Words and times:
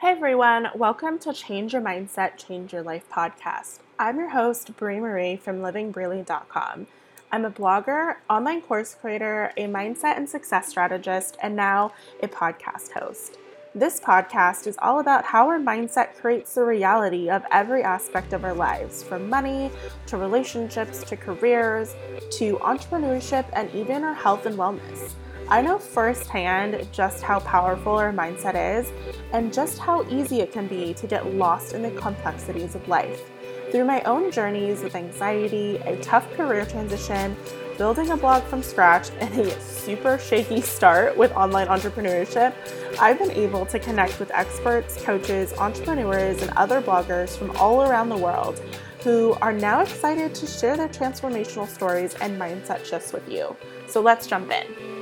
Hey 0.00 0.12
everyone, 0.12 0.68
welcome 0.74 1.18
to 1.18 1.34
Change 1.34 1.74
Your 1.74 1.82
Mindset, 1.82 2.38
Change 2.38 2.72
Your 2.72 2.82
Life 2.82 3.04
podcast. 3.12 3.80
I'm 3.98 4.16
your 4.16 4.30
host, 4.30 4.74
Brie 4.78 4.98
Marie 4.98 5.36
from 5.36 5.58
livingbreely.com. 5.58 6.86
I'm 7.30 7.44
a 7.44 7.50
blogger, 7.50 8.16
online 8.30 8.62
course 8.62 8.96
creator, 8.98 9.52
a 9.58 9.66
mindset 9.66 10.16
and 10.16 10.26
success 10.26 10.68
strategist, 10.68 11.36
and 11.42 11.54
now 11.54 11.92
a 12.22 12.28
podcast 12.28 12.92
host. 12.92 13.36
This 13.74 14.00
podcast 14.00 14.66
is 14.66 14.78
all 14.80 15.00
about 15.00 15.26
how 15.26 15.46
our 15.48 15.58
mindset 15.58 16.16
creates 16.16 16.54
the 16.54 16.64
reality 16.64 17.28
of 17.28 17.44
every 17.50 17.82
aspect 17.82 18.32
of 18.32 18.42
our 18.42 18.54
lives, 18.54 19.02
from 19.02 19.28
money 19.28 19.70
to 20.06 20.16
relationships 20.16 21.04
to 21.04 21.16
careers 21.18 21.94
to 22.38 22.56
entrepreneurship 22.60 23.44
and 23.52 23.70
even 23.74 24.02
our 24.04 24.14
health 24.14 24.46
and 24.46 24.56
wellness. 24.56 25.12
I 25.52 25.62
know 25.62 25.80
firsthand 25.80 26.86
just 26.92 27.24
how 27.24 27.40
powerful 27.40 27.96
our 27.96 28.12
mindset 28.12 28.78
is 28.78 28.92
and 29.32 29.52
just 29.52 29.80
how 29.80 30.08
easy 30.08 30.40
it 30.40 30.52
can 30.52 30.68
be 30.68 30.94
to 30.94 31.08
get 31.08 31.34
lost 31.34 31.72
in 31.72 31.82
the 31.82 31.90
complexities 31.90 32.76
of 32.76 32.86
life. 32.86 33.28
Through 33.72 33.86
my 33.86 34.00
own 34.02 34.30
journeys 34.30 34.84
with 34.84 34.94
anxiety, 34.94 35.78
a 35.78 35.96
tough 35.96 36.32
career 36.34 36.64
transition, 36.66 37.36
building 37.78 38.10
a 38.10 38.16
blog 38.16 38.44
from 38.44 38.62
scratch, 38.62 39.10
and 39.20 39.40
a 39.40 39.60
super 39.60 40.18
shaky 40.18 40.60
start 40.60 41.16
with 41.16 41.32
online 41.32 41.66
entrepreneurship, 41.66 42.54
I've 43.00 43.18
been 43.18 43.32
able 43.32 43.66
to 43.66 43.80
connect 43.80 44.20
with 44.20 44.30
experts, 44.30 45.02
coaches, 45.02 45.52
entrepreneurs, 45.54 46.42
and 46.42 46.52
other 46.52 46.80
bloggers 46.80 47.36
from 47.36 47.50
all 47.56 47.82
around 47.82 48.08
the 48.08 48.16
world 48.16 48.62
who 49.02 49.32
are 49.40 49.52
now 49.52 49.80
excited 49.80 50.32
to 50.34 50.46
share 50.46 50.76
their 50.76 50.88
transformational 50.88 51.66
stories 51.66 52.14
and 52.20 52.40
mindset 52.40 52.84
shifts 52.84 53.12
with 53.12 53.28
you. 53.28 53.56
So 53.88 54.00
let's 54.00 54.26
jump 54.26 54.52
in. 54.52 54.99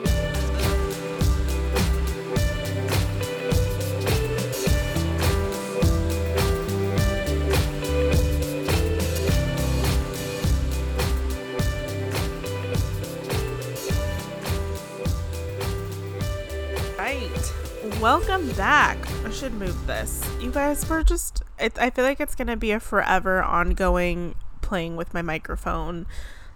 Welcome 18.01 18.49
back. 18.53 18.97
I 19.25 19.31
should 19.31 19.55
move 19.55 19.89
this. 19.89 20.25
You 20.41 20.53
guys 20.53 20.89
were 20.89 21.03
just, 21.03 21.43
it, 21.59 21.77
I 21.81 21.91
feel 21.91 22.05
like 22.05 22.21
it's 22.21 22.37
going 22.37 22.47
to 22.47 22.57
be 22.57 22.71
a 22.71 22.79
forever 22.79 23.43
ongoing 23.43 24.37
playing 24.61 24.95
with 24.95 25.13
my 25.13 25.21
microphone 25.21 26.07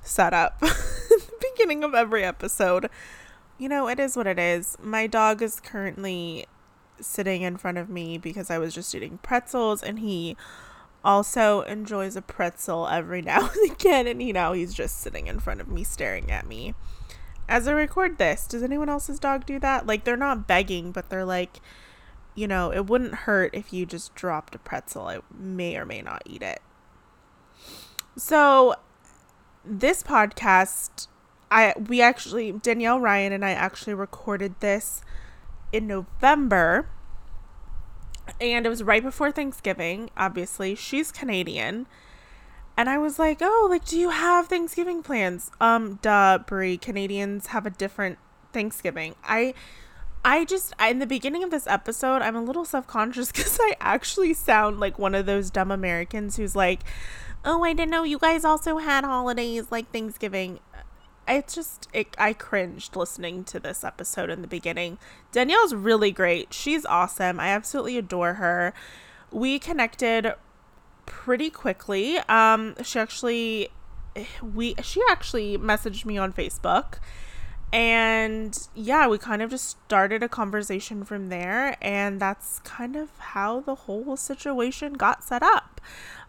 setup 0.02 0.60
the 0.60 1.22
beginning 1.56 1.82
of 1.82 1.94
every 1.94 2.22
episode. 2.22 2.88
You 3.58 3.68
know, 3.68 3.88
it 3.88 3.98
is 3.98 4.16
what 4.16 4.28
it 4.28 4.38
is. 4.38 4.76
My 4.80 5.08
dog 5.08 5.42
is 5.42 5.58
currently 5.58 6.46
sitting 7.00 7.42
in 7.42 7.56
front 7.56 7.76
of 7.76 7.88
me 7.88 8.18
because 8.18 8.48
I 8.48 8.58
was 8.58 8.72
just 8.72 8.94
eating 8.94 9.18
pretzels 9.18 9.82
and 9.82 9.98
he 9.98 10.36
also 11.04 11.62
enjoys 11.62 12.14
a 12.14 12.22
pretzel 12.22 12.86
every 12.86 13.20
now 13.22 13.50
and 13.50 13.72
again 13.72 14.06
and 14.06 14.22
you 14.22 14.32
know 14.32 14.52
he's 14.52 14.72
just 14.72 15.00
sitting 15.00 15.26
in 15.26 15.40
front 15.40 15.60
of 15.60 15.66
me 15.66 15.82
staring 15.82 16.30
at 16.30 16.46
me 16.46 16.74
as 17.48 17.68
I 17.68 17.72
record 17.72 18.18
this, 18.18 18.46
does 18.46 18.62
anyone 18.62 18.88
else's 18.88 19.18
dog 19.18 19.46
do 19.46 19.58
that? 19.60 19.86
Like 19.86 20.04
they're 20.04 20.16
not 20.16 20.46
begging, 20.46 20.92
but 20.92 21.10
they're 21.10 21.24
like, 21.24 21.60
you 22.34 22.48
know, 22.48 22.72
it 22.72 22.86
wouldn't 22.86 23.14
hurt 23.14 23.54
if 23.54 23.72
you 23.72 23.84
just 23.84 24.14
dropped 24.14 24.54
a 24.54 24.58
pretzel. 24.58 25.06
I 25.06 25.18
may 25.36 25.76
or 25.76 25.84
may 25.84 26.02
not 26.02 26.22
eat 26.26 26.42
it. 26.42 26.60
So 28.16 28.74
this 29.64 30.02
podcast, 30.02 31.08
I 31.50 31.74
we 31.88 32.00
actually 32.00 32.52
Danielle 32.52 33.00
Ryan 33.00 33.32
and 33.32 33.44
I 33.44 33.50
actually 33.50 33.94
recorded 33.94 34.54
this 34.60 35.02
in 35.72 35.86
November. 35.86 36.88
And 38.40 38.64
it 38.64 38.68
was 38.68 38.82
right 38.82 39.02
before 39.02 39.32
Thanksgiving, 39.32 40.08
obviously. 40.16 40.74
She's 40.74 41.10
Canadian. 41.10 41.86
And 42.76 42.88
I 42.88 42.98
was 42.98 43.18
like, 43.18 43.38
"Oh, 43.40 43.66
like 43.70 43.84
do 43.84 43.98
you 43.98 44.10
have 44.10 44.48
Thanksgiving 44.48 45.02
plans?" 45.02 45.50
Um, 45.60 45.98
duh, 46.02 46.38
Brie, 46.38 46.78
Canadians 46.78 47.48
have 47.48 47.66
a 47.66 47.70
different 47.70 48.18
Thanksgiving. 48.52 49.14
I 49.24 49.54
I 50.24 50.44
just 50.44 50.74
in 50.80 50.98
the 50.98 51.06
beginning 51.06 51.42
of 51.42 51.50
this 51.50 51.66
episode, 51.66 52.22
I'm 52.22 52.36
a 52.36 52.42
little 52.42 52.64
self-conscious 52.64 53.32
cuz 53.32 53.58
I 53.60 53.74
actually 53.80 54.34
sound 54.34 54.80
like 54.80 54.98
one 54.98 55.14
of 55.14 55.26
those 55.26 55.50
dumb 55.50 55.70
Americans 55.70 56.36
who's 56.36 56.56
like, 56.56 56.80
"Oh, 57.44 57.62
I 57.64 57.72
didn't 57.72 57.90
know 57.90 58.04
you 58.04 58.18
guys 58.18 58.44
also 58.44 58.78
had 58.78 59.04
holidays 59.04 59.66
like 59.70 59.90
Thanksgiving." 59.92 60.60
It's 61.28 61.54
just 61.54 61.88
it, 61.92 62.16
I 62.18 62.32
cringed 62.32 62.96
listening 62.96 63.44
to 63.44 63.60
this 63.60 63.84
episode 63.84 64.30
in 64.30 64.42
the 64.42 64.48
beginning. 64.48 64.98
Danielle's 65.30 65.74
really 65.74 66.10
great. 66.10 66.52
She's 66.52 66.84
awesome. 66.86 67.38
I 67.38 67.48
absolutely 67.48 67.96
adore 67.96 68.34
her. 68.34 68.74
We 69.30 69.58
connected 69.58 70.34
pretty 71.06 71.50
quickly. 71.50 72.18
Um, 72.28 72.74
she 72.82 72.98
actually 72.98 73.68
we 74.42 74.74
she 74.82 75.00
actually 75.10 75.56
messaged 75.58 76.04
me 76.04 76.18
on 76.18 76.32
Facebook 76.32 76.98
and 77.72 78.68
yeah, 78.74 79.08
we 79.08 79.16
kind 79.16 79.40
of 79.40 79.48
just 79.48 79.70
started 79.70 80.22
a 80.22 80.28
conversation 80.28 81.04
from 81.04 81.30
there, 81.30 81.78
and 81.80 82.20
that's 82.20 82.58
kind 82.60 82.96
of 82.96 83.16
how 83.18 83.60
the 83.60 83.74
whole 83.74 84.14
situation 84.18 84.92
got 84.92 85.24
set 85.24 85.42
up. 85.42 85.80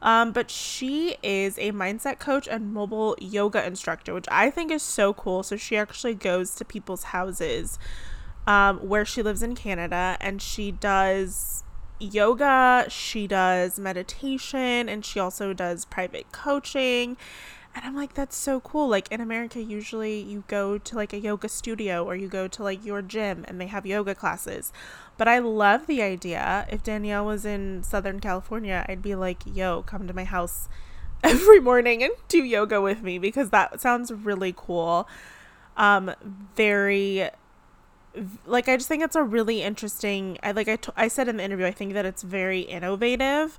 Um, 0.02 0.32
but 0.32 0.50
she 0.50 1.18
is 1.22 1.58
a 1.58 1.72
mindset 1.74 2.20
coach 2.20 2.48
and 2.48 2.74
mobile 2.74 3.18
yoga 3.20 3.66
instructor, 3.66 4.14
which 4.14 4.28
I 4.32 4.50
think 4.50 4.72
is 4.72 4.82
so 4.82 5.14
cool. 5.14 5.44
So 5.44 5.58
she 5.58 5.76
actually 5.76 6.16
goes 6.16 6.56
to 6.56 6.66
people's 6.66 7.04
houses 7.06 7.78
um, 8.48 8.78
where 8.80 9.04
she 9.04 9.22
lives 9.22 9.44
in 9.44 9.54
Canada, 9.54 10.16
and 10.22 10.42
she 10.42 10.72
does 10.72 11.63
yoga, 12.04 12.86
she 12.90 13.28
does 13.28 13.80
meditation, 13.80 14.90
and 14.90 15.06
she 15.06 15.20
also 15.20 15.54
does 15.54 15.86
private 15.86 16.32
coaching. 16.32 17.18
And 17.76 17.84
I'm 17.86 17.96
like, 17.96 18.14
that's 18.14 18.36
so 18.36 18.60
cool. 18.60 18.88
Like 18.88 19.12
in 19.12 19.20
America, 19.20 19.60
usually 19.60 20.20
you 20.20 20.44
go 20.48 20.78
to 20.78 20.96
like 20.96 21.12
a 21.12 21.20
yoga 21.20 21.50
studio 21.50 22.06
or 22.06 22.16
you 22.16 22.28
go 22.28 22.48
to 22.48 22.64
like 22.64 22.86
your 22.86 23.02
gym 23.02 23.46
and 23.48 23.60
they 23.60 23.68
have 23.68 23.86
yoga 23.86 24.14
classes. 24.14 24.72
But 25.18 25.28
I 25.28 25.40
love 25.40 25.88
the 25.88 26.02
idea. 26.02 26.68
If 26.70 26.84
Danielle 26.84 27.26
was 27.26 27.46
in 27.46 27.84
Southern 27.84 28.20
California, 28.20 28.86
I'd 28.88 29.02
be 29.02 29.16
like, 29.16 29.42
yo, 29.46 29.82
come 29.84 30.08
to 30.08 30.14
my 30.14 30.24
house 30.24 30.70
every 31.24 31.60
morning 31.60 32.04
and 32.04 32.14
do 32.28 32.44
yoga 32.44 32.80
with 32.80 33.02
me 33.02 33.18
because 33.18 33.50
that 33.50 33.82
sounds 33.82 34.12
really 34.12 34.54
cool. 34.56 35.08
Um, 35.76 36.14
very 36.56 37.30
like 38.46 38.70
I 38.70 38.78
just 38.78 38.88
think 38.88 39.04
it's 39.04 39.16
a 39.16 39.24
really 39.24 39.64
interesting 39.64 40.38
I 40.44 40.52
like 40.52 40.68
I, 40.68 40.76
t- 40.76 40.92
I 40.96 41.08
said 41.08 41.28
in 41.28 41.38
the 41.38 41.44
interview 41.44 41.66
I 41.66 41.72
think 41.72 41.94
that 41.94 42.06
it's 42.06 42.22
very 42.22 42.62
innovative 42.62 43.58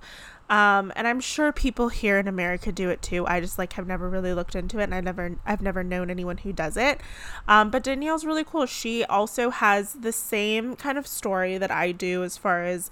um 0.48 0.92
and 0.94 1.09
I'm 1.09 1.20
sure 1.20 1.53
people 1.53 1.88
here 1.88 2.19
in 2.19 2.28
America 2.28 2.70
do 2.70 2.91
it 2.91 3.03
too. 3.03 3.26
I 3.26 3.41
just 3.41 3.59
like 3.59 3.72
have 3.75 3.87
never 3.87 4.09
really 4.09 4.32
looked 4.34 4.54
into 4.54 4.78
it 4.78 4.84
and 4.84 4.94
I 4.94 5.00
never 5.00 5.37
I've 5.44 5.62
never 5.62 5.82
known 5.82 6.10
anyone 6.10 6.38
who 6.38 6.53
does 6.53 6.76
it. 6.76 7.00
Um 7.48 7.70
but 7.70 7.82
Danielle's 7.82 8.25
really 8.25 8.44
cool. 8.44 8.66
She 8.66 9.04
also 9.04 9.50
has 9.50 9.94
the 9.94 10.12
same 10.12 10.76
kind 10.76 10.98
of 10.98 11.06
story 11.06 11.59
that 11.59 11.71
I 11.71 11.92
do 11.92 12.22
as 12.22 12.38
far 12.38 12.62
as 12.65 12.91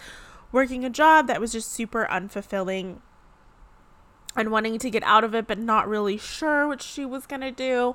working 0.50 0.84
a 0.84 0.90
job 0.90 1.28
that 1.28 1.40
was 1.40 1.52
just 1.52 1.72
super 1.72 2.06
unfulfilling 2.10 2.98
and 4.34 4.50
wanting 4.50 4.78
to 4.78 4.90
get 4.90 5.02
out 5.02 5.24
of 5.24 5.34
it, 5.34 5.46
but 5.46 5.58
not 5.58 5.88
really 5.88 6.16
sure 6.16 6.66
what 6.66 6.82
she 6.82 7.04
was 7.04 7.26
going 7.26 7.42
to 7.42 7.50
do. 7.50 7.94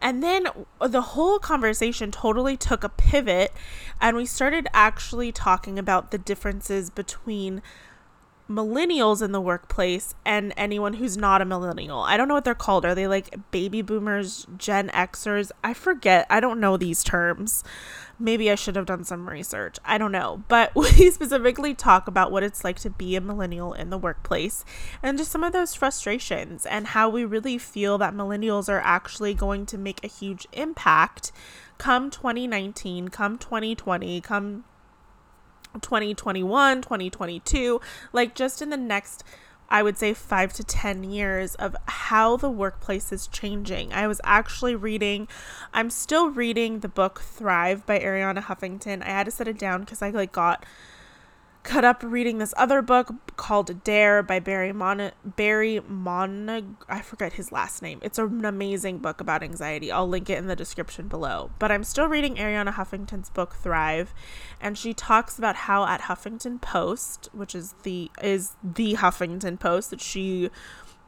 And 0.00 0.22
then 0.22 0.48
the 0.80 1.00
whole 1.00 1.38
conversation 1.38 2.10
totally 2.10 2.56
took 2.56 2.82
a 2.84 2.88
pivot, 2.88 3.52
and 4.00 4.16
we 4.16 4.26
started 4.26 4.66
actually 4.72 5.32
talking 5.32 5.78
about 5.78 6.10
the 6.10 6.18
differences 6.18 6.90
between 6.90 7.62
millennials 8.48 9.22
in 9.22 9.32
the 9.32 9.40
workplace 9.40 10.14
and 10.24 10.54
anyone 10.56 10.94
who's 10.94 11.16
not 11.16 11.42
a 11.42 11.44
millennial. 11.44 12.00
I 12.00 12.16
don't 12.16 12.28
know 12.28 12.34
what 12.34 12.44
they're 12.44 12.54
called. 12.54 12.84
Are 12.84 12.94
they 12.94 13.08
like 13.08 13.34
baby 13.50 13.82
boomers, 13.82 14.46
Gen 14.56 14.88
Xers? 14.90 15.50
I 15.64 15.74
forget. 15.74 16.26
I 16.30 16.38
don't 16.38 16.60
know 16.60 16.76
these 16.76 17.02
terms. 17.02 17.64
Maybe 18.18 18.50
I 18.50 18.54
should 18.54 18.76
have 18.76 18.86
done 18.86 19.04
some 19.04 19.28
research. 19.28 19.78
I 19.84 19.98
don't 19.98 20.12
know. 20.12 20.44
But 20.48 20.72
we 20.76 21.10
specifically 21.10 21.74
talk 21.74 22.06
about 22.06 22.30
what 22.30 22.44
it's 22.44 22.62
like 22.62 22.78
to 22.80 22.90
be 22.90 23.16
a 23.16 23.20
millennial 23.20 23.72
in 23.72 23.90
the 23.90 23.98
workplace 23.98 24.64
and 25.02 25.18
just 25.18 25.32
some 25.32 25.42
of 25.42 25.52
those 25.52 25.74
frustrations 25.74 26.66
and 26.66 26.88
how 26.88 27.08
we 27.08 27.24
really 27.24 27.58
feel 27.58 27.98
that 27.98 28.14
millennials 28.14 28.68
are 28.68 28.80
actually 28.80 29.34
going 29.34 29.66
to 29.66 29.78
make 29.78 30.04
a 30.04 30.08
huge 30.08 30.46
impact 30.52 31.32
come 31.78 32.10
2019, 32.10 33.08
come 33.08 33.36
2020, 33.38 34.20
come 34.20 34.64
2021, 35.80 36.82
2022, 36.82 37.80
like 38.12 38.34
just 38.34 38.62
in 38.62 38.70
the 38.70 38.76
next 38.76 39.24
I 39.68 39.82
would 39.82 39.98
say 39.98 40.14
five 40.14 40.52
to 40.54 40.64
10 40.64 41.04
years 41.04 41.54
of 41.56 41.76
how 41.86 42.36
the 42.36 42.50
workplace 42.50 43.12
is 43.12 43.26
changing. 43.26 43.92
I 43.92 44.06
was 44.06 44.20
actually 44.22 44.74
reading, 44.74 45.26
I'm 45.74 45.90
still 45.90 46.30
reading 46.30 46.80
the 46.80 46.88
book 46.88 47.20
Thrive 47.20 47.84
by 47.84 47.98
Arianna 47.98 48.44
Huffington. 48.44 49.02
I 49.02 49.06
had 49.06 49.24
to 49.24 49.32
set 49.32 49.48
it 49.48 49.58
down 49.58 49.80
because 49.80 50.02
I 50.02 50.10
like 50.10 50.32
got 50.32 50.64
cut 51.66 51.84
up 51.84 52.00
reading 52.04 52.38
this 52.38 52.54
other 52.56 52.80
book 52.80 53.12
called 53.36 53.82
Dare 53.82 54.22
by 54.22 54.38
Barry 54.38 54.72
Mon 54.72 55.10
Barry 55.24 55.80
Monog 55.80 56.76
I 56.88 57.00
forget 57.02 57.32
his 57.32 57.50
last 57.50 57.82
name. 57.82 57.98
It's 58.02 58.18
an 58.18 58.44
amazing 58.44 58.98
book 58.98 59.20
about 59.20 59.42
anxiety. 59.42 59.90
I'll 59.90 60.08
link 60.08 60.30
it 60.30 60.38
in 60.38 60.46
the 60.46 60.54
description 60.54 61.08
below. 61.08 61.50
But 61.58 61.72
I'm 61.72 61.82
still 61.82 62.06
reading 62.06 62.36
Arianna 62.36 62.74
Huffington's 62.74 63.30
book 63.30 63.56
Thrive, 63.56 64.14
and 64.60 64.78
she 64.78 64.94
talks 64.94 65.38
about 65.38 65.56
how 65.56 65.84
at 65.86 66.02
Huffington 66.02 66.60
Post, 66.60 67.28
which 67.32 67.52
is 67.54 67.74
the 67.82 68.12
is 68.22 68.52
the 68.62 68.94
Huffington 68.94 69.58
Post 69.58 69.90
that 69.90 70.00
she 70.00 70.50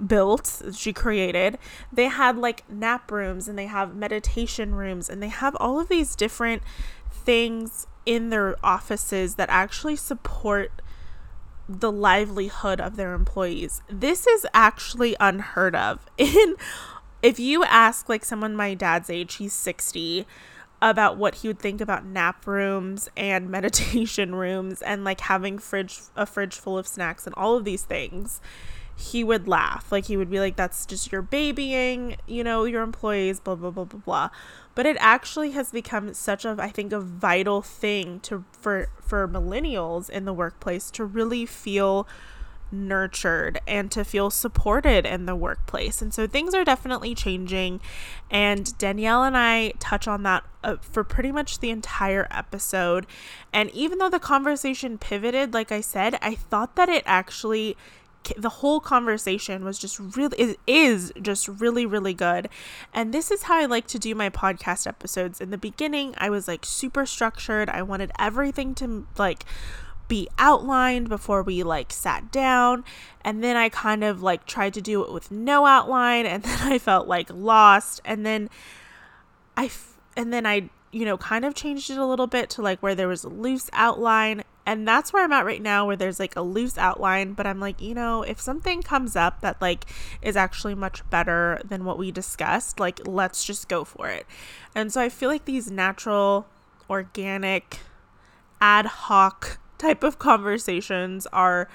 built, 0.04 0.62
she 0.74 0.92
created, 0.92 1.58
they 1.92 2.08
had 2.08 2.36
like 2.36 2.68
nap 2.68 3.12
rooms 3.12 3.46
and 3.46 3.56
they 3.56 3.66
have 3.66 3.94
meditation 3.94 4.74
rooms 4.74 5.08
and 5.08 5.22
they 5.22 5.28
have 5.28 5.56
all 5.60 5.78
of 5.78 5.88
these 5.88 6.16
different 6.16 6.62
things 7.10 7.86
in 8.08 8.30
their 8.30 8.56
offices 8.64 9.34
that 9.34 9.50
actually 9.50 9.94
support 9.94 10.72
the 11.68 11.92
livelihood 11.92 12.80
of 12.80 12.96
their 12.96 13.12
employees. 13.12 13.82
This 13.90 14.26
is 14.26 14.46
actually 14.54 15.14
unheard 15.20 15.76
of. 15.76 16.06
In 16.16 16.56
if 17.20 17.38
you 17.38 17.64
ask 17.64 18.08
like 18.08 18.24
someone 18.24 18.56
my 18.56 18.72
dad's 18.72 19.10
age, 19.10 19.34
he's 19.34 19.52
60, 19.52 20.26
about 20.80 21.18
what 21.18 21.36
he 21.36 21.48
would 21.48 21.58
think 21.58 21.82
about 21.82 22.06
nap 22.06 22.46
rooms 22.46 23.10
and 23.14 23.50
meditation 23.50 24.34
rooms 24.34 24.80
and 24.80 25.04
like 25.04 25.20
having 25.20 25.58
fridge 25.58 26.00
a 26.16 26.24
fridge 26.24 26.54
full 26.54 26.78
of 26.78 26.86
snacks 26.86 27.26
and 27.26 27.34
all 27.34 27.56
of 27.56 27.64
these 27.64 27.82
things, 27.82 28.40
he 28.98 29.22
would 29.22 29.46
laugh. 29.46 29.92
Like 29.92 30.06
he 30.06 30.16
would 30.16 30.30
be 30.30 30.40
like 30.40 30.56
that's 30.56 30.84
just 30.84 31.12
your 31.12 31.22
babying, 31.22 32.16
you 32.26 32.42
know, 32.42 32.64
your 32.64 32.82
employees 32.82 33.40
blah 33.40 33.54
blah 33.54 33.70
blah 33.70 33.84
blah 33.84 34.00
blah 34.00 34.30
but 34.78 34.86
it 34.86 34.96
actually 35.00 35.50
has 35.50 35.72
become 35.72 36.14
such 36.14 36.44
a 36.44 36.54
I 36.56 36.68
think 36.68 36.92
a 36.92 37.00
vital 37.00 37.62
thing 37.62 38.20
to 38.20 38.44
for 38.52 38.86
for 39.00 39.26
millennials 39.26 40.08
in 40.08 40.24
the 40.24 40.32
workplace 40.32 40.92
to 40.92 41.04
really 41.04 41.46
feel 41.46 42.06
nurtured 42.70 43.60
and 43.66 43.90
to 43.90 44.04
feel 44.04 44.30
supported 44.30 45.04
in 45.04 45.26
the 45.26 45.34
workplace. 45.34 46.00
And 46.00 46.14
so 46.14 46.28
things 46.28 46.54
are 46.54 46.64
definitely 46.64 47.12
changing. 47.12 47.80
And 48.30 48.78
Danielle 48.78 49.24
and 49.24 49.36
I 49.36 49.72
touch 49.80 50.06
on 50.06 50.22
that 50.22 50.44
uh, 50.62 50.76
for 50.80 51.02
pretty 51.02 51.32
much 51.32 51.58
the 51.58 51.70
entire 51.70 52.28
episode. 52.30 53.04
And 53.52 53.70
even 53.72 53.98
though 53.98 54.10
the 54.10 54.20
conversation 54.20 54.96
pivoted, 54.96 55.54
like 55.54 55.72
I 55.72 55.80
said, 55.80 56.18
I 56.22 56.36
thought 56.36 56.76
that 56.76 56.88
it 56.88 57.02
actually 57.04 57.76
the 58.36 58.48
whole 58.48 58.80
conversation 58.80 59.64
was 59.64 59.78
just 59.78 59.98
really 59.98 60.38
is, 60.38 60.56
is 60.66 61.12
just 61.20 61.48
really 61.48 61.86
really 61.86 62.14
good. 62.14 62.48
And 62.92 63.12
this 63.12 63.30
is 63.30 63.44
how 63.44 63.56
i 63.58 63.66
like 63.66 63.86
to 63.88 63.98
do 63.98 64.14
my 64.14 64.30
podcast 64.30 64.86
episodes. 64.86 65.40
In 65.40 65.50
the 65.50 65.58
beginning 65.58 66.14
i 66.18 66.30
was 66.30 66.48
like 66.48 66.64
super 66.64 67.06
structured. 67.06 67.68
I 67.68 67.82
wanted 67.82 68.12
everything 68.18 68.74
to 68.76 69.06
like 69.16 69.44
be 70.08 70.28
outlined 70.38 71.08
before 71.08 71.42
we 71.42 71.62
like 71.62 71.92
sat 71.92 72.30
down. 72.32 72.84
And 73.22 73.42
then 73.42 73.56
i 73.56 73.68
kind 73.68 74.04
of 74.04 74.22
like 74.22 74.46
tried 74.46 74.74
to 74.74 74.80
do 74.80 75.02
it 75.02 75.12
with 75.12 75.30
no 75.30 75.66
outline 75.66 76.26
and 76.26 76.42
then 76.44 76.72
i 76.72 76.78
felt 76.78 77.08
like 77.08 77.30
lost. 77.32 78.00
And 78.04 78.26
then 78.26 78.50
i 79.56 79.66
f- 79.66 79.96
and 80.16 80.32
then 80.32 80.46
i 80.46 80.68
you 80.92 81.04
know 81.04 81.18
kind 81.18 81.44
of 81.44 81.54
changed 81.54 81.90
it 81.90 81.98
a 81.98 82.06
little 82.06 82.26
bit 82.26 82.48
to 82.50 82.62
like 82.62 82.82
where 82.82 82.94
there 82.94 83.08
was 83.08 83.24
a 83.24 83.28
loose 83.28 83.68
outline 83.72 84.42
and 84.68 84.86
that's 84.86 85.14
where 85.14 85.24
I'm 85.24 85.32
at 85.32 85.46
right 85.46 85.62
now, 85.62 85.86
where 85.86 85.96
there's 85.96 86.20
like 86.20 86.36
a 86.36 86.42
loose 86.42 86.76
outline, 86.76 87.32
but 87.32 87.46
I'm 87.46 87.58
like, 87.58 87.80
you 87.80 87.94
know, 87.94 88.22
if 88.22 88.38
something 88.38 88.82
comes 88.82 89.16
up 89.16 89.40
that 89.40 89.62
like 89.62 89.86
is 90.20 90.36
actually 90.36 90.74
much 90.74 91.08
better 91.08 91.58
than 91.64 91.86
what 91.86 91.96
we 91.96 92.10
discussed, 92.12 92.78
like 92.78 93.00
let's 93.08 93.44
just 93.44 93.70
go 93.70 93.82
for 93.82 94.10
it. 94.10 94.26
And 94.74 94.92
so 94.92 95.00
I 95.00 95.08
feel 95.08 95.30
like 95.30 95.46
these 95.46 95.70
natural, 95.70 96.46
organic, 96.90 97.78
ad 98.60 98.84
hoc 98.84 99.58
type 99.78 100.02
of 100.02 100.18
conversations 100.18 101.26
are 101.32 101.66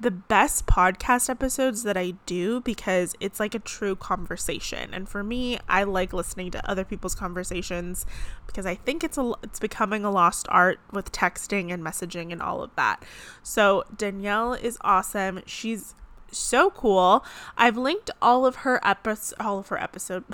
the 0.00 0.10
best 0.10 0.66
podcast 0.66 1.28
episodes 1.28 1.82
that 1.82 1.96
I 1.96 2.12
do 2.24 2.60
because 2.60 3.14
it's 3.18 3.40
like 3.40 3.54
a 3.54 3.58
true 3.58 3.96
conversation. 3.96 4.94
And 4.94 5.08
for 5.08 5.24
me, 5.24 5.58
I 5.68 5.82
like 5.82 6.12
listening 6.12 6.50
to 6.52 6.70
other 6.70 6.84
people's 6.84 7.14
conversations 7.14 8.06
because 8.46 8.64
I 8.64 8.76
think 8.76 9.02
it's 9.02 9.18
a 9.18 9.32
it's 9.42 9.58
becoming 9.58 10.04
a 10.04 10.10
lost 10.10 10.46
art 10.50 10.78
with 10.92 11.10
texting 11.10 11.72
and 11.72 11.82
messaging 11.82 12.32
and 12.32 12.40
all 12.40 12.62
of 12.62 12.74
that. 12.76 13.02
So, 13.42 13.84
Danielle 13.96 14.54
is 14.54 14.78
awesome. 14.82 15.42
She's 15.46 15.94
so 16.30 16.70
cool. 16.70 17.24
I've 17.56 17.76
linked 17.76 18.10
all 18.22 18.46
of 18.46 18.56
her 18.56 18.80
episodes 18.86 19.34
all 19.40 19.58
of 19.58 19.68
her 19.68 19.82
episode 19.82 20.24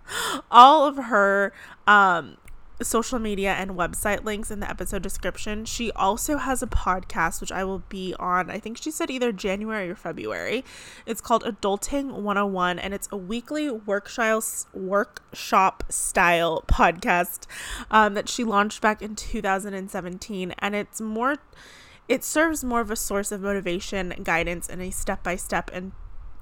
all 0.50 0.86
of 0.86 0.96
her 0.96 1.52
um 1.86 2.36
social 2.84 3.18
media 3.18 3.52
and 3.52 3.72
website 3.72 4.24
links 4.24 4.50
in 4.50 4.60
the 4.60 4.68
episode 4.68 5.02
description. 5.02 5.64
She 5.64 5.92
also 5.92 6.36
has 6.38 6.62
a 6.62 6.66
podcast, 6.66 7.40
which 7.40 7.52
I 7.52 7.64
will 7.64 7.82
be 7.88 8.14
on, 8.18 8.50
I 8.50 8.58
think 8.58 8.78
she 8.78 8.90
said 8.90 9.10
either 9.10 9.32
January 9.32 9.90
or 9.90 9.94
February. 9.94 10.64
It's 11.06 11.20
called 11.20 11.44
Adulting 11.44 12.12
101, 12.12 12.78
and 12.78 12.94
it's 12.94 13.08
a 13.10 13.16
weekly 13.16 13.70
workshop, 13.70 14.42
workshop 14.72 15.84
style 15.88 16.64
podcast 16.66 17.46
um, 17.90 18.14
that 18.14 18.28
she 18.28 18.44
launched 18.44 18.80
back 18.80 19.02
in 19.02 19.16
2017. 19.16 20.54
And 20.58 20.74
it's 20.74 21.00
more, 21.00 21.36
it 22.08 22.24
serves 22.24 22.64
more 22.64 22.80
of 22.80 22.90
a 22.90 22.96
source 22.96 23.32
of 23.32 23.40
motivation, 23.40 24.14
guidance, 24.22 24.68
and 24.68 24.82
a 24.82 24.90
step 24.90 25.22
by 25.22 25.36
step 25.36 25.70
and 25.72 25.92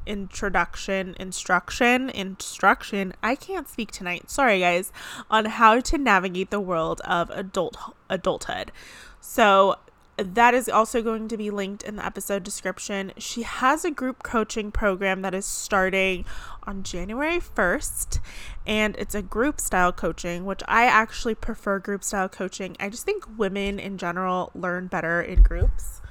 introduction, 0.07 1.15
instruction, 1.19 2.11
instruction. 2.11 3.15
I 3.23 3.35
can't 3.35 3.69
speak 3.69 3.91
tonight. 3.93 4.31
Sorry 4.31 4.61
guys, 4.61 4.93
on 5.31 5.47
how 5.47 5.81
to 5.81 5.99
navigate 5.99 6.51
the 6.51 6.61
world 6.61 7.01
of 7.03 7.31
adult 7.31 7.77
adulthood. 8.09 8.73
So 9.21 9.77
that 10.17 10.55
is 10.55 10.69
also 10.69 11.03
going 11.03 11.29
to 11.29 11.37
be 11.37 11.51
linked 11.51 11.83
in 11.83 11.97
the 11.97 12.05
episode 12.05 12.43
description. 12.43 13.13
She 13.17 13.43
has 13.43 13.85
a 13.85 13.91
group 13.91 14.23
coaching 14.23 14.71
program 14.71 15.23
that 15.23 15.35
is 15.35 15.47
starting 15.47 16.25
on 16.65 16.83
January 16.83 17.39
1st, 17.39 18.21
and 18.67 18.97
it's 18.97 19.15
a 19.15 19.23
group 19.23 19.61
style 19.61 19.93
coaching, 19.93 20.45
which 20.45 20.63
I 20.69 20.85
actually 20.85 21.35
prefer 21.35 21.79
group 21.79 22.05
style 22.05 22.29
coaching. 22.29 22.77
I 22.79 22.91
just 22.91 23.05
think 23.05 23.25
women 23.39 23.79
in 23.79 23.97
general 23.97 24.51
learn 24.55 24.89
better 24.89 25.23
in 25.23 25.43
groups. 25.43 26.03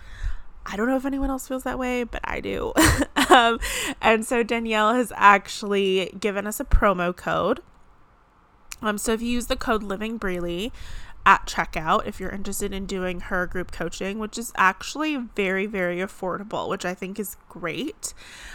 I 0.66 0.76
don't 0.76 0.88
know 0.88 0.98
if 0.98 1.06
anyone 1.06 1.30
else 1.30 1.48
feels 1.48 1.64
that 1.64 1.80
way, 1.80 2.04
but 2.04 2.22
I 2.24 2.42
do. 2.42 2.74
um, 3.30 3.60
and 4.02 4.26
so 4.26 4.44
Danielle 4.44 4.94
has 4.94 5.12
actually 5.16 6.12
given 6.20 6.48
us 6.48 6.60
a 6.60 6.66
promo 6.66 7.16
code. 7.16 7.62
Um, 8.82 8.98
so 8.98 9.14
if 9.14 9.22
you 9.22 9.30
use 9.30 9.48
the 9.48 9.56
code 9.56 9.84
Living 9.84 10.18
Breely 10.18 10.72
at 11.26 11.46
checkout, 11.46 12.08
if 12.08 12.20
you're 12.20 12.30
interested 12.32 12.74
in 12.74 12.86
doing 12.86 13.20
her 13.20 13.46
group 13.46 13.72
coaching, 13.72 14.20
which 14.20 14.38
is 14.38 14.54
actually 14.56 15.18
very, 15.18 15.66
very 15.66 15.98
affordable, 15.98 16.70
which 16.70 16.86
I 16.86 16.94
think 16.94 17.20
is 17.20 17.36
great. 17.50 18.14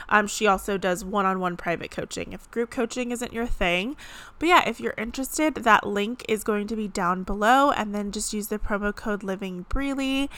Um, 0.09 0.27
she 0.27 0.47
also 0.47 0.79
does 0.79 1.05
one 1.05 1.27
on 1.27 1.41
one 1.41 1.57
private 1.57 1.91
coaching 1.91 2.33
if 2.33 2.51
group 2.51 2.71
coaching 2.71 3.13
isn't 3.13 3.33
your 3.33 3.47
thing. 3.47 3.97
But 4.39 4.49
yeah, 4.49 4.69
if 4.69 4.81
you're 4.81 4.95
interested, 4.97 5.57
that 5.57 5.87
link 5.87 6.25
is 6.29 6.43
going 6.43 6.67
to 6.69 6.77
be 6.77 6.89
down 6.89 7.23
below, 7.23 7.71
and 7.71 7.95
then 7.95 8.11
just 8.11 8.33
use 8.33 8.49
the 8.49 8.59
promo 8.59 8.97
code 8.97 9.23
Living 9.23 9.67
Breely 9.69 10.31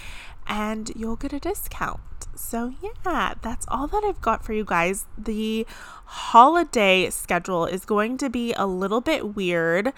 and 0.47 0.91
you'll 0.95 1.17
get 1.17 1.33
a 1.33 1.41
discount. 1.41 2.01
So, 2.37 2.73
yeah, 2.83 3.35
that's 3.43 3.67
all 3.69 3.87
that 3.89 4.05
I've 4.05 4.21
got 4.21 4.45
for 4.45 4.53
you 4.53 4.65
guys. 4.65 5.07
The 5.17 5.67
holiday 6.05 7.11
schedule 7.11 7.67
is 7.67 7.85
going 7.85 8.19
to 8.19 8.31
be 8.31 8.53
a 8.55 8.67
little 8.67 9.01
bit 9.01 9.35
weird 9.35 9.93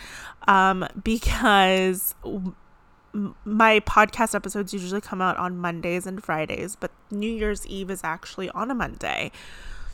um, 0.46 0.86
because 1.02 2.14
my 3.44 3.80
podcast 3.80 4.34
episodes 4.34 4.72
usually 4.72 5.00
come 5.00 5.20
out 5.20 5.36
on 5.36 5.58
Mondays 5.58 6.06
and 6.06 6.22
Fridays, 6.22 6.76
but 6.76 6.90
New 7.10 7.30
Year's 7.30 7.66
Eve 7.66 7.90
is 7.90 8.02
actually 8.04 8.48
on 8.50 8.70
a 8.70 8.74
Monday. 8.74 9.32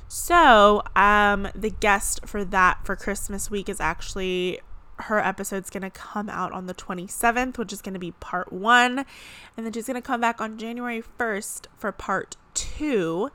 So, 0.09 0.83
um, 0.95 1.49
the 1.55 1.71
guest 1.71 2.21
for 2.27 2.45
that 2.45 2.85
for 2.85 2.95
Christmas 2.95 3.51
week 3.51 3.69
is 3.69 3.81
actually 3.81 4.61
her 5.01 5.19
episode's 5.19 5.71
going 5.71 5.83
to 5.83 5.91
come 5.91 6.29
out 6.29 6.53
on 6.53 6.67
the 6.67 6.75
27th, 6.75 7.59
which 7.59 7.73
is 7.73 7.83
going 7.83 7.95
to 7.95 8.01
be 8.01 8.13
part 8.13 8.53
one. 8.53 9.05
And 9.57 9.67
then 9.67 9.73
she's 9.73 9.87
going 9.87 10.01
to 10.01 10.07
come 10.07 10.21
back 10.21 10.41
on 10.41 10.59
January 10.59 11.03
1st 11.19 11.67
for 11.77 11.93
part 11.93 12.37
two. 12.55 13.31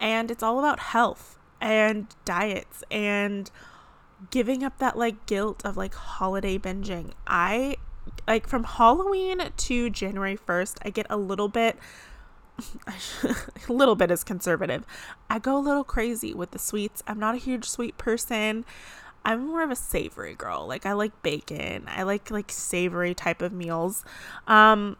And 0.00 0.30
it's 0.30 0.42
all 0.42 0.58
about 0.58 0.80
health 0.80 1.38
and 1.60 2.08
diets 2.24 2.84
and 2.90 3.50
giving 4.30 4.64
up 4.64 4.78
that 4.78 4.96
like 4.96 5.26
guilt 5.26 5.64
of 5.64 5.76
like 5.76 5.94
holiday 5.94 6.58
binging. 6.58 7.12
I 7.26 7.76
like 8.26 8.48
from 8.48 8.64
Halloween 8.64 9.40
to 9.56 9.90
January 9.90 10.36
1st, 10.36 10.78
I 10.84 10.90
get 10.90 11.06
a 11.08 11.16
little 11.16 11.48
bit. 11.48 11.76
a 13.68 13.72
little 13.72 13.94
bit 13.94 14.10
is 14.10 14.24
conservative. 14.24 14.86
I 15.28 15.38
go 15.38 15.56
a 15.56 15.60
little 15.60 15.84
crazy 15.84 16.32
with 16.32 16.52
the 16.52 16.58
sweets. 16.58 17.02
I'm 17.06 17.18
not 17.18 17.34
a 17.34 17.38
huge 17.38 17.68
sweet 17.68 17.98
person. 17.98 18.64
I'm 19.26 19.48
more 19.48 19.64
of 19.64 19.72
a 19.72 19.76
savory 19.76 20.36
girl. 20.36 20.66
Like 20.68 20.86
I 20.86 20.92
like 20.92 21.20
bacon. 21.22 21.86
I 21.88 22.04
like 22.04 22.30
like 22.30 22.52
savory 22.52 23.12
type 23.12 23.42
of 23.42 23.52
meals. 23.52 24.04
Um 24.46 24.96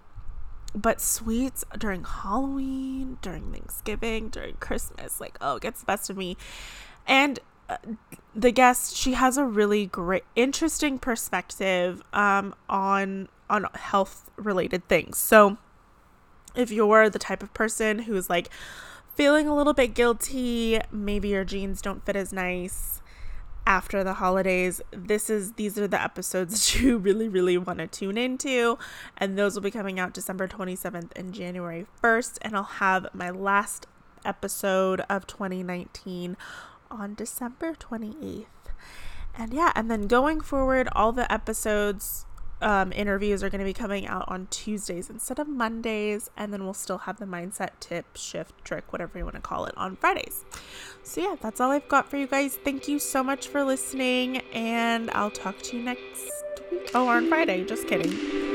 but 0.75 1.01
sweets 1.01 1.65
during 1.79 2.05
Halloween, 2.05 3.17
during 3.23 3.53
Thanksgiving, 3.53 4.29
during 4.29 4.57
Christmas, 4.57 5.21
like 5.21 5.39
oh, 5.41 5.57
it 5.57 5.63
gets 5.63 5.81
the 5.81 5.87
best 5.87 6.11
of 6.11 6.17
me. 6.17 6.37
And 7.07 7.39
uh, 7.69 7.77
the 8.35 8.51
guest, 8.51 8.97
she 8.97 9.13
has 9.13 9.39
a 9.39 9.45
really 9.45 9.87
great 9.87 10.25
interesting 10.35 10.99
perspective 10.99 12.03
um 12.13 12.53
on 12.69 13.29
on 13.49 13.67
health 13.75 14.29
related 14.35 14.89
things. 14.89 15.19
So 15.19 15.57
if 16.57 16.73
you're 16.73 17.09
the 17.09 17.21
type 17.21 17.45
of 17.45 17.55
person 17.55 18.01
who's 18.01 18.29
like 18.29 18.49
feeling 19.15 19.47
a 19.47 19.55
little 19.55 19.73
bit 19.73 19.95
guilty, 19.95 20.81
maybe 20.91 21.29
your 21.29 21.45
jeans 21.45 21.81
don't 21.81 22.05
fit 22.05 22.17
as 22.17 22.33
nice 22.33 23.03
after 23.67 24.05
the 24.05 24.15
holidays, 24.15 24.81
this 24.93 25.29
is 25.29 25.53
these 25.53 25.79
are 25.79 25.89
the 25.89 26.03
episodes 26.03 26.53
that 26.73 26.81
you 26.81 26.97
really 26.97 27.29
really 27.29 27.59
want 27.59 27.81
to 27.81 27.87
tune 27.87 28.17
into. 28.17 28.79
And 29.19 29.39
those 29.39 29.55
will 29.55 29.63
be 29.63 29.71
coming 29.71 29.99
out 29.99 30.15
December 30.15 30.49
27th 30.49 31.11
and 31.17 31.35
January 31.35 31.87
1st 32.03 32.39
and 32.43 32.57
I'll 32.57 32.63
have 32.63 33.09
my 33.13 33.31
last 33.31 33.87
episode 34.25 35.01
of 35.09 35.27
2019 35.27 36.37
on 36.91 37.15
December 37.15 37.75
28th. 37.75 38.47
And 39.39 39.53
yeah, 39.53 39.73
and 39.75 39.91
then 39.91 40.07
going 40.07 40.41
forward 40.41 40.89
all 40.93 41.13
the 41.13 41.31
episodes 41.31 42.27
um, 42.67 42.93
interviews 42.93 43.45
are 43.45 43.49
going 43.49 43.61
to 43.61 43.65
be 43.65 43.73
coming 43.73 44.09
out 44.09 44.25
on 44.27 44.49
Tuesdays 44.51 45.09
instead 45.09 45.39
of 45.39 45.47
Mondays, 45.47 46.29
and 46.37 46.53
then 46.53 46.65
we'll 46.65 46.75
still 46.75 46.99
have 46.99 47.21
the 47.21 47.25
mindset 47.25 47.71
tip, 47.79 48.17
shift, 48.17 48.65
trick, 48.65 48.93
whatever 48.93 49.17
you 49.17 49.25
want 49.25 49.37
to 49.37 49.41
call 49.41 49.67
it, 49.67 49.75
on 49.77 49.95
Fridays. 49.95 50.45
So, 51.05 51.21
yeah, 51.21 51.37
that's 51.41 51.61
all 51.61 51.71
I've 51.71 51.89
got 51.89 52.11
for 52.11 52.17
you 52.17 52.27
guys. 52.27 52.57
Thank 52.57 52.89
you 52.89 52.99
so 52.99 53.23
much 53.23 53.47
for 53.47 53.63
listening, 53.63 54.39
and 54.53 55.13
I'll 55.13 55.31
talk 55.31 55.63
to 55.63 55.77
you 55.77 55.85
next 55.85 56.33
week. 56.73 56.91
Oh, 56.93 57.07
on 57.07 57.29
Friday. 57.29 57.65
Just 57.65 57.87
kidding. 57.87 58.46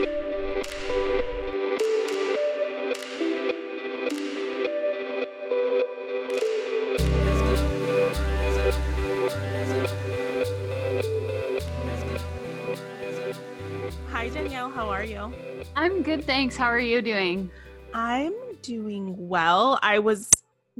Good, 16.18 16.26
thanks. 16.26 16.58
How 16.58 16.66
are 16.66 16.78
you 16.78 17.02
doing? 17.02 17.50
I'm 17.94 18.34
doing 18.62 19.16
well. 19.18 19.80
I 19.82 20.00
was 20.00 20.30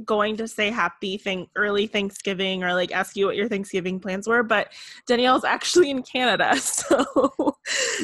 going 0.04 0.36
to 0.36 0.46
say 0.46 0.68
happy 0.68 1.16
thank 1.16 1.48
early 1.56 1.86
Thanksgiving 1.86 2.62
or 2.62 2.74
like 2.74 2.92
ask 2.92 3.16
you 3.16 3.24
what 3.24 3.36
your 3.36 3.48
Thanksgiving 3.48 3.98
plans 3.98 4.28
were, 4.28 4.42
but 4.42 4.74
Danielle's 5.06 5.44
actually 5.46 5.88
in 5.88 6.02
Canada, 6.02 6.54
so 6.58 7.56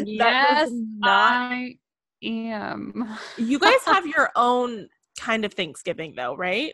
yes, 0.02 0.70
not... 0.72 1.52
I 1.52 1.76
am. 2.22 3.18
you 3.36 3.58
guys 3.58 3.84
have 3.84 4.06
your 4.06 4.30
own 4.34 4.88
kind 5.20 5.44
of 5.44 5.52
Thanksgiving 5.52 6.14
though, 6.16 6.34
right? 6.34 6.72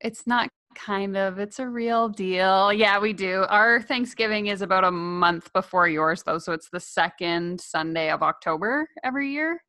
It's 0.00 0.26
not 0.26 0.48
Kind 0.76 1.16
of. 1.16 1.38
It's 1.38 1.58
a 1.58 1.66
real 1.66 2.10
deal. 2.10 2.70
Yeah, 2.70 2.98
we 3.00 3.14
do. 3.14 3.46
Our 3.48 3.80
Thanksgiving 3.80 4.48
is 4.48 4.60
about 4.60 4.84
a 4.84 4.90
month 4.90 5.50
before 5.54 5.88
yours, 5.88 6.22
though. 6.22 6.38
So 6.38 6.52
it's 6.52 6.68
the 6.68 6.80
second 6.80 7.62
Sunday 7.62 8.10
of 8.10 8.22
October 8.22 8.86
every 9.02 9.32
year. 9.32 9.62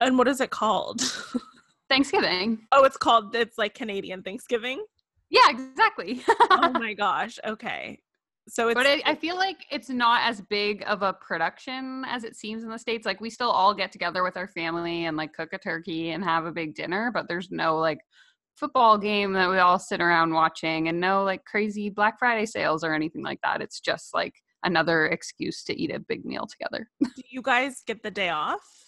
And 0.00 0.18
what 0.18 0.28
is 0.28 0.40
it 0.40 0.50
called? 0.50 1.00
Thanksgiving. 1.88 2.66
Oh, 2.72 2.84
it's 2.84 2.96
called, 2.96 3.34
it's 3.34 3.58
like 3.58 3.74
Canadian 3.74 4.22
Thanksgiving? 4.22 4.84
Yeah, 5.30 5.48
exactly. 5.48 6.22
oh 6.50 6.70
my 6.74 6.94
gosh. 6.94 7.38
Okay. 7.44 8.00
So 8.48 8.68
it's. 8.68 8.74
But 8.74 8.86
I, 8.86 9.02
I 9.04 9.14
feel 9.14 9.36
like 9.36 9.66
it's 9.70 9.90
not 9.90 10.22
as 10.22 10.40
big 10.40 10.82
of 10.86 11.02
a 11.02 11.12
production 11.12 12.04
as 12.06 12.24
it 12.24 12.34
seems 12.34 12.62
in 12.62 12.70
the 12.70 12.78
States. 12.78 13.04
Like 13.04 13.20
we 13.20 13.30
still 13.30 13.50
all 13.50 13.74
get 13.74 13.92
together 13.92 14.22
with 14.22 14.36
our 14.36 14.48
family 14.48 15.04
and 15.04 15.16
like 15.16 15.34
cook 15.34 15.50
a 15.52 15.58
turkey 15.58 16.10
and 16.10 16.24
have 16.24 16.46
a 16.46 16.52
big 16.52 16.74
dinner, 16.74 17.10
but 17.12 17.28
there's 17.28 17.50
no 17.50 17.78
like 17.78 17.98
football 18.56 18.98
game 18.98 19.32
that 19.34 19.50
we 19.50 19.58
all 19.58 19.78
sit 19.78 20.00
around 20.00 20.32
watching 20.32 20.88
and 20.88 20.98
no 20.98 21.24
like 21.24 21.44
crazy 21.44 21.90
Black 21.90 22.18
Friday 22.18 22.46
sales 22.46 22.82
or 22.82 22.94
anything 22.94 23.22
like 23.22 23.40
that. 23.42 23.60
It's 23.60 23.80
just 23.80 24.14
like 24.14 24.34
another 24.64 25.06
excuse 25.06 25.62
to 25.64 25.80
eat 25.80 25.92
a 25.92 26.00
big 26.00 26.24
meal 26.24 26.46
together. 26.46 26.88
Do 27.02 27.22
you 27.30 27.42
guys 27.42 27.82
get 27.86 28.02
the 28.02 28.10
day 28.10 28.30
off? 28.30 28.87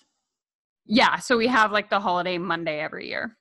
Yeah, 0.86 1.16
so 1.18 1.36
we 1.36 1.46
have 1.46 1.72
like 1.72 1.90
the 1.90 2.00
holiday 2.00 2.38
Monday 2.38 2.80
every 2.80 3.08
year. 3.08 3.36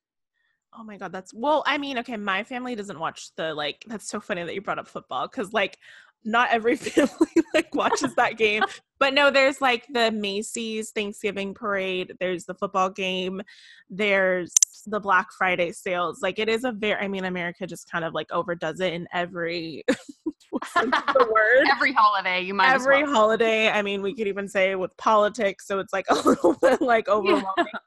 Oh 0.77 0.84
my 0.84 0.98
god, 0.98 1.12
that's 1.12 1.34
well, 1.34 1.63
I 1.65 1.77
mean, 1.77 2.00
okay, 2.00 2.17
my 2.17 2.43
family 2.43 2.75
doesn't 2.75 3.00
watch 3.00 3.31
the 3.36 3.53
like 3.53 3.84
that's 3.88 4.10
so 4.10 4.19
funny 4.19 4.43
that 4.43 4.53
you 4.53 4.62
brought 4.62 4.79
up 4.79 4.88
football 4.88 5.27
cuz 5.27 5.53
like 5.53 5.77
not 6.24 6.50
every 6.51 6.75
family 6.77 7.31
like 7.53 7.74
watches 7.75 8.15
that 8.15 8.38
game. 8.38 8.63
But 9.00 9.13
no, 9.13 9.32
there's 9.32 9.62
like 9.62 9.88
the 9.94 10.12
Macy's 10.12 10.91
Thanksgiving 10.91 11.53
parade, 11.53 12.13
there's 12.20 12.46
the 12.46 12.53
football 12.53 12.89
game, 12.89 13.41
there's 13.89 14.51
the 14.86 15.00
Black 15.00 15.27
Friday 15.38 15.72
sales. 15.72 16.22
Like 16.22 16.39
it 16.39 16.50
is 16.50 16.63
a 16.63 16.72
very 16.72 17.01
I 17.03 17.08
mean 17.08 17.25
America 17.25 17.65
just 17.65 17.89
kind 17.89 18.03
of 18.03 18.13
like 18.13 18.32
overdoes 18.32 18.79
it 18.79 18.94
in 18.94 19.08
every 19.13 19.84
the 20.75 21.27
word. 21.32 21.68
Every 21.72 21.94
holiday, 21.94 22.41
you 22.41 22.53
might 22.53 22.74
every 22.74 23.03
well. 23.03 23.13
holiday. 23.13 23.70
I 23.70 23.82
mean, 23.82 24.01
we 24.01 24.13
could 24.15 24.27
even 24.27 24.48
say 24.48 24.75
with 24.75 24.96
politics, 24.98 25.68
so 25.68 25.79
it's 25.79 25.94
like 25.94 26.06
a 26.10 26.15
little 26.15 26.56
bit 26.62 26.82
like 26.82 27.08
overwhelming. 27.08 27.44
Yeah. 27.58 27.79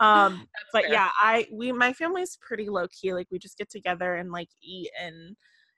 Um, 0.00 0.48
but 0.72 0.84
fair. 0.84 0.92
yeah, 0.92 1.08
I 1.20 1.46
we 1.52 1.72
my 1.72 1.92
family's 1.92 2.38
pretty 2.40 2.68
low 2.68 2.86
key. 2.88 3.14
Like 3.14 3.28
we 3.30 3.38
just 3.38 3.58
get 3.58 3.70
together 3.70 4.16
and 4.16 4.32
like 4.32 4.48
eat 4.62 4.90
and 5.00 5.36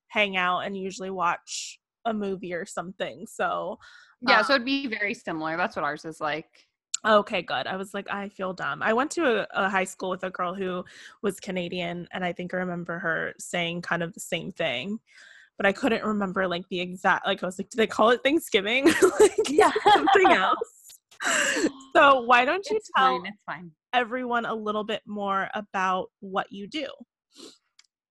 hang 0.09 0.37
out 0.37 0.61
and 0.61 0.77
usually 0.77 1.11
watch 1.11 1.80
a 2.05 2.15
movie 2.15 2.55
or 2.55 2.67
something. 2.67 3.27
So 3.27 3.79
yeah, 4.21 4.39
um, 4.39 4.45
so 4.45 4.55
it'd 4.55 4.65
be 4.65 4.87
very 4.87 5.15
similar. 5.15 5.57
That's 5.57 5.77
what 5.77 5.85
ours 5.85 6.05
is 6.05 6.21
like. 6.21 6.67
Okay, 7.07 7.41
good. 7.41 7.67
I 7.67 7.77
was 7.77 7.95
like, 7.95 8.11
I 8.11 8.29
feel 8.29 8.53
dumb. 8.53 8.83
I 8.83 8.93
went 8.93 9.11
to 9.13 9.41
a, 9.41 9.47
a, 9.55 9.71
high 9.71 9.85
school 9.85 10.11
with 10.11 10.23
a 10.25 10.31
girl 10.31 10.55
who 10.55 10.85
was 11.23 11.41
Canadian, 11.41 12.07
and 12.13 12.23
I 12.23 12.33
think 12.33 12.53
I 12.53 12.59
remember 12.59 12.99
her 12.99 13.33
saying 13.39 13.83
kind 13.83 14.03
of 14.03 14.13
the 14.13 14.21
same 14.21 14.53
thing, 14.53 14.99
but 15.57 15.65
I 15.65 15.73
couldn't 15.73 16.05
remember 16.05 16.47
like 16.47 16.69
the 16.69 16.81
exact. 16.81 17.27
Like, 17.27 17.43
I 17.43 17.47
was 17.47 17.59
like, 17.59 17.71
do 17.71 17.77
they 17.77 17.87
call 17.87 18.11
it 18.11 18.21
Thanksgiving? 18.23 18.85
like, 19.21 19.49
yeah, 19.49 19.71
something 19.95 20.27
else. 20.27 20.99
so 21.97 22.21
why 22.21 22.45
don't 22.45 22.69
you 22.69 22.77
it's 22.77 22.91
tell 22.95 23.19
fine, 23.19 23.33
fine. 23.47 23.71
everyone 23.95 24.45
a 24.45 24.55
little 24.55 24.85
bit 24.85 25.01
more 25.07 25.49
about 25.55 26.11
what 26.21 26.49
you 26.51 26.67
do? 26.67 26.87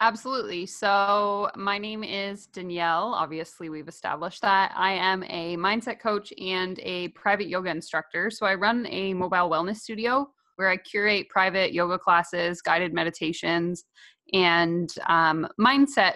Absolutely. 0.00 0.64
So, 0.64 1.50
my 1.56 1.76
name 1.76 2.04
is 2.04 2.46
Danielle. 2.46 3.14
Obviously, 3.14 3.68
we've 3.68 3.88
established 3.88 4.42
that. 4.42 4.72
I 4.76 4.92
am 4.92 5.24
a 5.24 5.56
mindset 5.56 5.98
coach 5.98 6.32
and 6.38 6.78
a 6.84 7.08
private 7.08 7.48
yoga 7.48 7.70
instructor. 7.70 8.30
So, 8.30 8.46
I 8.46 8.54
run 8.54 8.86
a 8.90 9.12
mobile 9.14 9.50
wellness 9.50 9.78
studio 9.78 10.30
where 10.54 10.68
I 10.68 10.76
curate 10.76 11.28
private 11.30 11.72
yoga 11.72 11.98
classes, 11.98 12.62
guided 12.62 12.94
meditations, 12.94 13.84
and 14.32 14.94
um, 15.08 15.48
mindset 15.60 16.14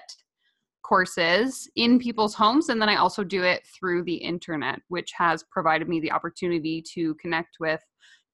courses 0.85 1.69
in 1.75 1.99
people's 1.99 2.35
homes. 2.35 2.69
And 2.69 2.81
then 2.81 2.89
I 2.89 2.97
also 2.97 3.25
do 3.25 3.43
it 3.43 3.67
through 3.67 4.05
the 4.05 4.15
internet, 4.15 4.79
which 4.89 5.11
has 5.17 5.45
provided 5.51 5.89
me 5.89 5.99
the 5.99 6.12
opportunity 6.12 6.85
to 6.95 7.17
connect 7.17 7.57
with 7.59 7.81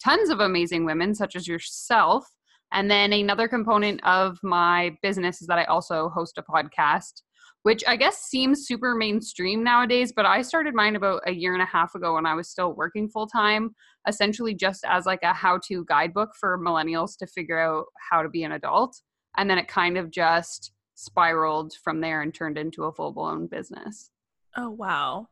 tons 0.05 0.29
of 0.29 0.41
amazing 0.41 0.85
women, 0.85 1.15
such 1.15 1.37
as 1.37 1.49
yourself 1.49 2.27
and 2.73 2.91
then 2.91 3.13
another 3.13 3.49
component 3.49 4.05
of 4.05 4.39
my 4.43 4.97
business 5.03 5.41
is 5.41 5.47
that 5.49 5.59
I 5.59 5.65
also 5.65 6.11
host 6.11 6.39
a 6.39 6.43
podcast, 6.43 7.23
which 7.63 7.83
I 7.87 7.97
guess 7.97 8.23
seems 8.23 8.67
super 8.67 8.95
mainstream 8.95 9.65
nowadays, 9.65 10.13
but 10.15 10.27
I 10.27 10.43
started 10.43 10.75
mine 10.75 10.97
about 10.97 11.23
a 11.27 11.33
year 11.33 11.55
and 11.55 11.63
a 11.63 11.67
half 11.67 11.95
ago 11.95 12.15
when 12.15 12.27
I 12.27 12.35
was 12.35 12.51
still 12.51 12.75
working 12.75 13.09
full 13.09 13.27
time, 13.27 13.75
essentially 14.07 14.55
just 14.55 14.85
as 14.87 15.07
like 15.07 15.23
a 15.23 15.33
how 15.33 15.59
to 15.69 15.85
guidebook 15.87 16.31
for 16.39 16.59
millennials 16.59 17.17
to 17.19 17.27
figure 17.27 17.59
out 17.59 17.87
how 18.11 18.23
to 18.23 18.29
be 18.29 18.45
an 18.45 18.53
adult. 18.53 19.01
And 19.37 19.49
then 19.49 19.59
it 19.59 19.69
kind 19.69 19.97
of 19.97 20.11
just 20.11 20.73
spiraled 20.95 21.73
from 21.83 22.01
there 22.01 22.23
and 22.23 22.35
turned 22.35 22.59
into 22.59 22.85
a 22.85 22.93
full 22.93 23.13
blown 23.13 23.47
business. 23.47 24.11
Oh, 24.57 24.71
wow. 24.71 25.29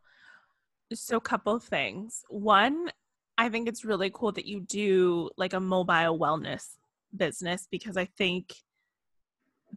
So, 0.95 1.17
a 1.17 1.21
couple 1.21 1.59
things. 1.59 2.23
One, 2.29 2.91
I 3.37 3.49
think 3.49 3.69
it's 3.69 3.85
really 3.85 4.11
cool 4.15 4.31
that 4.33 4.47
you 4.47 4.61
do 4.61 5.31
like 5.37 5.53
a 5.53 5.61
mobile 5.61 6.19
wellness 6.19 6.77
business 7.15 7.69
because 7.71 7.97
I 7.97 8.07
think 8.07 8.55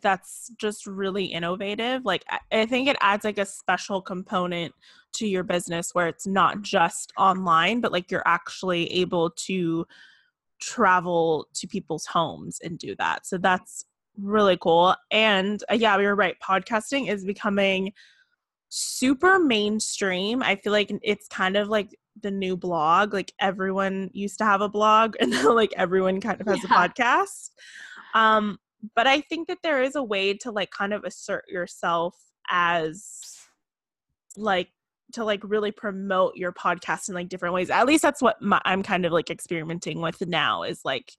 that's 0.02 0.52
just 0.58 0.86
really 0.86 1.26
innovative. 1.26 2.06
Like 2.06 2.24
I 2.52 2.66
think 2.66 2.88
it 2.88 2.98
adds 3.02 3.26
like 3.26 3.38
a 3.38 3.46
special 3.46 4.02
component 4.02 4.74
to 5.14 5.28
your 5.28 5.44
business 5.44 5.90
where 5.94 6.08
it's 6.08 6.28
not 6.28 6.62
just 6.62 7.12
online, 7.18 7.82
but 7.82 7.92
like 7.92 8.12
you're 8.12 8.24
actually 8.26 8.92
able 8.94 9.32
to 9.32 9.86
travel 10.62 11.48
to 11.56 11.68
people's 11.68 12.06
homes 12.06 12.60
and 12.64 12.78
do 12.78 12.96
that. 13.00 13.26
So 13.26 13.38
that's 13.38 13.86
really 14.18 14.58
cool. 14.58 14.96
And 15.12 15.64
uh, 15.72 15.76
yeah, 15.76 15.98
you're 16.00 16.16
right. 16.16 16.36
Podcasting 16.44 17.12
is 17.12 17.26
becoming 17.26 17.94
super 18.70 19.40
mainstream. 19.40 20.42
I 20.42 20.56
feel 20.56 20.72
like 20.72 20.92
it's 21.02 21.28
kind 21.28 21.58
of 21.58 21.68
like 21.68 21.98
the 22.22 22.32
new 22.32 22.56
blog. 22.56 23.14
Like 23.14 23.34
everyone 23.40 24.10
used 24.14 24.38
to 24.40 24.46
have 24.46 24.62
a 24.62 24.70
blog 24.70 25.16
and 25.20 25.32
now 25.32 25.54
like 25.54 25.74
everyone 25.76 26.22
kind 26.22 26.40
of 26.40 26.48
has 26.48 26.64
yeah. 26.64 26.86
a 26.86 26.90
podcast. 26.90 27.50
Um, 28.14 28.58
but 28.96 29.08
I 29.08 29.22
think 29.22 29.48
that 29.50 29.60
there 29.62 29.84
is 29.84 29.96
a 29.96 30.04
way 30.04 30.34
to 30.36 30.52
like 30.52 30.72
kind 30.72 30.94
of 30.94 31.04
assert 31.04 31.44
yourself 31.50 32.16
as 32.50 33.20
like 34.38 34.70
to 35.14 35.24
like 35.24 35.42
really 35.44 35.72
promote 35.72 36.36
your 36.36 36.54
podcast 36.54 37.10
in 37.10 37.16
like 37.16 37.30
different 37.30 37.54
ways. 37.54 37.70
At 37.70 37.88
least 37.88 38.04
that's 38.04 38.22
what 38.22 38.42
my, 38.42 38.62
I'm 38.64 38.84
kind 38.84 39.06
of 39.06 39.12
like 39.12 39.30
experimenting 39.30 40.02
with 40.02 40.26
now 40.26 40.64
is 40.64 40.82
like 40.86 41.12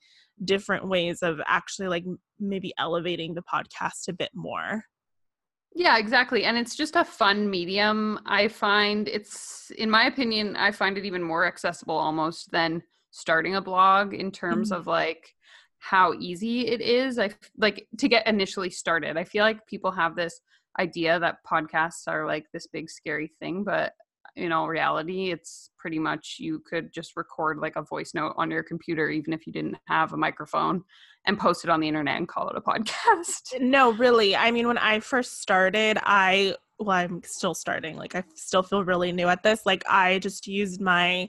different 0.45 0.88
ways 0.88 1.23
of 1.23 1.40
actually 1.47 1.88
like 1.88 2.04
maybe 2.38 2.73
elevating 2.78 3.35
the 3.35 3.42
podcast 3.42 4.09
a 4.09 4.12
bit 4.12 4.30
more. 4.35 4.85
Yeah, 5.75 5.99
exactly. 5.99 6.45
And 6.45 6.57
it's 6.59 6.75
just 6.75 6.97
a 6.97 7.05
fun 7.05 7.49
medium. 7.49 8.19
I 8.27 8.49
find 8.49 9.07
it's, 9.09 9.71
in 9.79 9.89
my 9.89 10.05
opinion, 10.07 10.57
I 10.57 10.73
find 10.73 10.99
it 10.99 11.05
even 11.05 11.23
more 11.23 11.47
accessible 11.47 11.97
almost 11.97 12.50
than 12.50 12.83
starting 13.12 13.55
a 13.57 13.61
blog 13.61 14.12
in 14.15 14.31
terms 14.33 14.71
Mhm. 14.71 14.77
of 14.77 14.87
like 14.87 15.35
how 15.79 16.12
easy 16.15 16.67
it 16.67 16.81
is. 16.81 17.19
I 17.19 17.31
like 17.57 17.89
to 17.99 18.09
get 18.09 18.27
initially 18.27 18.71
started. 18.71 19.17
I 19.17 19.25
feel 19.25 19.45
like 19.45 19.67
people 19.67 19.93
have 19.93 20.17
this 20.17 20.41
idea 20.79 21.19
that 21.21 21.39
podcasts 21.45 22.07
are 22.09 22.27
like 22.27 22.47
this 22.53 22.67
big 22.67 22.91
scary 22.91 23.29
thing, 23.41 23.65
but 23.65 23.95
in 24.37 24.53
all 24.53 24.69
reality, 24.69 25.31
it's 25.31 25.71
pretty 25.79 25.99
much 25.99 26.37
you 26.39 26.63
could 26.69 26.93
just 26.93 27.17
record 27.17 27.59
like 27.59 27.77
a 27.77 27.83
voice 27.83 28.13
note 28.15 28.35
on 28.37 28.51
your 28.51 28.63
computer, 28.63 29.09
even 29.09 29.33
if 29.33 29.47
you 29.47 29.53
didn't 29.53 29.77
have 29.87 30.13
a 30.13 30.17
microphone, 30.17 30.83
and 31.27 31.39
post 31.39 31.65
it 31.65 31.71
on 31.71 31.81
the 31.81 31.89
internet 31.89 32.17
and 32.17 32.29
call 32.29 32.49
it 32.49 32.57
a 32.57 32.61
podcast. 32.61 33.61
No, 33.61 33.93
really. 33.93 34.37
I 34.37 34.51
mean, 34.51 34.67
when 34.67 34.79
I 34.79 35.01
first 35.01 35.41
started, 35.41 35.99
I 36.03 36.55
well, 36.79 36.97
I'm 36.97 37.23
still 37.25 37.55
starting. 37.55 37.97
Like 37.97 38.15
I 38.15 38.25
still 38.35 38.63
feel 38.63 38.85
really 38.85 39.13
new 39.13 39.29
at 39.29 39.43
this. 39.43 39.67
Like 39.67 39.85
I 39.89 40.19
just 40.19 40.47
used 40.47 40.81
my 40.81 41.29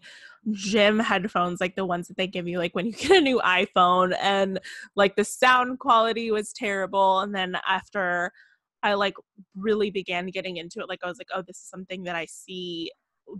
gym 0.51 0.97
headphones, 0.97 1.59
like 1.59 1.75
the 1.75 1.85
ones 1.85 2.07
that 2.07 2.17
they 2.17 2.27
give 2.27 2.47
you 2.47 2.57
like 2.57 2.73
when 2.73 2.85
you 2.87 2.91
get 2.97 3.11
a 3.11 3.21
new 3.21 3.39
iPhone 3.43 4.15
and 4.21 4.59
like 4.95 5.15
the 5.15 5.25
sound 5.25 5.79
quality 5.79 6.31
was 6.31 6.53
terrible 6.53 7.19
and 7.19 7.35
then 7.35 7.57
after 7.67 8.31
I 8.83 8.93
like 8.95 9.15
really 9.55 9.91
began 9.91 10.27
getting 10.27 10.57
into 10.57 10.79
it 10.79 10.89
like 10.89 10.99
I 11.03 11.07
was 11.07 11.17
like, 11.17 11.29
"Oh, 11.33 11.41
this 11.41 11.57
is 11.57 11.69
something 11.69 12.03
that 12.03 12.15
I 12.15 12.25
see 12.25 12.91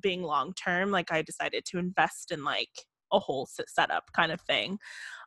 being 0.02 0.24
long 0.24 0.54
term." 0.54 0.92
Like 0.92 1.12
I 1.12 1.22
decided 1.22 1.66
to 1.66 1.80
invest 1.80 2.32
in 2.32 2.44
like 2.44 2.70
a 3.12 3.20
whole 3.20 3.48
setup 3.68 4.12
kind 4.14 4.32
of 4.32 4.42
thing. 4.42 4.80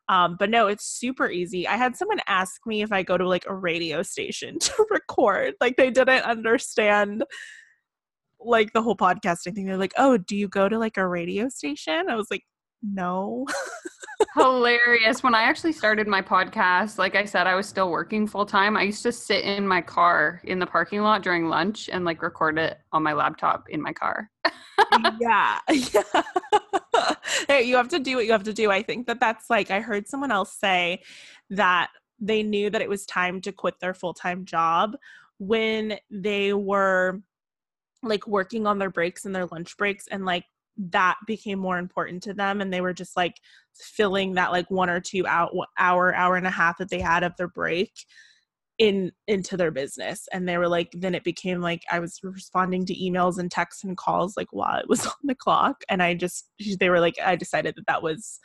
Um, 0.09 0.37
but 0.39 0.51
no, 0.51 0.67
it's 0.67 0.85
super 0.87 1.31
easy. 1.31 1.67
I 1.67 1.77
had 1.77 1.97
someone 1.97 2.21
ask 2.27 2.61
me 2.67 2.83
if 2.83 2.93
I 2.93 3.03
go 3.03 3.17
to 3.17 3.27
like 3.27 3.45
a 3.47 3.55
radio 3.55 4.03
station 4.03 4.59
to 4.61 4.87
record. 4.91 5.55
Like 5.61 5.77
they 5.77 5.91
didn't 5.91 6.25
understand 6.25 7.25
like 8.41 8.73
the 8.73 8.83
whole 8.83 8.97
podcasting 8.97 9.55
thing. 9.55 9.67
They're 9.67 9.77
like, 9.79 9.95
"Oh, 9.97 10.19
do 10.19 10.37
you 10.37 10.49
go 10.49 10.69
to 10.69 10.79
like 10.79 10.97
a 10.97 11.07
radio 11.09 11.49
station?" 11.49 12.11
I 12.11 12.17
was 12.17 12.29
like, 12.31 12.45
"No." 12.85 13.47
Hilarious. 14.37 15.23
When 15.23 15.35
I 15.35 15.43
actually 15.43 15.73
started 15.73 16.07
my 16.07 16.21
podcast, 16.21 16.99
like 16.99 17.15
I 17.15 17.25
said, 17.25 17.47
I 17.47 17.55
was 17.55 17.67
still 17.67 17.91
working 17.91 18.27
full 18.27 18.47
time. 18.47 18.77
I 18.77 18.83
used 18.83 19.03
to 19.05 19.13
sit 19.13 19.45
in 19.45 19.67
my 19.67 19.81
car 19.81 20.41
in 20.45 20.59
the 20.59 20.67
parking 20.67 21.03
lot 21.03 21.23
during 21.23 21.49
lunch 21.49 21.89
and 21.89 22.05
like 22.05 22.23
record 22.23 22.59
it 22.59 22.79
on 22.93 23.03
my 23.03 23.13
laptop 23.13 23.69
in 23.69 23.81
my 23.81 23.93
car. 23.93 24.31
yeah. 25.21 25.59
yeah. 25.71 26.23
hey, 27.49 27.63
you 27.63 27.77
have 27.77 27.89
to 27.89 27.99
do 27.99 28.17
what 28.17 28.27
you 28.27 28.33
have 28.33 28.45
to 28.45 28.53
do. 28.53 28.71
I 28.71 28.83
think 28.83 29.07
that 29.07 29.21
that's 29.21 29.51
like 29.51 29.71
I 29.71 29.81
heard 29.81 30.09
someone 30.09 30.33
else 30.33 30.53
say 30.53 31.03
that 31.51 31.91
they 32.21 32.43
knew 32.43 32.71
that 32.71 32.83
it 32.83 32.89
was 32.89 33.07
time 33.07 33.41
to 33.43 33.53
quit 33.53 33.79
their 33.81 33.95
full-time 33.95 34.45
job 34.45 34.97
when 35.39 35.99
they 36.11 36.53
were 36.53 37.21
like 38.03 38.27
working 38.27 38.67
on 38.67 38.79
their 38.79 38.91
breaks 38.91 39.25
and 39.25 39.35
their 39.35 39.47
lunch 39.47 39.77
breaks 39.77 40.07
and 40.09 40.25
like 40.25 40.45
that 40.77 41.17
became 41.27 41.59
more 41.59 41.79
important 41.79 42.23
to 42.23 42.35
them 42.35 42.61
and 42.61 42.73
they 42.73 42.81
were 42.81 42.93
just 42.93 43.17
like 43.17 43.37
filling 43.75 44.35
that 44.35 44.53
like 44.53 44.71
one 44.71 44.91
or 44.91 45.01
two 45.01 45.27
out 45.27 45.53
hour 45.79 46.15
hour 46.15 46.37
and 46.37 46.47
a 46.47 46.51
half 46.51 46.79
that 46.79 46.91
they 46.91 47.01
had 47.01 47.23
of 47.23 47.37
their 47.37 47.49
break 47.49 47.93
in 48.79 49.13
into 49.29 49.57
their 49.57 49.71
business. 49.71 50.29
And 50.33 50.49
they 50.49 50.59
were 50.59 50.69
like 50.69 50.91
then 50.93 51.15
it 51.15 51.25
became 51.25 51.61
like 51.61 51.83
i 51.91 52.01
was 52.01 52.19
responding 52.23 52.85
to 52.87 52.95
emails 52.95 53.39
and 53.39 53.51
texts 53.51 53.85
and 53.85 53.97
calls 53.97 54.37
like 54.37 54.49
while 54.51 54.79
it 54.79 54.89
was 54.89 55.07
on 55.07 55.13
the 55.23 55.35
clock 55.35 55.83
and 55.89 56.03
i 56.03 56.15
just 56.15 56.51
they 56.81 56.91
were 56.91 57.01
like 57.01 57.15
i 57.25 57.37
decided 57.37 57.75
that 57.77 57.87
that 57.87 58.03
was 58.03 58.41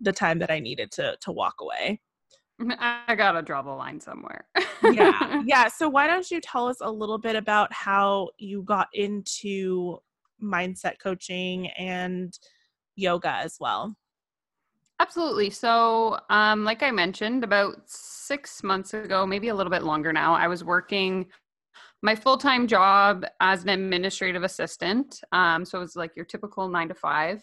the 0.00 0.12
time 0.12 0.38
that 0.38 0.50
i 0.50 0.60
needed 0.60 0.90
to 0.92 1.16
to 1.20 1.32
walk 1.32 1.54
away. 1.60 2.00
I 2.78 3.14
gotta 3.16 3.42
draw 3.42 3.62
the 3.62 3.70
line 3.70 4.00
somewhere. 4.00 4.46
yeah. 4.82 5.42
Yeah. 5.44 5.68
So 5.68 5.88
why 5.88 6.06
don't 6.06 6.30
you 6.30 6.40
tell 6.40 6.68
us 6.68 6.76
a 6.80 6.90
little 6.90 7.18
bit 7.18 7.34
about 7.34 7.72
how 7.72 8.28
you 8.38 8.62
got 8.62 8.88
into 8.92 9.98
mindset 10.42 10.94
coaching 11.02 11.68
and 11.70 12.38
yoga 12.96 13.30
as 13.30 13.56
well 13.60 13.96
Absolutely. 15.02 15.50
So, 15.50 16.16
um, 16.30 16.62
like 16.62 16.84
I 16.84 16.92
mentioned, 16.92 17.42
about 17.42 17.74
six 17.86 18.62
months 18.62 18.94
ago, 18.94 19.26
maybe 19.26 19.48
a 19.48 19.54
little 19.54 19.70
bit 19.70 19.82
longer 19.82 20.12
now, 20.12 20.32
I 20.32 20.46
was 20.46 20.62
working 20.62 21.26
my 22.02 22.14
full 22.14 22.36
time 22.36 22.68
job 22.68 23.24
as 23.40 23.64
an 23.64 23.70
administrative 23.70 24.44
assistant. 24.44 25.20
Um, 25.32 25.64
so 25.64 25.78
it 25.78 25.80
was 25.80 25.96
like 25.96 26.14
your 26.14 26.24
typical 26.24 26.68
nine 26.68 26.86
to 26.86 26.94
five. 26.94 27.42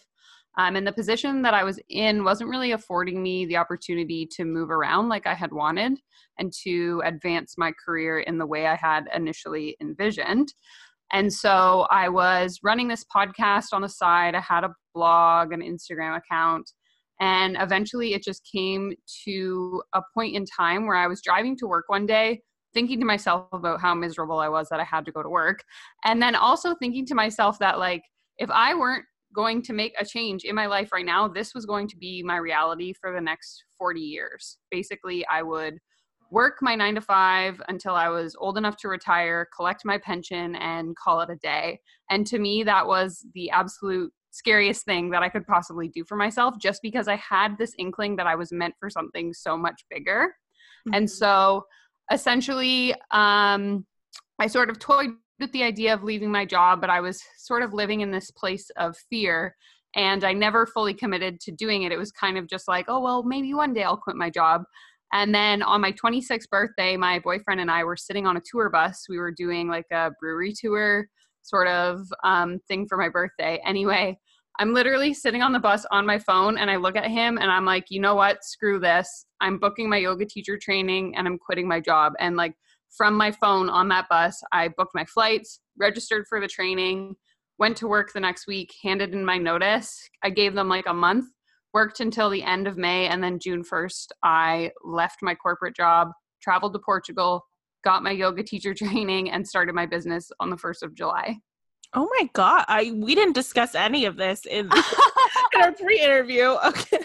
Um, 0.56 0.74
and 0.74 0.86
the 0.86 0.92
position 0.92 1.42
that 1.42 1.52
I 1.52 1.62
was 1.62 1.78
in 1.90 2.24
wasn't 2.24 2.48
really 2.48 2.72
affording 2.72 3.22
me 3.22 3.44
the 3.44 3.58
opportunity 3.58 4.26
to 4.32 4.44
move 4.46 4.70
around 4.70 5.10
like 5.10 5.26
I 5.26 5.34
had 5.34 5.52
wanted 5.52 6.00
and 6.38 6.52
to 6.64 7.02
advance 7.04 7.56
my 7.58 7.72
career 7.72 8.20
in 8.20 8.38
the 8.38 8.46
way 8.46 8.66
I 8.66 8.74
had 8.74 9.04
initially 9.14 9.76
envisioned. 9.82 10.54
And 11.12 11.32
so 11.32 11.86
I 11.90 12.08
was 12.08 12.60
running 12.62 12.88
this 12.88 13.04
podcast 13.14 13.66
on 13.72 13.82
the 13.82 13.88
side. 13.88 14.34
I 14.34 14.40
had 14.40 14.64
a 14.64 14.74
blog, 14.94 15.52
an 15.52 15.60
Instagram 15.60 16.16
account. 16.16 16.70
And 17.20 17.56
eventually 17.60 18.14
it 18.14 18.22
just 18.22 18.48
came 18.50 18.92
to 19.24 19.82
a 19.94 20.02
point 20.14 20.34
in 20.34 20.44
time 20.46 20.86
where 20.86 20.96
I 20.96 21.06
was 21.06 21.20
driving 21.20 21.56
to 21.58 21.66
work 21.66 21.84
one 21.88 22.06
day, 22.06 22.40
thinking 22.72 22.98
to 23.00 23.06
myself 23.06 23.48
about 23.52 23.80
how 23.80 23.94
miserable 23.94 24.38
I 24.38 24.48
was 24.48 24.68
that 24.70 24.80
I 24.80 24.84
had 24.84 25.04
to 25.04 25.12
go 25.12 25.22
to 25.22 25.28
work. 25.28 25.62
And 26.04 26.22
then 26.22 26.34
also 26.34 26.74
thinking 26.74 27.04
to 27.06 27.14
myself 27.14 27.58
that, 27.58 27.78
like, 27.78 28.02
if 28.38 28.50
I 28.50 28.74
weren't 28.74 29.04
going 29.34 29.62
to 29.62 29.72
make 29.72 29.92
a 29.98 30.04
change 30.04 30.44
in 30.44 30.54
my 30.54 30.66
life 30.66 30.90
right 30.92 31.04
now, 31.04 31.28
this 31.28 31.54
was 31.54 31.66
going 31.66 31.88
to 31.88 31.96
be 31.96 32.22
my 32.22 32.36
reality 32.36 32.94
for 32.98 33.12
the 33.12 33.20
next 33.20 33.64
40 33.78 34.00
years. 34.00 34.56
Basically, 34.70 35.24
I 35.26 35.42
would 35.42 35.78
work 36.30 36.58
my 36.62 36.74
nine 36.74 36.94
to 36.94 37.00
five 37.00 37.60
until 37.68 37.94
I 37.94 38.08
was 38.08 38.36
old 38.38 38.56
enough 38.56 38.76
to 38.78 38.88
retire, 38.88 39.48
collect 39.54 39.84
my 39.84 39.98
pension, 39.98 40.54
and 40.56 40.96
call 40.96 41.20
it 41.20 41.30
a 41.30 41.36
day. 41.36 41.80
And 42.10 42.26
to 42.28 42.38
me, 42.38 42.62
that 42.64 42.86
was 42.86 43.26
the 43.34 43.50
absolute 43.50 44.12
scariest 44.30 44.84
thing 44.84 45.10
that 45.10 45.22
I 45.22 45.28
could 45.28 45.46
possibly 45.46 45.88
do 45.88 46.04
for 46.04 46.16
myself 46.16 46.54
just 46.58 46.82
because 46.82 47.08
I 47.08 47.16
had 47.16 47.58
this 47.58 47.74
inkling 47.78 48.16
that 48.16 48.28
I 48.28 48.36
was 48.36 48.52
meant 48.52 48.74
for 48.78 48.88
something 48.88 49.32
so 49.34 49.56
much 49.56 49.84
bigger. 49.90 50.36
And 50.92 51.06
Mhm. 51.06 51.10
so 51.10 51.66
essentially, 52.12 52.94
um, 53.10 53.86
I 54.38 54.46
sort 54.46 54.70
of 54.70 54.78
toyed 54.78 55.10
with 55.40 55.52
the 55.52 55.64
idea 55.64 55.94
of 55.94 56.04
leaving 56.04 56.30
my 56.30 56.44
job, 56.44 56.80
but 56.80 56.90
I 56.90 57.00
was 57.00 57.22
sort 57.38 57.62
of 57.62 57.72
living 57.72 58.02
in 58.02 58.10
this 58.10 58.30
place 58.30 58.70
of 58.76 58.96
fear. 59.10 59.56
And 59.96 60.22
I 60.22 60.32
never 60.32 60.66
fully 60.66 60.94
committed 60.94 61.40
to 61.40 61.50
doing 61.50 61.82
it. 61.82 61.90
It 61.90 61.98
was 61.98 62.12
kind 62.12 62.38
of 62.38 62.46
just 62.46 62.68
like, 62.68 62.84
oh, 62.88 63.00
well, 63.00 63.24
maybe 63.24 63.52
one 63.54 63.72
day 63.72 63.82
I'll 63.82 63.96
quit 63.96 64.14
my 64.16 64.30
job. 64.30 64.62
And 65.12 65.34
then 65.34 65.62
on 65.62 65.80
my 65.80 65.92
26th 65.92 66.48
birthday, 66.50 66.96
my 66.96 67.18
boyfriend 67.18 67.60
and 67.60 67.70
I 67.70 67.84
were 67.84 67.96
sitting 67.96 68.26
on 68.26 68.36
a 68.36 68.42
tour 68.48 68.70
bus. 68.70 69.06
We 69.08 69.18
were 69.18 69.32
doing 69.32 69.68
like 69.68 69.86
a 69.92 70.12
brewery 70.20 70.52
tour 70.52 71.08
sort 71.42 71.68
of 71.68 72.06
um, 72.22 72.60
thing 72.68 72.86
for 72.86 72.96
my 72.96 73.08
birthday. 73.08 73.60
Anyway, 73.64 74.18
I'm 74.58 74.74
literally 74.74 75.14
sitting 75.14 75.42
on 75.42 75.52
the 75.52 75.58
bus 75.58 75.86
on 75.90 76.04
my 76.04 76.18
phone 76.18 76.58
and 76.58 76.70
I 76.70 76.76
look 76.76 76.96
at 76.96 77.06
him 77.06 77.38
and 77.38 77.50
I'm 77.50 77.64
like, 77.64 77.86
you 77.88 78.00
know 78.00 78.14
what? 78.14 78.44
Screw 78.44 78.78
this. 78.78 79.26
I'm 79.40 79.58
booking 79.58 79.88
my 79.88 79.96
yoga 79.96 80.26
teacher 80.26 80.58
training 80.58 81.16
and 81.16 81.26
I'm 81.26 81.38
quitting 81.38 81.66
my 81.66 81.80
job. 81.80 82.12
And 82.18 82.36
like 82.36 82.54
from 82.90 83.14
my 83.14 83.30
phone 83.32 83.70
on 83.70 83.88
that 83.88 84.08
bus, 84.08 84.42
I 84.52 84.68
booked 84.68 84.94
my 84.94 85.04
flights, 85.04 85.60
registered 85.78 86.26
for 86.28 86.40
the 86.40 86.48
training, 86.48 87.16
went 87.58 87.76
to 87.78 87.86
work 87.86 88.12
the 88.12 88.20
next 88.20 88.46
week, 88.46 88.74
handed 88.82 89.14
in 89.14 89.24
my 89.24 89.38
notice. 89.38 89.98
I 90.22 90.30
gave 90.30 90.54
them 90.54 90.68
like 90.68 90.86
a 90.86 90.94
month, 90.94 91.26
worked 91.72 92.00
until 92.00 92.30
the 92.30 92.42
end 92.42 92.66
of 92.66 92.76
May, 92.76 93.06
and 93.06 93.22
then 93.22 93.38
June 93.38 93.62
1st, 93.62 94.08
I 94.22 94.72
left 94.84 95.18
my 95.22 95.34
corporate 95.34 95.76
job, 95.76 96.08
traveled 96.42 96.72
to 96.74 96.78
Portugal, 96.78 97.44
got 97.84 98.02
my 98.02 98.10
yoga 98.10 98.42
teacher 98.42 98.74
training, 98.74 99.30
and 99.30 99.46
started 99.46 99.74
my 99.74 99.86
business 99.86 100.30
on 100.40 100.50
the 100.50 100.56
1st 100.56 100.82
of 100.82 100.94
July. 100.94 101.36
Oh 101.92 102.08
my 102.18 102.28
god, 102.34 102.64
I 102.68 102.92
we 102.94 103.16
didn't 103.16 103.34
discuss 103.34 103.74
any 103.74 104.04
of 104.04 104.16
this 104.16 104.46
in, 104.46 104.70
in 105.54 105.60
our 105.60 105.72
pre-interview. 105.72 106.56
Okay. 106.64 106.98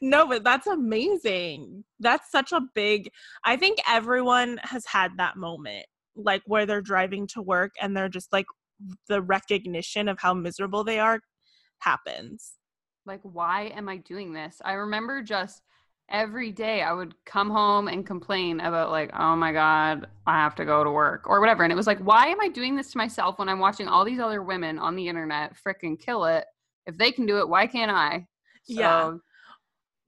No, 0.00 0.26
but 0.26 0.42
that's 0.42 0.66
amazing. 0.66 1.84
That's 2.00 2.28
such 2.32 2.50
a 2.50 2.60
big 2.74 3.08
I 3.44 3.56
think 3.56 3.78
everyone 3.88 4.58
has 4.64 4.84
had 4.84 5.12
that 5.18 5.36
moment 5.36 5.86
like 6.16 6.42
where 6.46 6.66
they're 6.66 6.82
driving 6.82 7.26
to 7.26 7.42
work 7.42 7.72
and 7.80 7.96
they're 7.96 8.08
just 8.08 8.32
like 8.32 8.46
the 9.08 9.22
recognition 9.22 10.08
of 10.08 10.18
how 10.20 10.34
miserable 10.34 10.84
they 10.84 10.98
are 10.98 11.20
happens. 11.78 12.54
Like 13.06 13.20
why 13.22 13.72
am 13.74 13.88
i 13.88 13.96
doing 13.96 14.32
this? 14.32 14.60
I 14.64 14.74
remember 14.74 15.22
just 15.22 15.62
every 16.08 16.50
day 16.52 16.82
i 16.82 16.92
would 16.92 17.14
come 17.24 17.48
home 17.48 17.88
and 17.88 18.04
complain 18.04 18.60
about 18.60 18.90
like 18.90 19.10
oh 19.18 19.34
my 19.34 19.50
god 19.52 20.06
i 20.26 20.36
have 20.36 20.54
to 20.54 20.64
go 20.64 20.84
to 20.84 20.90
work 20.90 21.22
or 21.26 21.40
whatever. 21.40 21.62
And 21.62 21.72
it 21.72 21.76
was 21.76 21.86
like 21.86 22.00
why 22.00 22.26
am 22.26 22.40
i 22.40 22.48
doing 22.48 22.76
this 22.76 22.90
to 22.92 22.98
myself 22.98 23.38
when 23.38 23.48
i'm 23.48 23.60
watching 23.60 23.88
all 23.88 24.04
these 24.04 24.20
other 24.20 24.42
women 24.42 24.78
on 24.78 24.96
the 24.96 25.08
internet 25.08 25.54
freaking 25.56 25.98
kill 25.98 26.24
it? 26.24 26.44
If 26.86 26.98
they 26.98 27.12
can 27.12 27.26
do 27.26 27.38
it 27.38 27.48
why 27.48 27.66
can't 27.66 27.90
i? 27.90 28.26
Yeah. 28.66 29.14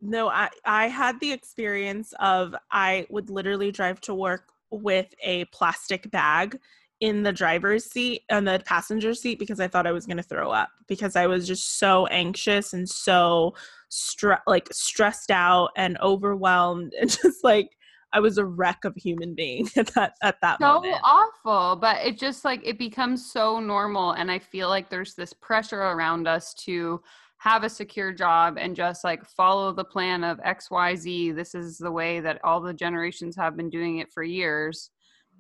No, 0.01 0.29
I 0.29 0.51
I 0.67 0.89
had 0.89 1.19
the 1.21 1.33
experience 1.33 2.13
of 2.21 2.55
I 2.71 3.07
would 3.09 3.31
literally 3.31 3.73
drive 3.73 4.01
to 4.03 4.15
work 4.15 4.49
with 4.71 5.15
a 5.23 5.47
plastic 5.47 6.11
bag 6.11 6.59
in 7.05 7.23
the 7.23 7.33
driver's 7.33 7.85
seat 7.85 8.23
and 8.31 8.49
the 8.49 8.63
passenger 8.65 9.13
seat 9.13 9.39
because 9.39 9.61
I 9.61 9.69
thought 9.69 9.87
I 9.87 9.93
was 9.93 10.07
going 10.07 10.17
to 10.17 10.23
throw 10.23 10.51
up 10.51 10.71
because 10.89 11.17
I 11.17 11.27
was 11.27 11.47
just 11.47 11.79
so 11.79 12.07
anxious 12.07 12.73
and 12.73 12.89
so 12.89 13.53
stre- 13.91 14.41
like 14.47 14.73
stressed 14.73 15.31
out 15.31 15.69
and 15.77 15.99
overwhelmed 16.01 16.95
and 17.01 17.11
just 17.11 17.45
like 17.45 17.69
I 18.15 18.21
was 18.21 18.39
a 18.39 18.47
wreck 18.47 18.87
of 18.87 18.95
a 18.97 19.01
human 19.01 19.35
being 19.35 19.69
at 19.77 19.89
that 19.89 20.15
at 20.23 20.37
that 20.41 20.59
so 20.61 20.81
moment. 20.81 20.97
awful 21.05 21.77
but 21.77 21.99
it 22.03 22.17
just 22.17 22.43
like 22.43 22.63
it 22.65 22.79
becomes 22.79 23.31
so 23.31 23.61
normal 23.61 24.13
and 24.13 24.31
i 24.31 24.39
feel 24.39 24.69
like 24.69 24.89
there's 24.89 25.15
this 25.15 25.33
pressure 25.33 25.83
around 25.83 26.27
us 26.27 26.55
to 26.55 27.03
have 27.39 27.65
a 27.65 27.69
secure 27.69 28.13
job 28.13 28.57
and 28.57 28.77
just 28.77 29.03
like 29.03 29.27
follow 29.27 29.73
the 29.73 29.85
plan 29.85 30.23
of 30.23 30.39
xyz 30.39 31.35
this 31.35 31.57
is 31.57 31.77
the 31.77 31.91
way 31.91 32.21
that 32.21 32.41
all 32.45 32.61
the 32.61 32.73
generations 32.73 33.35
have 33.37 33.57
been 33.57 33.69
doing 33.69 33.99
it 33.99 34.13
for 34.13 34.23
years 34.23 34.91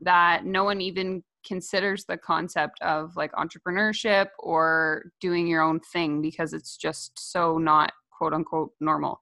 that 0.01 0.45
no 0.45 0.65
one 0.65 0.81
even 0.81 1.23
considers 1.45 2.05
the 2.05 2.17
concept 2.17 2.81
of 2.81 3.17
like 3.17 3.33
entrepreneurship 3.33 4.29
or 4.39 5.11
doing 5.21 5.47
your 5.47 5.63
own 5.63 5.81
thing 5.81 6.23
because 6.23 6.53
it's 6.53 6.77
just 6.77 7.13
so 7.19 7.59
not 7.59 7.93
quote 8.11 8.33
unquote 8.33 8.73
normal. 8.81 9.21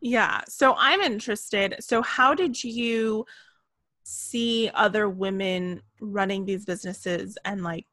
Yeah. 0.00 0.42
So 0.48 0.74
I'm 0.78 1.00
interested. 1.00 1.76
So, 1.80 2.02
how 2.02 2.34
did 2.34 2.62
you 2.62 3.24
see 4.04 4.70
other 4.74 5.08
women 5.08 5.82
running 6.00 6.44
these 6.44 6.64
businesses 6.64 7.36
and 7.44 7.62
like 7.62 7.86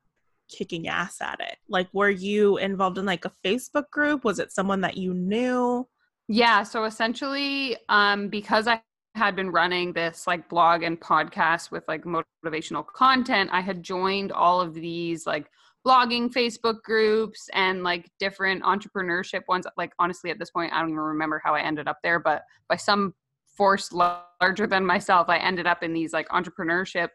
kicking 0.50 0.88
ass 0.88 1.20
at 1.22 1.40
it? 1.40 1.58
Like, 1.68 1.88
were 1.94 2.10
you 2.10 2.58
involved 2.58 2.98
in 2.98 3.06
like 3.06 3.26
a 3.26 3.32
Facebook 3.44 3.90
group? 3.92 4.24
Was 4.24 4.40
it 4.40 4.52
someone 4.52 4.82
that 4.82 4.98
you 4.98 5.14
knew? 5.14 5.88
Yeah. 6.28 6.64
So, 6.64 6.84
essentially, 6.84 7.78
um, 7.90 8.30
because 8.30 8.68
I 8.68 8.82
had 9.16 9.36
been 9.36 9.50
running 9.50 9.94
this 9.94 10.28
like 10.28 10.50
blog 10.50 10.84
and 10.84 11.00
podcast 11.00 11.72
with 11.72 11.88
like 11.88 12.04
motivational 12.04 12.86
content, 12.86 13.50
I 13.54 13.62
had 13.62 13.82
joined 13.82 14.32
all 14.32 14.60
of 14.60 14.74
these 14.74 15.26
like 15.26 15.50
blogging 15.88 16.32
Facebook 16.32 16.82
groups 16.84 17.50
and 17.54 17.82
like 17.82 18.10
different 18.20 18.64
entrepreneurship 18.64 19.44
ones. 19.48 19.66
Like 19.78 19.94
honestly, 20.00 20.32
at 20.32 20.40
this 20.40 20.52
point, 20.52 20.74
I 20.74 20.82
don't 20.82 20.90
even 20.90 21.00
remember 21.00 21.42
how 21.44 21.56
I 21.56 21.62
ended 21.62 21.88
up 21.88 22.00
there, 22.04 22.20
but 22.20 22.44
by 22.68 22.76
some 22.76 23.14
force 23.46 23.94
larger 23.94 24.68
than 24.68 24.86
myself, 24.86 25.30
I 25.30 25.38
ended 25.38 25.66
up 25.66 25.82
in 25.82 25.94
these 25.94 26.12
like 26.12 26.28
entrepreneurship 26.30 27.10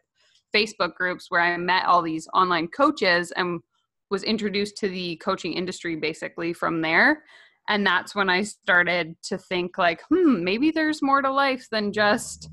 Facebook 0.55 0.95
groups 0.95 1.27
where 1.29 1.41
I 1.41 1.55
met 1.57 1.85
all 1.85 2.01
these 2.01 2.27
online 2.33 2.67
coaches 2.67 3.31
and 3.35 3.61
was 4.09 4.23
introduced 4.23 4.75
to 4.77 4.89
the 4.89 5.17
coaching 5.17 5.53
industry 5.53 5.95
basically 5.95 6.51
from 6.51 6.81
there 6.81 7.23
and 7.71 7.87
that's 7.87 8.13
when 8.13 8.29
i 8.29 8.43
started 8.43 9.15
to 9.23 9.37
think 9.37 9.77
like 9.77 10.01
hmm 10.09 10.43
maybe 10.43 10.71
there's 10.71 11.01
more 11.01 11.21
to 11.21 11.31
life 11.31 11.67
than 11.71 11.91
just 11.93 12.49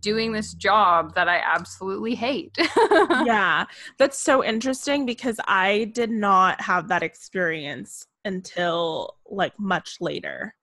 doing 0.00 0.32
this 0.32 0.54
job 0.54 1.14
that 1.14 1.28
i 1.28 1.38
absolutely 1.44 2.14
hate. 2.14 2.56
Yeah 3.24 3.64
that's 3.98 4.18
so 4.18 4.44
interesting 4.44 5.06
because 5.06 5.40
i 5.48 5.90
did 5.94 6.10
not 6.10 6.60
have 6.60 6.88
that 6.88 7.02
experience 7.02 8.06
until 8.24 9.16
like 9.30 9.58
much 9.58 9.96
later. 10.00 10.54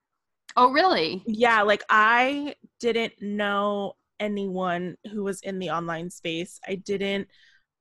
Oh 0.55 0.71
really? 0.71 1.23
Yeah 1.25 1.63
like 1.63 1.83
i 1.89 2.55
didn't 2.79 3.13
know 3.21 3.93
anyone 4.19 4.95
who 5.11 5.23
was 5.23 5.41
in 5.41 5.59
the 5.59 5.69
online 5.69 6.09
space. 6.09 6.59
I 6.67 6.75
didn't 6.75 7.27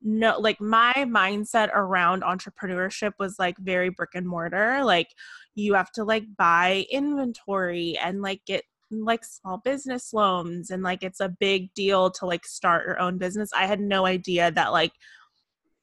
no 0.07 0.39
like 0.39 0.61
my 0.61 0.93
mindset 0.99 1.69
around 1.75 2.23
entrepreneurship 2.23 3.13
was 3.19 3.39
like 3.39 3.59
very 3.59 3.89
brick 3.91 4.11
and 4.15 4.27
mortar 4.27 4.85
like 4.85 5.09
you 5.57 5.75
have 5.75 5.91
to 5.91 6.05
like 6.05 6.25
buy 6.39 6.87
inventory 6.91 7.99
and 7.99 8.23
like 8.23 8.41
get 8.47 8.63
like 8.91 9.25
small 9.25 9.59
business 9.59 10.13
loans 10.13 10.71
and 10.71 10.83
like 10.83 11.03
it's 11.03 11.21
a 11.21 11.29
big 11.29 11.73
deal 11.75 12.11
to 12.11 12.27
like 12.27 12.47
start 12.47 12.87
your 12.87 13.01
own 13.01 13.19
business. 13.19 13.51
I 13.55 13.67
had 13.67 13.81
no 13.81 14.07
idea 14.07 14.51
that 14.53 14.73
like 14.73 14.93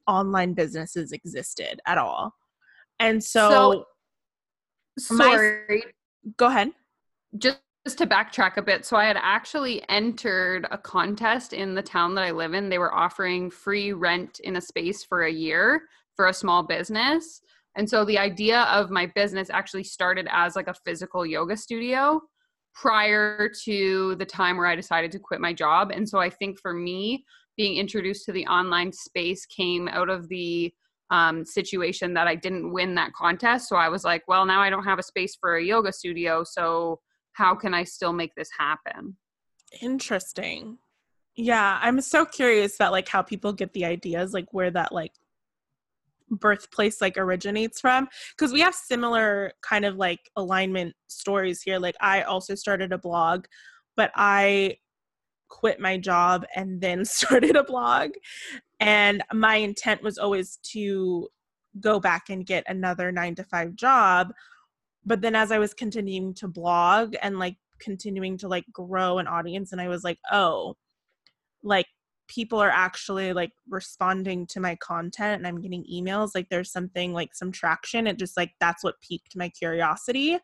online 0.07 0.53
businesses 0.53 1.11
existed 1.11 1.79
at 1.85 1.97
all. 1.97 2.33
And 2.99 3.23
so, 3.23 3.85
so 4.97 5.15
sorry. 5.17 5.65
My, 5.69 5.81
go 6.37 6.47
ahead. 6.47 6.71
Just 7.37 7.59
just 7.85 7.97
to 7.97 8.07
backtrack 8.07 8.55
a 8.57 8.61
bit, 8.61 8.85
so 8.85 8.95
I 8.95 9.05
had 9.05 9.17
actually 9.19 9.83
entered 9.89 10.65
a 10.71 10.77
contest 10.77 11.51
in 11.51 11.75
the 11.75 11.81
town 11.81 12.15
that 12.15 12.23
I 12.23 12.31
live 12.31 12.53
in. 12.53 12.69
They 12.69 12.77
were 12.77 12.93
offering 12.93 13.51
free 13.51 13.91
rent 13.91 14.39
in 14.43 14.55
a 14.55 14.61
space 14.61 15.03
for 15.03 15.23
a 15.23 15.31
year 15.31 15.83
for 16.15 16.27
a 16.27 16.33
small 16.33 16.63
business. 16.63 17.41
And 17.75 17.89
so 17.89 18.05
the 18.05 18.19
idea 18.19 18.61
of 18.63 18.89
my 18.89 19.07
business 19.07 19.49
actually 19.49 19.83
started 19.83 20.27
as 20.31 20.55
like 20.55 20.67
a 20.67 20.75
physical 20.85 21.25
yoga 21.25 21.57
studio 21.57 22.21
prior 22.73 23.51
to 23.65 24.15
the 24.15 24.25
time 24.25 24.57
where 24.57 24.67
I 24.67 24.75
decided 24.75 25.11
to 25.11 25.19
quit 25.19 25.41
my 25.41 25.53
job. 25.53 25.91
And 25.91 26.07
so 26.07 26.19
I 26.19 26.29
think 26.29 26.59
for 26.59 26.73
me, 26.73 27.25
being 27.57 27.77
introduced 27.77 28.25
to 28.25 28.31
the 28.31 28.47
online 28.47 28.91
space 28.91 29.45
came 29.45 29.87
out 29.89 30.09
of 30.09 30.29
the 30.29 30.73
um, 31.11 31.45
situation 31.45 32.13
that 32.13 32.27
I 32.27 32.35
didn't 32.35 32.71
win 32.71 32.95
that 32.95 33.13
contest. 33.13 33.69
So 33.69 33.75
I 33.75 33.89
was 33.89 34.03
like, 34.03 34.23
well, 34.27 34.45
now 34.45 34.61
I 34.61 34.69
don't 34.69 34.85
have 34.85 34.99
a 34.99 35.03
space 35.03 35.35
for 35.35 35.57
a 35.57 35.63
yoga 35.63 35.91
studio. 35.91 36.43
So 36.43 36.99
how 37.33 37.55
can 37.55 37.73
I 37.73 37.83
still 37.83 38.13
make 38.13 38.35
this 38.35 38.49
happen? 38.57 39.17
Interesting. 39.81 40.77
Yeah, 41.35 41.79
I'm 41.81 41.99
so 42.01 42.25
curious 42.25 42.75
about 42.75 42.91
like 42.91 43.07
how 43.07 43.21
people 43.21 43.53
get 43.53 43.73
the 43.73 43.85
ideas, 43.85 44.33
like 44.33 44.53
where 44.53 44.71
that 44.71 44.91
like 44.91 45.13
birthplace 46.29 47.01
like 47.01 47.17
originates 47.17 47.79
from 47.79 48.07
because 48.35 48.51
we 48.51 48.59
have 48.59 48.73
similar 48.73 49.51
kind 49.61 49.85
of 49.85 49.97
like 49.97 50.31
alignment 50.35 50.95
stories 51.07 51.61
here 51.61 51.77
like 51.77 51.95
i 52.01 52.21
also 52.23 52.55
started 52.55 52.91
a 52.91 52.97
blog 52.97 53.45
but 53.95 54.11
i 54.15 54.75
quit 55.47 55.79
my 55.79 55.97
job 55.97 56.45
and 56.55 56.81
then 56.81 57.05
started 57.05 57.55
a 57.55 57.63
blog 57.63 58.11
and 58.79 59.23
my 59.33 59.57
intent 59.57 60.01
was 60.01 60.17
always 60.17 60.57
to 60.63 61.27
go 61.79 61.99
back 61.99 62.29
and 62.29 62.45
get 62.45 62.63
another 62.67 63.11
9 63.11 63.35
to 63.35 63.43
5 63.43 63.75
job 63.75 64.33
but 65.05 65.21
then 65.21 65.35
as 65.35 65.51
i 65.51 65.59
was 65.59 65.73
continuing 65.73 66.33
to 66.33 66.47
blog 66.47 67.15
and 67.21 67.39
like 67.39 67.55
continuing 67.79 68.37
to 68.37 68.47
like 68.47 68.65
grow 68.71 69.17
an 69.17 69.27
audience 69.27 69.71
and 69.71 69.81
i 69.81 69.87
was 69.87 70.03
like 70.03 70.19
oh 70.31 70.75
like 71.63 71.87
people 72.27 72.59
are 72.59 72.69
actually 72.69 73.33
like 73.33 73.51
responding 73.69 74.47
to 74.47 74.59
my 74.59 74.75
content 74.75 75.37
and 75.37 75.47
i'm 75.47 75.61
getting 75.61 75.85
emails 75.91 76.31
like 76.33 76.47
there's 76.49 76.71
something 76.71 77.13
like 77.13 77.35
some 77.35 77.51
traction 77.51 78.07
it 78.07 78.17
just 78.17 78.37
like 78.37 78.51
that's 78.59 78.83
what 78.83 79.01
piqued 79.01 79.35
my 79.35 79.49
curiosity. 79.49 80.37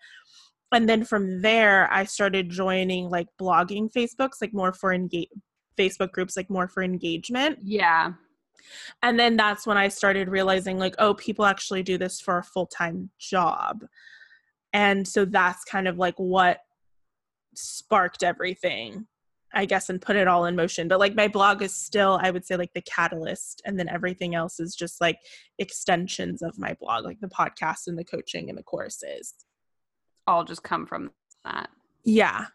And 0.72 0.88
then 0.88 1.04
from 1.04 1.42
there 1.42 1.92
i 1.92 2.04
started 2.04 2.50
joining 2.50 3.10
like 3.10 3.28
blogging 3.42 3.92
facebooks 3.92 4.42
like 4.42 4.54
more 4.54 4.74
for 4.74 4.94
engage 4.94 5.30
facebook 5.78 6.12
groups 6.12 6.36
like 6.38 6.50
more 6.50 6.68
for 6.68 6.84
engagement. 6.84 7.58
Yeah. 7.64 8.14
And 9.02 9.20
then 9.20 9.36
that's 9.36 9.66
when 9.66 9.78
i 9.78 9.88
started 9.88 10.30
realizing 10.30 10.78
like 10.78 10.96
oh 11.00 11.14
people 11.16 11.46
actually 11.46 11.82
do 11.82 11.98
this 11.98 12.22
for 12.22 12.38
a 12.38 12.44
full-time 12.44 13.10
job 13.18 13.86
and 14.74 15.08
so 15.08 15.26
that's 15.26 15.64
kind 15.64 15.88
of 15.88 15.98
like 15.98 16.16
what 16.18 16.60
sparked 17.56 18.24
everything 18.24 19.08
i 19.54 19.66
guess 19.66 19.90
and 19.90 20.02
put 20.02 20.16
it 20.16 20.28
all 20.28 20.46
in 20.46 20.56
motion 20.56 20.88
but 20.88 21.00
like 21.00 21.16
my 21.16 21.28
blog 21.28 21.62
is 21.62 21.74
still 21.74 22.20
i 22.22 22.30
would 22.30 22.46
say 22.46 22.56
like 22.56 22.74
the 22.74 22.82
catalyst 22.82 23.62
and 23.66 23.80
then 23.80 23.90
everything 23.90 24.36
else 24.36 24.60
is 24.60 24.76
just 24.76 25.02
like 25.02 25.18
extensions 25.58 26.42
of 26.42 26.58
my 26.58 26.76
blog 26.80 27.04
like 27.04 27.20
the 27.20 27.28
podcast 27.28 27.88
and 27.88 27.98
the 27.98 28.04
coaching 28.04 28.50
and 28.50 28.58
the 28.58 28.64
courses 28.64 29.34
all 30.28 30.44
just 30.44 30.64
come 30.64 30.86
from 30.86 31.12
that 31.44 31.70
yeah 32.04 32.46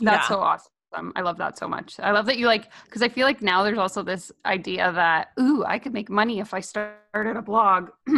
that's 0.00 0.24
yeah. 0.24 0.28
so 0.28 0.40
awesome 0.40 0.70
I 1.16 1.22
love 1.22 1.38
that 1.38 1.58
so 1.58 1.68
much. 1.68 1.98
I 1.98 2.12
love 2.12 2.26
that 2.26 2.38
you 2.38 2.46
like 2.46 2.70
because 2.84 3.02
I 3.02 3.08
feel 3.08 3.26
like 3.26 3.42
now 3.42 3.62
there's 3.62 3.78
also 3.78 4.02
this 4.02 4.30
idea 4.46 4.92
that 4.92 5.28
ooh, 5.40 5.64
I 5.64 5.78
could 5.78 5.92
make 5.92 6.08
money 6.08 6.38
if 6.38 6.54
I 6.54 6.60
started 6.60 7.36
a 7.36 7.42
blog. 7.42 7.90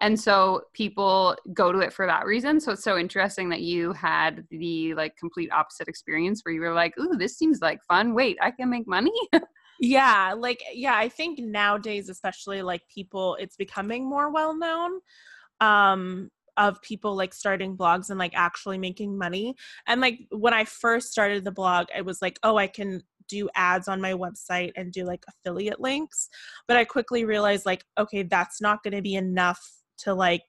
and 0.00 0.18
so 0.18 0.62
people 0.72 1.36
go 1.52 1.70
to 1.70 1.78
it 1.78 1.92
for 1.92 2.06
that 2.06 2.26
reason. 2.26 2.60
So 2.60 2.72
it's 2.72 2.82
so 2.82 2.98
interesting 2.98 3.48
that 3.50 3.60
you 3.60 3.92
had 3.92 4.44
the 4.50 4.94
like 4.94 5.16
complete 5.16 5.52
opposite 5.52 5.88
experience 5.88 6.42
where 6.42 6.54
you 6.54 6.60
were 6.60 6.74
like 6.74 6.94
ooh 6.98 7.16
this 7.16 7.38
seems 7.38 7.60
like 7.60 7.80
fun. 7.84 8.14
Wait 8.14 8.36
i 8.40 8.50
can 8.50 8.70
make 8.70 8.86
money? 8.86 9.12
Yeah 9.80 10.34
like 10.38 10.62
yeah 10.72 10.96
i 10.96 11.08
think 11.08 11.40
nowadays 11.40 12.08
especially 12.08 12.62
like 12.62 12.82
people 12.88 13.36
it's 13.40 13.56
becoming 13.56 14.08
more 14.08 14.30
well 14.30 14.56
known 14.56 15.00
um 15.60 16.30
of 16.56 16.80
people 16.82 17.16
like 17.16 17.34
starting 17.34 17.76
blogs 17.76 18.10
and 18.10 18.18
like 18.18 18.30
actually 18.36 18.78
making 18.78 19.18
money. 19.18 19.56
And 19.88 20.00
like 20.00 20.20
when 20.30 20.54
i 20.54 20.64
first 20.64 21.10
started 21.10 21.44
the 21.44 21.50
blog 21.50 21.86
i 21.96 22.00
was 22.00 22.22
like 22.22 22.38
oh 22.44 22.56
i 22.56 22.68
can 22.68 23.02
do 23.28 23.48
ads 23.56 23.88
on 23.88 24.00
my 24.00 24.12
website 24.12 24.70
and 24.76 24.92
do 24.92 25.04
like 25.04 25.24
affiliate 25.28 25.80
links. 25.80 26.28
But 26.68 26.76
i 26.76 26.84
quickly 26.84 27.24
realized 27.24 27.66
like 27.66 27.84
okay 27.98 28.22
that's 28.22 28.60
not 28.60 28.82
going 28.84 28.94
to 28.94 29.02
be 29.02 29.16
enough 29.16 29.60
to 29.98 30.14
like 30.14 30.42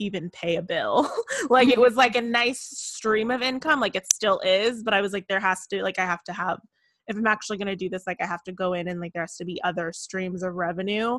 even 0.00 0.30
pay 0.30 0.56
a 0.56 0.62
bill. 0.62 1.10
like 1.50 1.68
it 1.68 1.78
was 1.78 1.94
like 1.94 2.16
a 2.16 2.20
nice 2.20 2.60
stream 2.60 3.30
of 3.30 3.42
income, 3.42 3.80
like 3.80 3.94
it 3.94 4.06
still 4.12 4.40
is, 4.40 4.82
but 4.82 4.94
I 4.94 5.00
was 5.00 5.12
like, 5.12 5.26
there 5.28 5.40
has 5.40 5.66
to, 5.68 5.82
like, 5.82 5.98
I 5.98 6.06
have 6.06 6.24
to 6.24 6.32
have, 6.32 6.58
if 7.06 7.16
I'm 7.16 7.26
actually 7.26 7.58
going 7.58 7.68
to 7.68 7.76
do 7.76 7.88
this, 7.88 8.04
like, 8.06 8.16
I 8.20 8.26
have 8.26 8.42
to 8.44 8.52
go 8.52 8.72
in 8.72 8.88
and 8.88 9.00
like 9.00 9.12
there 9.12 9.22
has 9.22 9.36
to 9.36 9.44
be 9.44 9.60
other 9.62 9.92
streams 9.92 10.42
of 10.42 10.54
revenue 10.54 11.18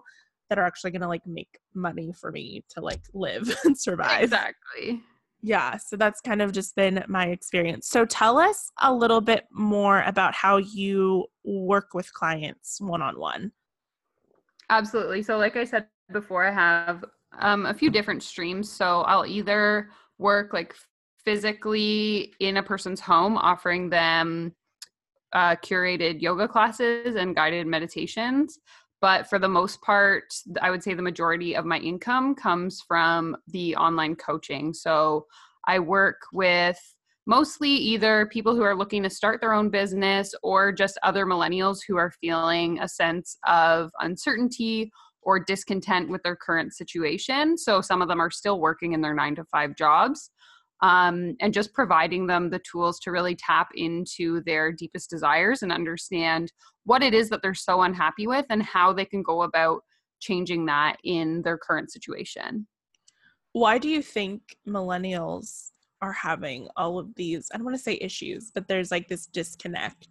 that 0.50 0.60
are 0.60 0.66
actually 0.66 0.92
going 0.92 1.02
to 1.02 1.08
like 1.08 1.26
make 1.26 1.60
money 1.74 2.12
for 2.20 2.32
me 2.32 2.62
to 2.70 2.82
like 2.82 3.02
live 3.14 3.50
and 3.64 3.78
survive. 3.78 4.24
Exactly. 4.24 5.02
Yeah, 5.44 5.78
so 5.78 5.96
that's 5.96 6.22
kind 6.22 6.42
of 6.42 6.52
just 6.52 6.76
been 6.76 7.04
my 7.08 7.28
experience. 7.28 7.88
So 7.88 8.06
tell 8.06 8.38
us 8.38 8.72
a 8.80 8.94
little 8.94 9.22
bit 9.22 9.46
more 9.52 10.04
about 10.04 10.36
how 10.36 10.58
you 10.58 11.26
work 11.44 11.94
with 11.94 12.14
clients 12.14 12.80
one 12.80 13.02
on 13.02 13.20
one. 13.20 13.52
Absolutely. 14.70 15.24
So, 15.24 15.38
like 15.38 15.56
I 15.56 15.64
said 15.64 15.88
before, 16.12 16.46
I 16.46 16.52
have 16.52 17.04
um, 17.40 17.66
a 17.66 17.74
few 17.74 17.90
different 17.90 18.24
streams. 18.24 18.72
So 18.72 19.02
I'll 19.02 19.26
either 19.26 19.90
work 20.18 20.54
like 20.54 20.76
physically 21.24 22.34
in 22.40 22.58
a 22.58 22.64
person's 22.64 23.00
home, 23.00 23.38
offering 23.38 23.90
them 23.90 24.54
uh, 25.34 25.56
curated 25.58 26.22
yoga 26.22 26.48
classes 26.48 27.16
and 27.16 27.36
guided 27.36 27.68
meditations. 27.68 28.60
but 29.02 29.28
for 29.28 29.40
the 29.40 29.50
most 29.50 29.82
part, 29.82 30.32
I 30.62 30.70
would 30.70 30.84
say 30.84 30.94
the 30.94 31.02
majority 31.02 31.56
of 31.56 31.66
my 31.66 31.80
income 31.80 32.36
comes 32.36 32.84
from 32.88 33.36
the 33.48 33.76
online 33.76 34.16
coaching. 34.16 34.76
So 34.76 35.26
I 35.68 35.80
work 35.80 36.18
with 36.34 36.80
mostly 37.26 37.70
either 37.70 38.28
people 38.28 38.56
who 38.56 38.62
are 38.62 38.76
looking 38.76 39.02
to 39.04 39.10
start 39.10 39.42
their 39.42 39.54
own 39.54 39.70
business 39.70 40.36
or 40.44 40.72
just 40.72 41.00
other 41.02 41.26
millennials 41.26 41.80
who 41.88 41.98
are 41.98 42.12
feeling 42.22 42.80
a 42.80 42.88
sense 42.88 43.38
of 43.48 43.92
uncertainty 44.02 44.92
or 45.22 45.40
discontent 45.40 46.10
with 46.10 46.24
their 46.24 46.36
current 46.36 46.74
situation. 46.74 47.58
So 47.58 47.82
some 47.82 48.02
of 48.02 48.08
them 48.08 48.20
are 48.20 48.32
still 48.32 48.60
working 48.60 48.94
in 48.94 49.02
their 49.02 49.14
nine 49.14 49.36
to 49.36 49.46
five 49.46 49.76
jobs. 49.76 50.32
Um, 50.84 51.36
and 51.40 51.54
just 51.54 51.76
providing 51.76 52.26
them 52.26 52.50
the 52.50 52.60
tools 52.60 53.00
to 53.02 53.12
really 53.12 53.36
tap 53.36 53.70
into 53.76 54.42
their 54.48 54.72
deepest 54.72 55.12
desires 55.12 55.62
and 55.62 55.72
understand 55.72 56.52
what 56.86 57.04
it 57.04 57.14
is 57.14 57.30
that 57.30 57.44
they're 57.44 57.54
so 57.54 57.84
unhappy 57.84 58.26
with 58.26 58.48
and 58.50 58.64
how 58.64 58.92
they 58.92 59.06
can 59.06 59.22
go 59.22 59.44
about 59.44 59.84
changing 60.22 60.66
that 60.66 60.98
in 61.04 61.44
their 61.44 61.60
current 61.60 61.92
situation. 61.92 62.66
Why 63.54 63.78
do 63.78 63.90
you 63.90 64.02
think 64.02 64.42
millennials 64.68 65.72
are 66.02 66.14
having 66.14 66.68
all 66.78 66.98
of 66.98 67.14
these? 67.16 67.48
I 67.54 67.58
don't 67.58 67.66
want 67.66 67.78
to 67.78 67.84
say 67.84 68.00
issues, 68.02 68.52
but 68.54 68.68
there's 68.68 68.92
like 68.92 69.08
this 69.08 69.28
disconnect. 69.28 70.08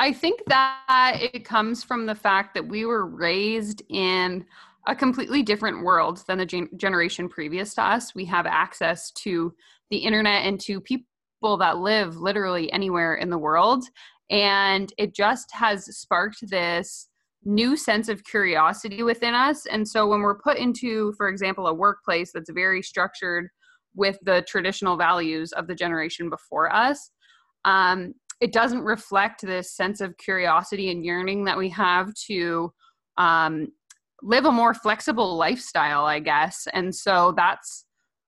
I 0.00 0.12
think 0.12 0.40
that 0.48 1.18
it 1.20 1.44
comes 1.44 1.84
from 1.84 2.06
the 2.06 2.14
fact 2.14 2.54
that 2.54 2.66
we 2.66 2.84
were 2.84 3.06
raised 3.06 3.82
in 3.88 4.44
a 4.86 4.94
completely 4.94 5.42
different 5.42 5.84
world 5.84 6.24
than 6.26 6.38
the 6.38 6.46
gen- 6.46 6.68
generation 6.76 7.28
previous 7.28 7.74
to 7.74 7.82
us. 7.82 8.14
We 8.14 8.24
have 8.26 8.46
access 8.46 9.10
to 9.12 9.54
the 9.90 9.98
internet 9.98 10.46
and 10.46 10.60
to 10.62 10.80
people 10.80 11.56
that 11.58 11.78
live 11.78 12.16
literally 12.16 12.70
anywhere 12.72 13.14
in 13.14 13.30
the 13.30 13.38
world. 13.38 13.84
And 14.30 14.92
it 14.98 15.14
just 15.14 15.52
has 15.52 15.84
sparked 15.96 16.48
this 16.48 17.08
new 17.44 17.76
sense 17.76 18.08
of 18.08 18.24
curiosity 18.24 19.02
within 19.02 19.34
us. 19.34 19.66
And 19.66 19.86
so 19.86 20.06
when 20.06 20.20
we're 20.20 20.38
put 20.38 20.58
into, 20.58 21.12
for 21.16 21.28
example, 21.28 21.66
a 21.66 21.74
workplace 21.74 22.32
that's 22.32 22.50
very 22.50 22.82
structured 22.82 23.48
with 23.94 24.18
the 24.22 24.44
traditional 24.48 24.96
values 24.96 25.52
of 25.52 25.66
the 25.66 25.74
generation 25.74 26.30
before 26.30 26.74
us, 26.74 27.10
um, 27.64 28.14
it 28.40 28.52
doesn't 28.52 28.82
reflect 28.82 29.42
this 29.42 29.74
sense 29.74 30.00
of 30.00 30.16
curiosity 30.16 30.90
and 30.90 31.04
yearning 31.04 31.44
that 31.44 31.58
we 31.58 31.68
have 31.70 32.12
to 32.26 32.72
um, 33.16 33.68
live 34.22 34.44
a 34.44 34.52
more 34.52 34.74
flexible 34.74 35.36
lifestyle, 35.36 36.04
I 36.04 36.18
guess. 36.18 36.66
And 36.72 36.94
so 36.94 37.32
that's, 37.36 37.84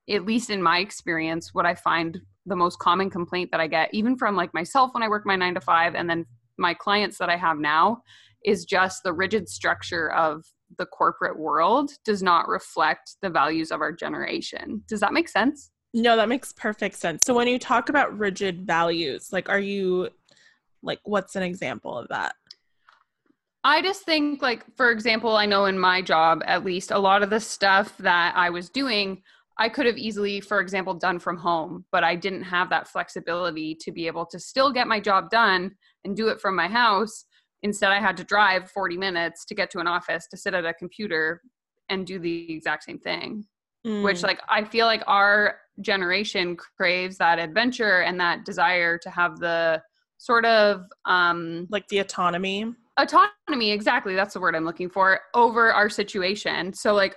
at 0.08 0.24
least 0.24 0.50
in 0.50 0.62
my 0.62 0.78
experience, 0.78 1.52
what 1.52 1.66
I 1.66 1.74
find 1.74 2.20
the 2.44 2.56
most 2.56 2.78
common 2.78 3.10
complaint 3.10 3.50
that 3.50 3.60
I 3.60 3.66
get, 3.66 3.92
even 3.92 4.16
from 4.16 4.36
like 4.36 4.54
myself 4.54 4.92
when 4.94 5.02
I 5.02 5.08
work 5.08 5.26
my 5.26 5.36
nine 5.36 5.54
to 5.54 5.60
five, 5.60 5.94
and 5.94 6.08
then 6.08 6.24
my 6.58 6.74
clients 6.74 7.18
that 7.18 7.28
I 7.28 7.36
have 7.36 7.58
now, 7.58 8.02
is 8.44 8.64
just 8.64 9.02
the 9.02 9.12
rigid 9.12 9.48
structure 9.48 10.12
of 10.12 10.44
the 10.78 10.86
corporate 10.86 11.38
world 11.38 11.90
does 12.04 12.22
not 12.22 12.48
reflect 12.48 13.16
the 13.20 13.30
values 13.30 13.72
of 13.72 13.80
our 13.80 13.92
generation. 13.92 14.82
Does 14.88 15.00
that 15.00 15.12
make 15.12 15.28
sense? 15.28 15.70
No, 15.96 16.14
that 16.16 16.28
makes 16.28 16.52
perfect 16.52 16.96
sense. 16.96 17.24
So 17.24 17.32
when 17.32 17.48
you 17.48 17.58
talk 17.58 17.88
about 17.88 18.18
rigid 18.18 18.66
values, 18.66 19.32
like 19.32 19.48
are 19.48 19.58
you 19.58 20.10
like 20.82 21.00
what's 21.04 21.36
an 21.36 21.42
example 21.42 21.96
of 21.96 22.06
that? 22.08 22.34
I 23.64 23.80
just 23.80 24.04
think 24.04 24.42
like 24.42 24.62
for 24.76 24.90
example, 24.90 25.34
I 25.34 25.46
know 25.46 25.64
in 25.64 25.78
my 25.78 26.02
job 26.02 26.42
at 26.44 26.66
least 26.66 26.90
a 26.90 26.98
lot 26.98 27.22
of 27.22 27.30
the 27.30 27.40
stuff 27.40 27.96
that 27.96 28.34
I 28.36 28.50
was 28.50 28.68
doing 28.68 29.22
I 29.58 29.70
could 29.70 29.86
have 29.86 29.96
easily 29.96 30.42
for 30.42 30.60
example 30.60 30.92
done 30.92 31.18
from 31.18 31.38
home, 31.38 31.86
but 31.90 32.04
I 32.04 32.14
didn't 32.14 32.42
have 32.42 32.68
that 32.68 32.88
flexibility 32.88 33.74
to 33.80 33.90
be 33.90 34.06
able 34.06 34.26
to 34.26 34.38
still 34.38 34.70
get 34.70 34.86
my 34.86 35.00
job 35.00 35.30
done 35.30 35.76
and 36.04 36.14
do 36.14 36.28
it 36.28 36.42
from 36.42 36.54
my 36.54 36.68
house. 36.68 37.24
Instead, 37.62 37.90
I 37.90 38.00
had 38.00 38.18
to 38.18 38.24
drive 38.24 38.70
40 38.70 38.98
minutes 38.98 39.46
to 39.46 39.54
get 39.54 39.70
to 39.70 39.78
an 39.78 39.86
office 39.86 40.26
to 40.26 40.36
sit 40.36 40.52
at 40.52 40.66
a 40.66 40.74
computer 40.74 41.40
and 41.88 42.06
do 42.06 42.18
the 42.18 42.52
exact 42.52 42.84
same 42.84 42.98
thing 42.98 43.46
mm. 43.86 44.02
which 44.02 44.22
like 44.22 44.40
i 44.48 44.64
feel 44.64 44.86
like 44.86 45.02
our 45.06 45.56
generation 45.80 46.56
craves 46.56 47.18
that 47.18 47.38
adventure 47.38 48.00
and 48.02 48.18
that 48.20 48.44
desire 48.44 48.98
to 48.98 49.10
have 49.10 49.38
the 49.38 49.82
sort 50.18 50.44
of 50.46 50.84
um 51.04 51.66
like 51.70 51.86
the 51.88 51.98
autonomy. 51.98 52.64
autonomy 52.96 53.70
exactly 53.70 54.14
that's 54.14 54.34
the 54.34 54.40
word 54.40 54.56
i'm 54.56 54.64
looking 54.64 54.88
for 54.88 55.20
over 55.34 55.72
our 55.72 55.88
situation. 55.90 56.72
So 56.72 56.94
like 56.94 57.16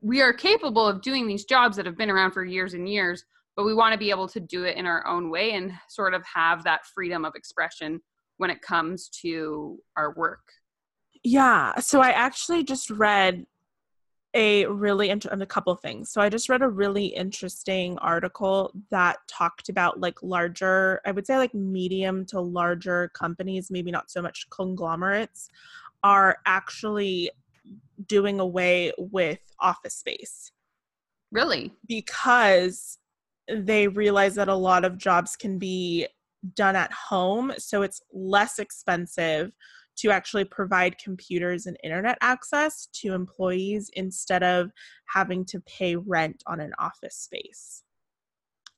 we 0.00 0.22
are 0.22 0.32
capable 0.32 0.86
of 0.86 1.02
doing 1.02 1.26
these 1.26 1.44
jobs 1.44 1.76
that 1.76 1.84
have 1.86 1.98
been 1.98 2.10
around 2.10 2.32
for 2.32 2.44
years 2.44 2.74
and 2.74 2.88
years 2.88 3.24
but 3.56 3.64
we 3.64 3.74
want 3.74 3.92
to 3.92 3.98
be 3.98 4.10
able 4.10 4.28
to 4.28 4.38
do 4.38 4.64
it 4.64 4.76
in 4.76 4.86
our 4.86 5.04
own 5.06 5.30
way 5.30 5.52
and 5.52 5.72
sort 5.88 6.14
of 6.14 6.22
have 6.24 6.62
that 6.62 6.86
freedom 6.86 7.24
of 7.24 7.34
expression 7.34 8.00
when 8.36 8.50
it 8.50 8.62
comes 8.62 9.08
to 9.08 9.78
our 9.96 10.14
work. 10.14 10.52
Yeah 11.24 11.78
so 11.80 12.00
i 12.00 12.10
actually 12.10 12.64
just 12.64 12.88
read 12.90 13.44
a 14.34 14.66
really 14.66 15.10
int- 15.10 15.26
a 15.26 15.46
couple 15.46 15.74
things. 15.76 16.10
So 16.10 16.20
I 16.20 16.28
just 16.28 16.48
read 16.48 16.62
a 16.62 16.68
really 16.68 17.06
interesting 17.06 17.98
article 17.98 18.72
that 18.90 19.16
talked 19.26 19.68
about 19.68 20.00
like 20.00 20.22
larger, 20.22 21.00
I 21.06 21.12
would 21.12 21.26
say 21.26 21.38
like 21.38 21.54
medium 21.54 22.26
to 22.26 22.40
larger 22.40 23.10
companies, 23.14 23.70
maybe 23.70 23.90
not 23.90 24.10
so 24.10 24.20
much 24.20 24.48
conglomerates, 24.50 25.48
are 26.04 26.38
actually 26.46 27.30
doing 28.06 28.38
away 28.38 28.92
with 28.98 29.40
office 29.60 29.94
space. 29.94 30.52
Really? 31.32 31.72
Because 31.86 32.98
they 33.50 33.88
realize 33.88 34.34
that 34.34 34.48
a 34.48 34.54
lot 34.54 34.84
of 34.84 34.98
jobs 34.98 35.36
can 35.36 35.58
be 35.58 36.06
done 36.54 36.76
at 36.76 36.92
home, 36.92 37.52
so 37.58 37.82
it's 37.82 38.00
less 38.12 38.58
expensive 38.58 39.52
to 39.98 40.10
actually 40.10 40.44
provide 40.44 40.96
computers 40.98 41.66
and 41.66 41.76
internet 41.82 42.18
access 42.20 42.88
to 42.92 43.14
employees 43.14 43.90
instead 43.94 44.42
of 44.42 44.70
having 45.06 45.44
to 45.46 45.60
pay 45.60 45.96
rent 45.96 46.42
on 46.46 46.60
an 46.60 46.72
office 46.78 47.16
space. 47.16 47.82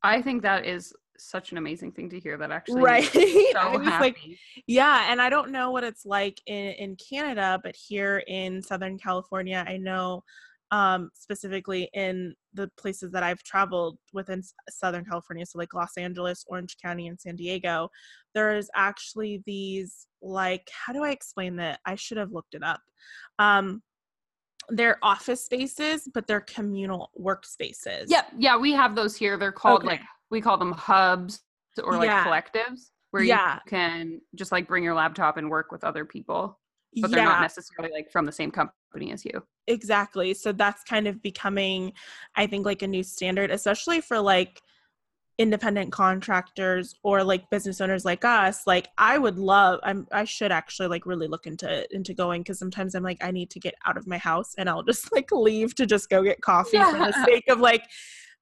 I 0.03 0.21
think 0.21 0.41
that 0.41 0.65
is 0.65 0.93
such 1.17 1.51
an 1.51 1.57
amazing 1.57 1.91
thing 1.91 2.09
to 2.09 2.19
hear 2.19 2.35
that 2.35 2.51
actually 2.51 2.81
right 2.81 3.05
so 3.53 3.71
like 3.99 4.17
yeah 4.65 5.11
and 5.11 5.21
i 5.21 5.29
don't 5.29 5.51
know 5.51 5.69
what 5.69 5.83
it's 5.83 6.03
like 6.03 6.41
in 6.47 6.71
in 6.71 6.95
canada 6.95 7.59
but 7.63 7.75
here 7.75 8.23
in 8.27 8.59
southern 8.59 8.97
california 8.97 9.63
i 9.67 9.77
know 9.77 10.23
um 10.71 11.09
specifically 11.13 11.89
in 11.93 12.33
the 12.53 12.69
places 12.77 13.11
that 13.11 13.23
i've 13.23 13.43
traveled 13.43 13.97
within 14.13 14.41
southern 14.69 15.03
california 15.03 15.45
so 15.45 15.57
like 15.57 15.73
los 15.73 15.97
angeles 15.97 16.45
orange 16.47 16.77
county 16.81 17.07
and 17.07 17.19
san 17.19 17.35
diego 17.35 17.89
there's 18.33 18.69
actually 18.75 19.43
these 19.45 20.07
like 20.21 20.69
how 20.71 20.93
do 20.93 21.03
I 21.03 21.11
explain 21.11 21.55
that? 21.57 21.79
I 21.85 21.95
should 21.95 22.17
have 22.17 22.31
looked 22.31 22.53
it 22.53 22.63
up. 22.63 22.81
Um 23.39 23.81
they're 24.69 24.99
office 25.01 25.43
spaces, 25.43 26.07
but 26.13 26.27
they're 26.27 26.41
communal 26.41 27.09
workspaces. 27.19 28.05
Yep. 28.07 28.27
Yeah, 28.37 28.57
we 28.57 28.71
have 28.73 28.95
those 28.95 29.15
here. 29.15 29.37
They're 29.37 29.51
called 29.51 29.79
okay. 29.79 29.87
like 29.87 30.01
we 30.29 30.39
call 30.39 30.57
them 30.57 30.71
hubs 30.71 31.41
or 31.83 31.97
like 31.97 32.07
yeah. 32.07 32.23
collectives 32.25 32.91
where 33.09 33.23
yeah. 33.23 33.55
you 33.55 33.59
can 33.67 34.21
just 34.35 34.51
like 34.51 34.67
bring 34.67 34.83
your 34.83 34.93
laptop 34.93 35.37
and 35.37 35.49
work 35.49 35.71
with 35.71 35.83
other 35.83 36.05
people. 36.05 36.57
But 37.01 37.09
they're 37.09 37.21
yeah. 37.21 37.25
not 37.25 37.41
necessarily 37.41 37.91
like 37.93 38.11
from 38.11 38.25
the 38.25 38.31
same 38.31 38.51
company 38.51 39.11
as 39.11 39.25
you. 39.25 39.43
Exactly. 39.67 40.33
So 40.33 40.51
that's 40.51 40.83
kind 40.83 41.07
of 41.07 41.21
becoming 41.21 41.93
I 42.35 42.47
think 42.47 42.65
like 42.65 42.81
a 42.81 42.87
new 42.87 43.03
standard, 43.03 43.51
especially 43.51 44.01
for 44.01 44.19
like 44.19 44.61
independent 45.37 45.91
contractors 45.91 46.93
or 47.03 47.23
like 47.23 47.49
business 47.49 47.81
owners 47.81 48.05
like 48.05 48.23
us 48.23 48.67
like 48.67 48.89
i 48.99 49.17
would 49.17 49.39
love 49.39 49.79
i'm 49.81 50.05
i 50.11 50.23
should 50.23 50.51
actually 50.51 50.87
like 50.87 51.05
really 51.05 51.27
look 51.27 51.47
into 51.47 51.87
into 51.95 52.13
going 52.13 52.41
because 52.41 52.59
sometimes 52.59 52.93
i'm 52.93 53.01
like 53.01 53.17
i 53.23 53.31
need 53.31 53.49
to 53.49 53.59
get 53.59 53.73
out 53.87 53.97
of 53.97 54.05
my 54.05 54.19
house 54.19 54.53
and 54.59 54.69
i'll 54.69 54.83
just 54.83 55.11
like 55.15 55.31
leave 55.31 55.73
to 55.73 55.87
just 55.87 56.09
go 56.09 56.21
get 56.21 56.39
coffee 56.41 56.77
yeah. 56.77 56.91
for 56.91 56.97
the 56.99 57.25
sake 57.25 57.45
of 57.49 57.59
like 57.59 57.83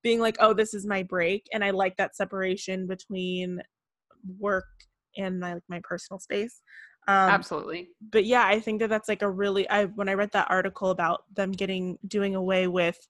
being 0.04 0.20
like 0.20 0.36
oh 0.42 0.54
this 0.54 0.74
is 0.74 0.86
my 0.86 1.02
break 1.04 1.46
and 1.54 1.64
i 1.64 1.70
like 1.70 1.96
that 1.96 2.18
separation 2.18 2.86
between 2.86 3.62
work 4.38 4.66
and 5.16 5.40
my 5.40 5.54
like 5.54 5.64
my 5.70 5.80
personal 5.84 6.20
space 6.20 6.62
um, 7.10 7.30
absolutely 7.30 7.90
but 8.12 8.26
yeah 8.26 8.46
i 8.46 8.60
think 8.60 8.80
that 8.80 8.90
that's 8.90 9.10
like 9.10 9.22
a 9.22 9.30
really 9.30 9.70
i 9.70 9.86
when 9.86 10.08
i 10.08 10.14
read 10.14 10.32
that 10.32 10.48
article 10.50 10.92
about 10.92 11.24
them 11.34 11.52
getting 11.52 11.98
doing 12.08 12.36
away 12.36 12.68
with 12.68 13.08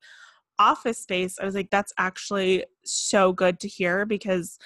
office 0.59 0.99
space, 0.99 1.39
I 1.39 1.45
was 1.45 1.55
like, 1.55 1.69
that's 1.71 1.93
actually 1.97 2.65
so 2.83 3.31
good 3.33 3.59
to 3.61 3.67
hear 3.67 4.05
because 4.05 4.59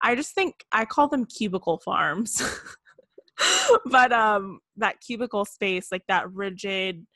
I 0.00 0.14
just 0.14 0.34
think 0.34 0.64
I 0.72 0.84
call 0.84 1.08
them 1.08 1.26
cubicle 1.26 1.78
farms. 1.78 2.42
but 3.86 4.12
um 4.12 4.60
that 4.76 5.00
cubicle 5.00 5.44
space, 5.44 5.92
like 5.92 6.04
that 6.08 6.32
rigid 6.32 7.06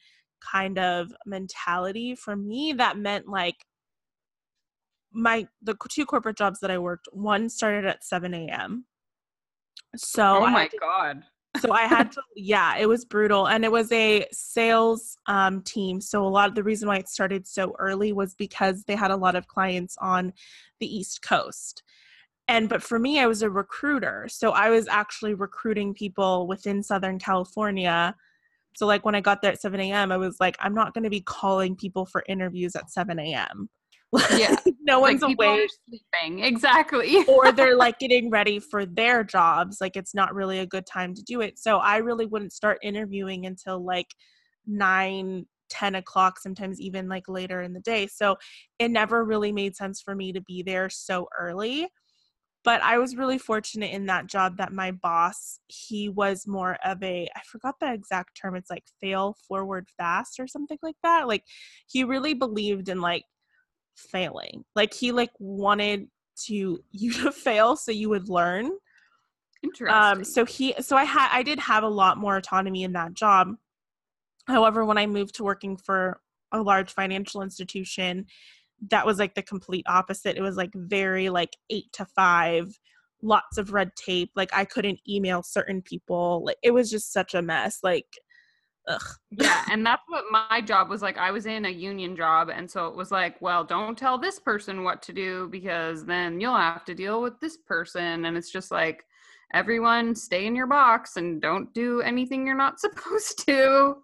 kind 0.41 0.79
of 0.79 1.15
mentality 1.25 2.15
for 2.15 2.37
me, 2.37 2.75
that 2.75 2.99
meant 2.99 3.29
like 3.29 3.65
my 5.13 5.47
the 5.63 5.77
two 5.89 6.05
corporate 6.05 6.37
jobs 6.37 6.61
that 6.61 6.71
I 6.71 6.79
worked, 6.79 7.09
one 7.13 7.49
started 7.49 7.87
at 7.87 8.05
7 8.05 8.35
a.m. 8.35 8.87
So 9.97 10.39
Oh 10.39 10.47
my 10.49 10.67
to, 10.67 10.77
god 10.77 11.23
so 11.59 11.73
I 11.73 11.83
had 11.83 12.13
to, 12.13 12.23
yeah, 12.37 12.77
it 12.77 12.89
was 12.89 13.05
brutal. 13.05 13.47
And 13.49 13.65
it 13.65 13.73
was 13.73 13.93
a 13.93 14.27
sales 14.33 15.19
um, 15.27 15.63
team. 15.63 16.01
So 16.01 16.27
a 16.27 16.29
lot 16.29 16.49
of 16.49 16.55
the 16.57 16.65
reason 16.65 16.89
why 16.89 16.97
it 16.99 17.09
started 17.09 17.47
so 17.47 17.75
early 17.79 18.13
was 18.13 18.35
because 18.35 18.85
they 18.85 18.97
had 18.97 19.11
a 19.13 19.17
lot 19.17 19.37
of 19.37 19.49
clients 19.49 19.97
on 20.01 20.33
the 20.81 20.97
East 20.97 21.23
Coast. 21.23 21.83
And 22.49 22.69
but 22.69 22.83
for 22.83 22.99
me, 22.99 23.21
I 23.21 23.27
was 23.27 23.43
a 23.43 23.51
recruiter. 23.51 24.27
So 24.31 24.51
I 24.53 24.71
was 24.71 24.89
actually 24.89 25.35
recruiting 25.35 25.95
people 25.95 26.47
within 26.47 26.83
Southern 26.83 27.19
California 27.19 28.15
So 28.75 28.87
like 28.87 29.05
when 29.05 29.15
I 29.15 29.21
got 29.21 29.43
there 29.43 29.53
at 29.53 29.61
7 29.61 29.79
a.m., 29.81 30.13
I 30.13 30.17
was 30.17 30.39
like, 30.41 30.57
I'm 30.61 30.75
not 30.75 30.95
going 30.95 31.05
to 31.05 31.11
be 31.11 31.21
calling 31.23 31.77
people 31.77 32.07
for 32.07 32.25
interviews 32.29 32.77
at 32.77 32.91
7 32.91 33.19
a.m. 33.19 33.69
Yeah. 34.37 34.57
no 34.81 35.01
Like, 35.01 35.21
one's 35.21 35.23
are 35.23 35.33
awake 35.33 35.71
sleeping. 35.89 36.45
Exactly. 36.45 37.25
or 37.29 37.53
they're 37.53 37.77
like 37.77 37.99
getting 37.99 38.31
ready 38.31 38.59
for 38.59 38.87
their 38.87 39.25
jobs. 39.25 39.79
Like 39.81 39.97
it's 39.97 40.15
not 40.15 40.35
really 40.35 40.59
a 40.59 40.67
good 40.67 40.87
time 40.87 41.15
to 41.15 41.23
do 41.23 41.41
it. 41.41 41.59
So 41.59 41.79
I 41.79 41.99
really 41.99 42.27
wouldn't 42.27 42.53
start 42.53 42.79
interviewing 42.83 43.47
until 43.47 43.85
like 43.85 44.09
nine, 44.67 45.47
10 45.71 45.95
o'clock, 45.97 46.39
sometimes 46.39 46.81
even 46.81 47.09
like 47.09 47.29
later 47.29 47.63
in 47.63 47.73
the 47.73 47.81
day. 47.81 48.07
So 48.07 48.37
it 48.79 48.91
never 48.91 49.25
really 49.25 49.53
made 49.53 49.77
sense 49.77 50.01
for 50.01 50.15
me 50.15 50.33
to 50.33 50.41
be 50.43 50.63
there 50.63 50.89
so 50.91 51.29
early. 51.39 51.89
But 52.65 52.83
I 52.83 52.97
was 52.97 53.15
really 53.15 53.37
fortunate 53.37 53.93
in 53.93 54.07
that 54.07 54.27
job 54.27 54.57
that 54.57 54.73
my 54.73 54.91
boss, 54.91 55.61
he 55.67 56.09
was 56.09 56.47
more 56.47 56.79
of 56.83 57.03
a, 57.03 57.29
I 57.37 57.41
forgot 57.47 57.75
the 57.79 57.93
exact 57.93 58.41
term, 58.41 58.57
it's 58.57 58.71
like 58.71 58.85
fail 59.03 59.37
forward 59.47 59.89
fast 59.99 60.41
or 60.41 60.47
something 60.47 60.79
like 60.83 60.97
that. 61.03 61.29
Like 61.29 61.45
he 61.87 62.05
really 62.05 62.33
believed 62.33 62.89
in 62.89 63.03
like 63.03 63.25
failing. 63.97 64.65
Like 64.75 64.95
he 64.95 65.13
like 65.13 65.33
wanted 65.39 66.09
to 66.47 66.81
you 66.91 67.13
to 67.13 67.33
fail 67.33 67.77
so 67.77 67.93
you 67.93 68.09
would 68.09 68.29
learn. 68.29 68.71
Interesting. 69.63 69.97
Um 69.97 70.25
so 70.25 70.45
he 70.45 70.75
so 70.81 70.97
I 70.97 71.05
had 71.05 71.29
I 71.33 71.43
did 71.43 71.59
have 71.59 71.83
a 71.83 71.89
lot 71.89 72.19
more 72.19 72.37
autonomy 72.37 72.83
in 72.83 72.93
that 72.93 73.15
job. 73.15 73.55
However, 74.47 74.85
when 74.85 74.99
I 74.99 75.07
moved 75.07 75.37
to 75.37 75.45
working 75.45 75.77
for 75.77 76.21
a 76.53 76.61
large 76.61 76.93
financial 76.93 77.43
institution, 77.43 78.27
that 78.91 79.07
was 79.07 79.19
like 79.19 79.35
the 79.35 79.43
complete 79.43 79.85
opposite. 79.89 80.37
It 80.37 80.43
was 80.43 80.57
like 80.57 80.71
very 80.75 81.31
like 81.31 81.57
8 81.71 81.85
to 81.95 82.05
5, 82.05 82.79
lots 83.23 83.59
of 83.59 83.73
red 83.73 83.91
tape. 83.97 84.31
Like 84.37 84.51
I 84.53 84.65
couldn't 84.65 85.01
email 85.09 85.43
certain 85.43 85.83
people. 85.83 86.43
Like 86.45 86.59
it 86.63 86.73
was 86.73 86.91
just 86.91 87.13
such 87.13 87.35
a 87.35 87.43
mess. 87.43 87.79
Like 87.83 88.07
ugh. 88.89 89.03
yeah, 89.31 89.65
and 89.71 89.85
that's 89.85 90.03
what 90.09 90.25
my 90.31 90.61
job 90.61 90.89
was 90.89 91.03
like. 91.03 91.19
I 91.19 91.31
was 91.31 91.47
in 91.47 91.65
a 91.65 91.71
union 91.71 92.17
job, 92.17 92.49
and 92.49 92.71
so 92.71 92.87
it 92.87 92.97
was 92.97 93.11
like, 93.11 93.41
well, 93.41 93.65
don't 93.65 93.97
tell 93.97 94.19
this 94.19 94.39
person 94.39 94.85
what 94.85 95.03
to 95.03 95.13
do 95.13 95.49
because 95.51 96.05
then 96.05 96.41
you'll 96.41 96.57
have 96.57 96.85
to 96.87 96.95
deal 96.95 97.23
with 97.23 97.39
this 97.41 97.57
person, 97.57 98.25
and 98.25 98.37
it's 98.37 98.51
just 98.51 98.71
like 98.71 99.05
everyone 99.53 100.15
stay 100.15 100.47
in 100.47 100.57
your 100.57 100.67
box 100.67 101.17
and 101.17 101.41
don't 101.41 101.73
do 101.75 102.01
anything 102.01 102.47
you're 102.47 102.57
not 102.57 102.81
supposed 102.81 103.47
to. 103.47 103.97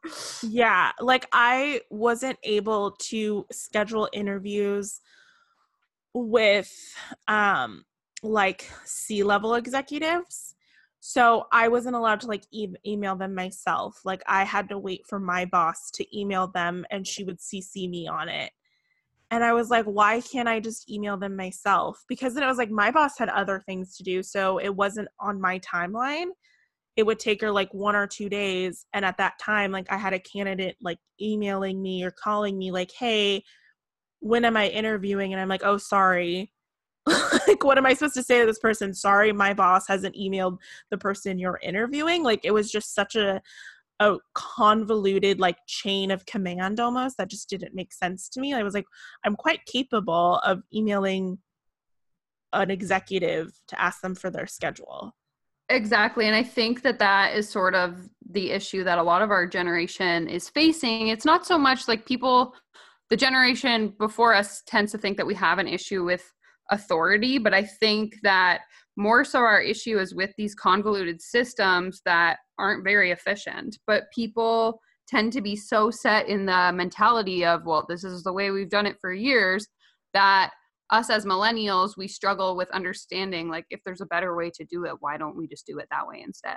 Yeah, 0.42 0.92
like 1.00 1.26
I 1.32 1.80
wasn't 1.90 2.38
able 2.44 2.92
to 3.08 3.46
schedule 3.50 4.08
interviews 4.12 5.00
with 6.12 6.72
um 7.28 7.84
like 8.22 8.70
C-level 8.84 9.54
executives. 9.54 10.54
So 11.00 11.46
I 11.50 11.68
wasn't 11.68 11.96
allowed 11.96 12.20
to 12.20 12.26
like 12.26 12.44
e- 12.50 12.74
email 12.86 13.16
them 13.16 13.34
myself. 13.34 14.00
Like 14.04 14.22
I 14.26 14.44
had 14.44 14.68
to 14.68 14.78
wait 14.78 15.02
for 15.08 15.18
my 15.18 15.46
boss 15.46 15.90
to 15.92 16.18
email 16.18 16.48
them 16.48 16.84
and 16.90 17.06
she 17.06 17.24
would 17.24 17.38
CC 17.38 17.88
me 17.88 18.06
on 18.06 18.28
it. 18.28 18.52
And 19.30 19.44
I 19.44 19.52
was 19.52 19.70
like, 19.70 19.86
why 19.86 20.20
can't 20.20 20.48
I 20.48 20.60
just 20.60 20.90
email 20.90 21.16
them 21.16 21.36
myself? 21.36 22.02
Because 22.08 22.34
then 22.34 22.42
it 22.42 22.48
was 22.48 22.58
like 22.58 22.70
my 22.70 22.90
boss 22.90 23.16
had 23.16 23.28
other 23.28 23.62
things 23.64 23.96
to 23.96 24.02
do, 24.02 24.22
so 24.22 24.58
it 24.58 24.74
wasn't 24.74 25.08
on 25.20 25.40
my 25.40 25.60
timeline 25.60 26.30
it 26.96 27.06
would 27.06 27.18
take 27.18 27.40
her 27.40 27.50
like 27.50 27.72
one 27.72 27.96
or 27.96 28.06
two 28.06 28.28
days 28.28 28.86
and 28.92 29.04
at 29.04 29.16
that 29.16 29.38
time 29.38 29.72
like 29.72 29.90
i 29.90 29.96
had 29.96 30.12
a 30.12 30.18
candidate 30.18 30.76
like 30.82 30.98
emailing 31.20 31.80
me 31.80 32.04
or 32.04 32.10
calling 32.10 32.58
me 32.58 32.70
like 32.70 32.90
hey 32.98 33.42
when 34.20 34.44
am 34.44 34.56
i 34.56 34.68
interviewing 34.68 35.32
and 35.32 35.40
i'm 35.40 35.48
like 35.48 35.64
oh 35.64 35.78
sorry 35.78 36.52
like 37.48 37.64
what 37.64 37.78
am 37.78 37.86
i 37.86 37.94
supposed 37.94 38.14
to 38.14 38.22
say 38.22 38.40
to 38.40 38.46
this 38.46 38.58
person 38.58 38.92
sorry 38.92 39.32
my 39.32 39.54
boss 39.54 39.86
hasn't 39.88 40.14
emailed 40.14 40.58
the 40.90 40.98
person 40.98 41.38
you're 41.38 41.58
interviewing 41.62 42.22
like 42.22 42.40
it 42.44 42.52
was 42.52 42.70
just 42.70 42.94
such 42.94 43.16
a 43.16 43.40
a 44.00 44.16
convoluted 44.34 45.38
like 45.40 45.58
chain 45.66 46.10
of 46.10 46.24
command 46.26 46.80
almost 46.80 47.16
that 47.16 47.28
just 47.28 47.48
didn't 47.48 47.74
make 47.74 47.92
sense 47.92 48.28
to 48.28 48.40
me 48.40 48.52
i 48.52 48.62
was 48.62 48.74
like 48.74 48.86
i'm 49.24 49.36
quite 49.36 49.64
capable 49.66 50.36
of 50.38 50.62
emailing 50.74 51.38
an 52.52 52.70
executive 52.70 53.52
to 53.68 53.80
ask 53.80 54.00
them 54.00 54.14
for 54.14 54.30
their 54.30 54.46
schedule 54.46 55.14
Exactly. 55.70 56.26
And 56.26 56.34
I 56.34 56.42
think 56.42 56.82
that 56.82 56.98
that 56.98 57.36
is 57.36 57.48
sort 57.48 57.76
of 57.76 58.08
the 58.28 58.50
issue 58.50 58.82
that 58.82 58.98
a 58.98 59.02
lot 59.02 59.22
of 59.22 59.30
our 59.30 59.46
generation 59.46 60.28
is 60.28 60.48
facing. 60.48 61.08
It's 61.08 61.24
not 61.24 61.46
so 61.46 61.56
much 61.56 61.86
like 61.86 62.04
people, 62.04 62.54
the 63.08 63.16
generation 63.16 63.94
before 63.96 64.34
us 64.34 64.62
tends 64.66 64.90
to 64.92 64.98
think 64.98 65.16
that 65.16 65.26
we 65.26 65.34
have 65.36 65.60
an 65.60 65.68
issue 65.68 66.04
with 66.04 66.32
authority, 66.70 67.38
but 67.38 67.54
I 67.54 67.64
think 67.64 68.14
that 68.22 68.60
more 68.96 69.24
so 69.24 69.38
our 69.40 69.60
issue 69.60 69.98
is 69.98 70.14
with 70.14 70.30
these 70.36 70.54
convoluted 70.54 71.20
systems 71.22 72.02
that 72.04 72.38
aren't 72.58 72.84
very 72.84 73.10
efficient. 73.10 73.78
But 73.86 74.04
people 74.14 74.80
tend 75.08 75.32
to 75.32 75.40
be 75.40 75.56
so 75.56 75.90
set 75.90 76.28
in 76.28 76.46
the 76.46 76.72
mentality 76.74 77.44
of, 77.44 77.64
well, 77.64 77.86
this 77.88 78.04
is 78.04 78.22
the 78.22 78.32
way 78.32 78.50
we've 78.50 78.70
done 78.70 78.86
it 78.86 78.96
for 79.00 79.12
years 79.12 79.66
that 80.12 80.50
us 80.90 81.08
as 81.08 81.24
millennials 81.24 81.96
we 81.96 82.08
struggle 82.08 82.56
with 82.56 82.68
understanding 82.72 83.48
like 83.48 83.64
if 83.70 83.78
there's 83.84 84.00
a 84.00 84.06
better 84.06 84.34
way 84.34 84.50
to 84.52 84.64
do 84.64 84.84
it 84.86 84.94
why 84.98 85.16
don't 85.16 85.36
we 85.36 85.46
just 85.46 85.64
do 85.64 85.78
it 85.78 85.86
that 85.88 86.04
way 86.04 86.20
instead 86.20 86.56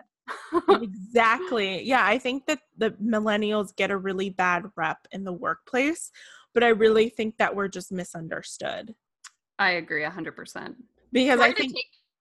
exactly. 0.69 1.83
Yeah, 1.83 2.05
I 2.05 2.17
think 2.17 2.45
that 2.47 2.59
the 2.77 2.91
millennials 2.91 3.75
get 3.75 3.91
a 3.91 3.97
really 3.97 4.29
bad 4.29 4.65
rep 4.75 4.99
in 5.11 5.23
the 5.23 5.33
workplace, 5.33 6.11
but 6.53 6.63
I 6.63 6.69
really 6.69 7.09
think 7.09 7.37
that 7.37 7.55
we're 7.55 7.67
just 7.67 7.91
misunderstood. 7.91 8.93
I 9.59 9.71
agree 9.71 10.03
100% 10.03 10.75
Because 11.11 11.39
I 11.39 11.51
think 11.51 11.75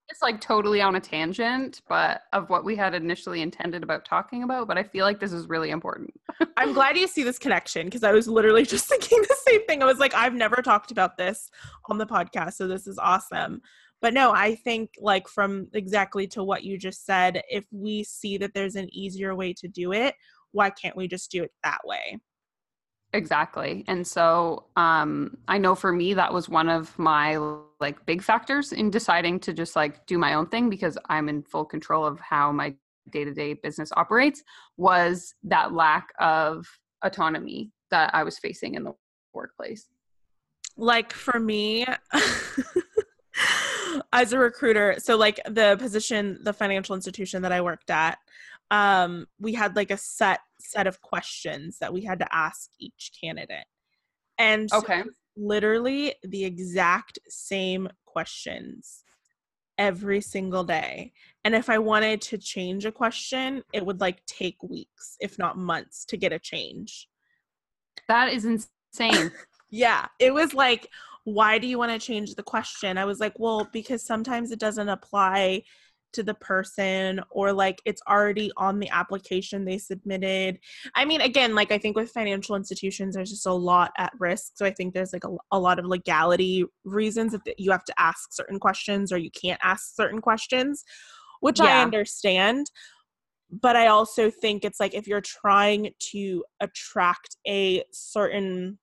it's 0.08 0.22
like 0.22 0.40
totally 0.40 0.80
on 0.82 0.96
a 0.96 1.00
tangent 1.00 1.80
but 1.88 2.22
of 2.32 2.50
what 2.50 2.64
we 2.64 2.76
had 2.76 2.94
initially 2.94 3.40
intended 3.40 3.82
about 3.82 4.04
talking 4.04 4.42
about 4.42 4.68
but 4.68 4.76
i 4.76 4.82
feel 4.82 5.06
like 5.06 5.20
this 5.20 5.32
is 5.32 5.48
really 5.48 5.70
important 5.70 6.12
I'm 6.56 6.72
glad 6.72 6.96
you 6.96 7.06
see 7.06 7.22
this 7.22 7.38
connection 7.38 7.86
because 7.86 8.04
I 8.04 8.12
was 8.12 8.28
literally 8.28 8.64
just 8.64 8.86
thinking 8.88 9.20
the 9.22 9.36
same 9.46 9.66
thing. 9.66 9.82
I 9.82 9.86
was 9.86 9.98
like, 9.98 10.14
I've 10.14 10.34
never 10.34 10.56
talked 10.56 10.90
about 10.90 11.16
this 11.16 11.50
on 11.86 11.98
the 11.98 12.06
podcast, 12.06 12.54
so 12.54 12.66
this 12.66 12.86
is 12.86 12.98
awesome. 12.98 13.60
But 14.00 14.14
no, 14.14 14.32
I 14.32 14.56
think 14.56 14.90
like 15.00 15.28
from 15.28 15.68
exactly 15.74 16.26
to 16.28 16.42
what 16.42 16.64
you 16.64 16.76
just 16.76 17.06
said, 17.06 17.42
if 17.48 17.64
we 17.70 18.02
see 18.02 18.36
that 18.38 18.52
there's 18.52 18.74
an 18.74 18.88
easier 18.92 19.34
way 19.34 19.52
to 19.54 19.68
do 19.68 19.92
it, 19.92 20.14
why 20.50 20.70
can't 20.70 20.96
we 20.96 21.06
just 21.06 21.30
do 21.30 21.42
it 21.42 21.52
that 21.62 21.78
way? 21.84 22.18
Exactly. 23.14 23.84
And 23.88 24.06
so 24.06 24.64
um 24.76 25.36
I 25.46 25.58
know 25.58 25.74
for 25.74 25.92
me 25.92 26.14
that 26.14 26.32
was 26.32 26.48
one 26.48 26.68
of 26.68 26.98
my 26.98 27.36
like 27.80 28.04
big 28.06 28.22
factors 28.22 28.72
in 28.72 28.90
deciding 28.90 29.38
to 29.40 29.52
just 29.52 29.76
like 29.76 30.06
do 30.06 30.16
my 30.18 30.34
own 30.34 30.46
thing 30.46 30.70
because 30.70 30.96
I'm 31.08 31.28
in 31.28 31.42
full 31.42 31.64
control 31.66 32.06
of 32.06 32.20
how 32.20 32.52
my 32.52 32.74
day-to-day 33.10 33.54
business 33.54 33.90
operates 33.96 34.42
was 34.76 35.34
that 35.42 35.72
lack 35.72 36.08
of 36.20 36.66
autonomy 37.02 37.72
that 37.90 38.14
I 38.14 38.22
was 38.22 38.38
facing 38.38 38.74
in 38.76 38.84
the 38.84 38.92
workplace. 39.34 39.88
like 40.76 41.12
for 41.12 41.38
me 41.38 41.86
as 44.12 44.32
a 44.32 44.38
recruiter 44.38 44.96
so 44.98 45.16
like 45.16 45.40
the 45.48 45.76
position 45.78 46.38
the 46.44 46.52
financial 46.52 46.94
institution 46.94 47.42
that 47.42 47.52
i 47.52 47.60
worked 47.60 47.90
at 47.90 48.18
um 48.72 49.26
we 49.38 49.52
had 49.52 49.76
like 49.76 49.92
a 49.92 49.96
set 49.96 50.40
set 50.58 50.88
of 50.88 51.00
questions 51.00 51.78
that 51.78 51.92
we 51.92 52.02
had 52.02 52.18
to 52.18 52.26
ask 52.34 52.70
each 52.80 53.12
candidate 53.22 53.66
and 54.38 54.68
so 54.68 54.78
Okay. 54.78 55.00
it 55.00 55.06
literally 55.36 56.14
the 56.24 56.44
exact 56.44 57.18
same 57.28 57.88
questions 58.06 59.04
every 59.78 60.20
single 60.20 60.64
day 60.64 61.12
and 61.44 61.54
if 61.54 61.70
i 61.70 61.78
wanted 61.78 62.20
to 62.20 62.36
change 62.36 62.84
a 62.84 62.92
question 62.92 63.62
it 63.72 63.84
would 63.86 64.00
like 64.00 64.24
take 64.26 64.60
weeks 64.62 65.16
if 65.20 65.38
not 65.38 65.56
months 65.56 66.04
to 66.04 66.16
get 66.16 66.32
a 66.32 66.38
change 66.38 67.08
That 68.08 68.32
is 68.32 68.44
insane. 68.44 69.30
yeah, 69.70 70.06
it 70.18 70.34
was 70.34 70.52
like, 70.54 70.88
why 71.24 71.58
do 71.58 71.66
you 71.66 71.78
want 71.78 71.92
to 71.92 72.04
change 72.04 72.34
the 72.34 72.42
question? 72.42 72.98
I 72.98 73.04
was 73.04 73.20
like, 73.20 73.32
well, 73.38 73.68
because 73.72 74.02
sometimes 74.02 74.50
it 74.50 74.58
doesn't 74.58 74.88
apply 74.88 75.62
to 76.12 76.22
the 76.22 76.34
person 76.34 77.20
or 77.30 77.52
like 77.52 77.80
it's 77.84 78.02
already 78.08 78.50
on 78.56 78.78
the 78.78 78.88
application 78.90 79.64
they 79.64 79.78
submitted. 79.78 80.58
I 80.94 81.04
mean, 81.04 81.20
again, 81.20 81.54
like 81.54 81.72
I 81.72 81.78
think 81.78 81.96
with 81.96 82.10
financial 82.10 82.56
institutions, 82.56 83.14
there's 83.14 83.30
just 83.30 83.46
a 83.46 83.52
lot 83.52 83.92
at 83.98 84.12
risk. 84.18 84.52
So 84.54 84.66
I 84.66 84.72
think 84.72 84.94
there's 84.94 85.12
like 85.12 85.24
a, 85.24 85.36
a 85.50 85.58
lot 85.58 85.78
of 85.78 85.86
legality 85.86 86.64
reasons 86.84 87.32
that 87.32 87.42
you 87.58 87.70
have 87.70 87.84
to 87.84 87.94
ask 87.98 88.32
certain 88.32 88.58
questions 88.58 89.12
or 89.12 89.18
you 89.18 89.30
can't 89.30 89.60
ask 89.62 89.94
certain 89.94 90.20
questions, 90.20 90.84
which 91.40 91.60
I 91.60 91.82
understand. 91.82 92.70
But 93.50 93.76
I 93.76 93.88
also 93.88 94.30
think 94.30 94.64
it's 94.64 94.80
like 94.80 94.94
if 94.94 95.06
you're 95.06 95.20
trying 95.20 95.90
to 96.12 96.44
attract 96.60 97.36
a 97.46 97.84
certain 97.92 98.78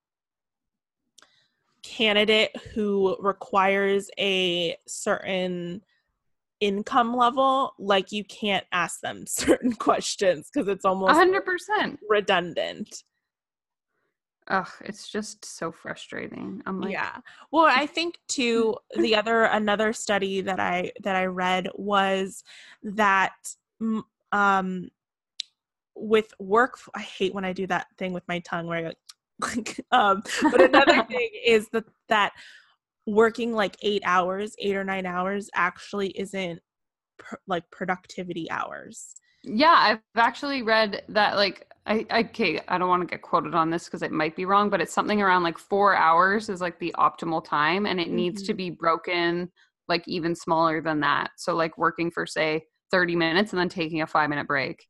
candidate 1.81 2.51
who 2.73 3.17
requires 3.19 4.09
a 4.19 4.75
certain 4.87 5.81
income 6.59 7.15
level, 7.15 7.73
like 7.79 8.11
you 8.11 8.23
can't 8.23 8.65
ask 8.71 9.01
them 9.01 9.25
certain 9.27 9.73
questions 9.73 10.49
because 10.53 10.67
it's 10.67 10.85
almost 10.85 11.13
hundred 11.13 11.45
percent. 11.45 11.99
redundant. 12.09 13.03
Ugh, 14.47 14.67
it's 14.81 15.07
just 15.07 15.45
so 15.45 15.71
frustrating. 15.71 16.63
I'm 16.65 16.81
like, 16.81 16.91
yeah. 16.91 17.17
Well, 17.51 17.65
I 17.65 17.85
think 17.85 18.17
too 18.27 18.75
the 18.97 19.15
other 19.15 19.43
another 19.43 19.93
study 19.93 20.41
that 20.41 20.59
I 20.59 20.91
that 21.03 21.15
I 21.15 21.25
read 21.25 21.69
was 21.75 22.43
that 22.83 23.35
um 24.31 24.89
with 25.99 26.33
work 26.39 26.79
i 26.95 27.01
hate 27.01 27.33
when 27.33 27.45
i 27.45 27.53
do 27.53 27.67
that 27.67 27.87
thing 27.97 28.13
with 28.13 28.27
my 28.27 28.39
tongue 28.39 28.67
where 28.67 28.87
i 28.87 28.93
like 29.55 29.79
um 29.91 30.21
but 30.51 30.61
another 30.61 31.03
thing 31.05 31.29
is 31.45 31.69
that 31.69 31.85
that 32.07 32.33
working 33.13 33.53
like 33.53 33.75
eight 33.81 34.01
hours 34.05 34.55
eight 34.59 34.75
or 34.75 34.83
nine 34.83 35.05
hours 35.05 35.49
actually 35.53 36.09
isn't 36.09 36.59
pr- 37.17 37.35
like 37.47 37.69
productivity 37.71 38.49
hours. 38.51 39.15
Yeah, 39.43 39.75
I've 39.75 39.99
actually 40.15 40.61
read 40.61 41.03
that 41.09 41.35
like 41.35 41.67
I 41.85 42.05
I- 42.09 42.19
okay, 42.21 42.59
I 42.67 42.77
don't 42.77 42.89
want 42.89 43.01
to 43.01 43.07
get 43.07 43.21
quoted 43.21 43.55
on 43.55 43.69
this 43.69 43.85
because 43.85 44.03
it 44.03 44.11
might 44.11 44.35
be 44.35 44.45
wrong, 44.45 44.69
but 44.69 44.81
it's 44.81 44.93
something 44.93 45.21
around 45.21 45.43
like 45.43 45.57
four 45.57 45.95
hours 45.95 46.49
is 46.49 46.61
like 46.61 46.79
the 46.79 46.93
optimal 46.97 47.43
time 47.43 47.85
and 47.85 47.99
it 47.99 48.09
needs 48.09 48.43
to 48.43 48.53
be 48.53 48.69
broken 48.69 49.51
like 49.87 50.07
even 50.07 50.35
smaller 50.35 50.81
than 50.81 50.99
that. 50.99 51.31
So 51.37 51.55
like 51.55 51.77
working 51.77 52.11
for 52.11 52.25
say 52.25 52.65
30 52.91 53.15
minutes 53.15 53.53
and 53.53 53.59
then 53.59 53.69
taking 53.69 54.01
a 54.01 54.07
five 54.07 54.29
minute 54.29 54.47
break 54.47 54.87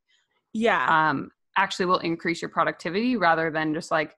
yeah. 0.52 1.08
um 1.08 1.30
actually 1.56 1.86
will 1.86 1.98
increase 1.98 2.40
your 2.40 2.48
productivity 2.48 3.16
rather 3.16 3.50
than 3.50 3.74
just 3.74 3.90
like 3.90 4.14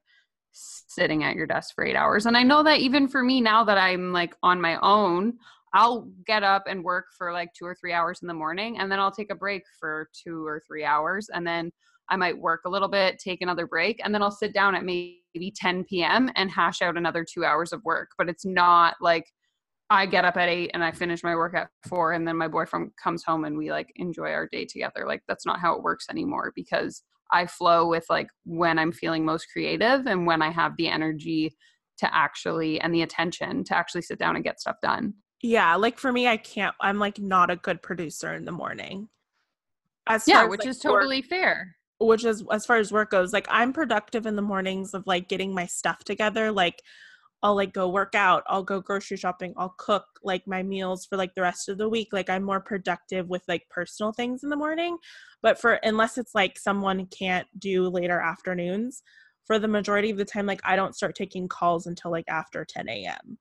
sitting 0.53 1.23
at 1.23 1.35
your 1.35 1.47
desk 1.47 1.73
for 1.75 1.85
eight 1.85 1.95
hours. 1.95 2.25
And 2.25 2.37
I 2.37 2.43
know 2.43 2.63
that 2.63 2.79
even 2.79 3.07
for 3.07 3.23
me 3.23 3.41
now 3.41 3.63
that 3.63 3.77
I'm 3.77 4.13
like 4.13 4.35
on 4.43 4.61
my 4.61 4.79
own, 4.81 5.33
I'll 5.73 6.07
get 6.25 6.43
up 6.43 6.63
and 6.67 6.83
work 6.83 7.05
for 7.17 7.33
like 7.33 7.49
two 7.57 7.65
or 7.65 7.75
three 7.75 7.93
hours 7.93 8.19
in 8.21 8.27
the 8.27 8.33
morning 8.33 8.77
and 8.79 8.91
then 8.91 8.99
I'll 8.99 9.11
take 9.11 9.31
a 9.31 9.35
break 9.35 9.63
for 9.79 10.07
two 10.13 10.45
or 10.45 10.61
three 10.67 10.85
hours 10.85 11.29
and 11.33 11.45
then 11.45 11.71
I 12.09 12.15
might 12.15 12.37
work 12.37 12.61
a 12.65 12.69
little 12.69 12.89
bit, 12.89 13.17
take 13.17 13.41
another 13.41 13.65
break, 13.65 13.99
and 14.03 14.13
then 14.13 14.21
I'll 14.21 14.29
sit 14.29 14.53
down 14.53 14.75
at 14.75 14.83
maybe 14.83 15.53
10 15.55 15.85
p.m. 15.85 16.29
and 16.35 16.51
hash 16.51 16.81
out 16.81 16.97
another 16.97 17.25
two 17.25 17.45
hours 17.45 17.73
of 17.73 17.83
work. 17.85 18.09
But 18.17 18.29
it's 18.29 18.45
not 18.45 18.95
like 19.01 19.25
I 19.89 20.05
get 20.05 20.25
up 20.25 20.37
at 20.37 20.49
eight 20.49 20.71
and 20.73 20.83
I 20.83 20.91
finish 20.91 21.23
my 21.23 21.35
work 21.35 21.55
at 21.55 21.69
four 21.87 22.13
and 22.13 22.27
then 22.27 22.37
my 22.37 22.47
boyfriend 22.47 22.91
comes 23.01 23.23
home 23.23 23.45
and 23.45 23.57
we 23.57 23.71
like 23.71 23.91
enjoy 23.95 24.31
our 24.31 24.47
day 24.47 24.65
together. 24.65 25.05
Like 25.07 25.21
that's 25.27 25.45
not 25.45 25.59
how 25.59 25.75
it 25.75 25.83
works 25.83 26.07
anymore 26.09 26.51
because 26.55 27.03
I 27.31 27.45
flow 27.47 27.87
with 27.87 28.05
like 28.09 28.27
when 28.45 28.77
I'm 28.77 28.91
feeling 28.91 29.25
most 29.25 29.47
creative 29.51 30.05
and 30.05 30.27
when 30.27 30.41
I 30.41 30.51
have 30.51 30.77
the 30.77 30.87
energy 30.87 31.55
to 31.99 32.15
actually 32.15 32.79
and 32.81 32.93
the 32.93 33.01
attention 33.03 33.63
to 33.65 33.75
actually 33.77 34.01
sit 34.01 34.19
down 34.19 34.35
and 34.35 34.43
get 34.43 34.59
stuff 34.59 34.77
done. 34.81 35.13
yeah 35.43 35.75
like 35.75 35.99
for 35.99 36.11
me 36.11 36.27
i 36.27 36.37
can't 36.37 36.73
i'm 36.81 36.97
like 36.99 37.19
not 37.19 37.51
a 37.51 37.55
good 37.55 37.81
producer 37.83 38.33
in 38.33 38.45
the 38.45 38.51
morning 38.51 39.07
as 40.07 40.27
Yeah, 40.27 40.37
far 40.37 40.43
as, 40.45 40.49
which 40.49 40.59
like, 40.61 40.67
is 40.69 40.83
work- 40.83 40.93
totally 40.93 41.21
fair. 41.21 41.75
which 41.99 42.25
is 42.25 42.43
as 42.51 42.65
far 42.65 42.77
as 42.77 42.91
work 42.91 43.11
goes 43.11 43.31
like 43.33 43.45
i'm 43.49 43.73
productive 43.73 44.25
in 44.25 44.35
the 44.35 44.41
mornings 44.41 44.93
of 44.93 45.03
like 45.05 45.27
getting 45.29 45.53
my 45.53 45.65
stuff 45.65 46.03
together 46.03 46.51
like 46.51 46.81
i'll 47.43 47.55
like 47.55 47.73
go 47.73 47.87
work 47.87 48.15
out 48.15 48.43
i'll 48.47 48.63
go 48.63 48.81
grocery 48.81 49.17
shopping 49.17 49.53
i'll 49.57 49.75
cook 49.77 50.05
like 50.23 50.47
my 50.47 50.63
meals 50.63 51.05
for 51.05 51.17
like 51.17 51.33
the 51.35 51.41
rest 51.41 51.69
of 51.69 51.77
the 51.77 51.87
week 51.87 52.07
like 52.11 52.29
i'm 52.29 52.43
more 52.43 52.61
productive 52.61 53.29
with 53.29 53.43
like 53.47 53.63
personal 53.69 54.11
things 54.11 54.43
in 54.43 54.49
the 54.49 54.55
morning 54.55 54.97
but 55.41 55.59
for 55.59 55.73
unless 55.83 56.17
it's 56.17 56.33
like 56.33 56.57
someone 56.57 57.05
can't 57.07 57.47
do 57.59 57.87
later 57.87 58.19
afternoons 58.19 59.03
for 59.45 59.59
the 59.59 59.67
majority 59.67 60.09
of 60.09 60.17
the 60.17 60.25
time 60.25 60.45
like 60.45 60.61
i 60.63 60.75
don't 60.75 60.95
start 60.95 61.15
taking 61.15 61.47
calls 61.47 61.85
until 61.85 62.09
like 62.09 62.25
after 62.27 62.65
10 62.65 62.89
a.m 62.89 63.37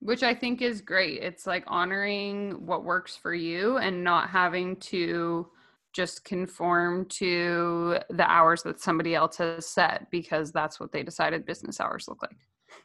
Which 0.00 0.22
I 0.22 0.34
think 0.34 0.62
is 0.62 0.80
great. 0.82 1.22
It's 1.22 1.46
like 1.46 1.64
honoring 1.66 2.66
what 2.66 2.84
works 2.84 3.16
for 3.16 3.34
you 3.34 3.78
and 3.78 4.04
not 4.04 4.28
having 4.30 4.76
to 4.76 5.48
just 5.96 6.24
conform 6.24 7.06
to 7.06 7.98
the 8.10 8.30
hours 8.30 8.62
that 8.62 8.78
somebody 8.78 9.14
else 9.14 9.38
has 9.38 9.66
set 9.66 10.10
because 10.10 10.52
that's 10.52 10.78
what 10.78 10.92
they 10.92 11.02
decided 11.02 11.46
business 11.46 11.80
hours 11.80 12.06
look 12.06 12.20
like. 12.22 12.36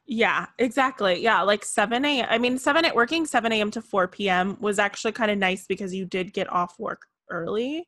Yeah, 0.06 0.48
exactly. 0.60 1.22
Yeah, 1.22 1.42
like 1.42 1.64
7 1.66 2.04
a.m. 2.06 2.28
I 2.30 2.38
mean, 2.38 2.58
7 2.58 2.86
at 2.86 2.96
working 2.96 3.26
7 3.26 3.52
a.m. 3.52 3.72
to 3.72 3.82
4 3.82 4.08
p.m. 4.08 4.58
was 4.60 4.80
actually 4.80 5.12
kind 5.14 5.32
of 5.32 5.38
nice 5.38 5.66
because 5.68 5.94
you 5.94 6.06
did 6.06 6.34
get 6.34 6.52
off 6.52 6.80
work 6.80 7.04
early, 7.30 7.88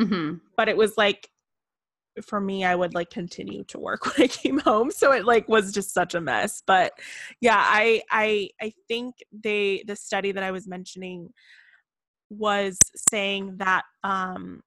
hmm 0.00 0.34
but 0.56 0.68
it 0.68 0.76
was 0.76 0.96
like 0.96 1.28
for 2.22 2.40
me, 2.40 2.64
I 2.64 2.74
would 2.74 2.94
like 2.94 3.10
continue 3.10 3.64
to 3.64 3.78
work 3.78 4.04
when 4.18 4.24
I 4.24 4.26
came 4.28 4.58
home. 4.58 4.90
So 4.90 5.12
it 5.12 5.24
like 5.24 5.48
was 5.48 5.72
just 5.72 5.92
such 5.94 6.14
a 6.14 6.20
mess. 6.20 6.62
But 6.66 6.92
yeah, 7.40 7.58
I 7.58 8.02
I 8.10 8.50
I 8.60 8.72
think 8.88 9.16
they 9.32 9.84
the 9.86 9.96
study 9.96 10.32
that 10.32 10.42
I 10.42 10.50
was 10.50 10.66
mentioning 10.66 11.30
was 12.30 12.78
saying 13.10 13.56
that 13.58 13.84
um 14.04 14.62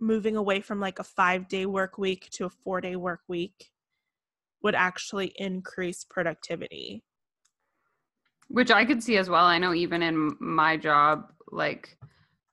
moving 0.00 0.36
away 0.36 0.60
from 0.60 0.80
like 0.80 0.98
a 0.98 1.04
five 1.04 1.48
day 1.48 1.66
work 1.66 1.98
week 1.98 2.28
to 2.30 2.44
a 2.46 2.50
four 2.50 2.80
day 2.80 2.96
work 2.96 3.20
week 3.28 3.70
would 4.66 4.74
actually 4.74 5.32
increase 5.36 6.04
productivity. 6.04 7.04
Which 8.48 8.72
I 8.72 8.84
could 8.84 9.00
see 9.00 9.16
as 9.16 9.30
well. 9.30 9.44
I 9.44 9.58
know 9.58 9.72
even 9.74 10.02
in 10.02 10.36
my 10.40 10.76
job, 10.76 11.32
like, 11.52 11.96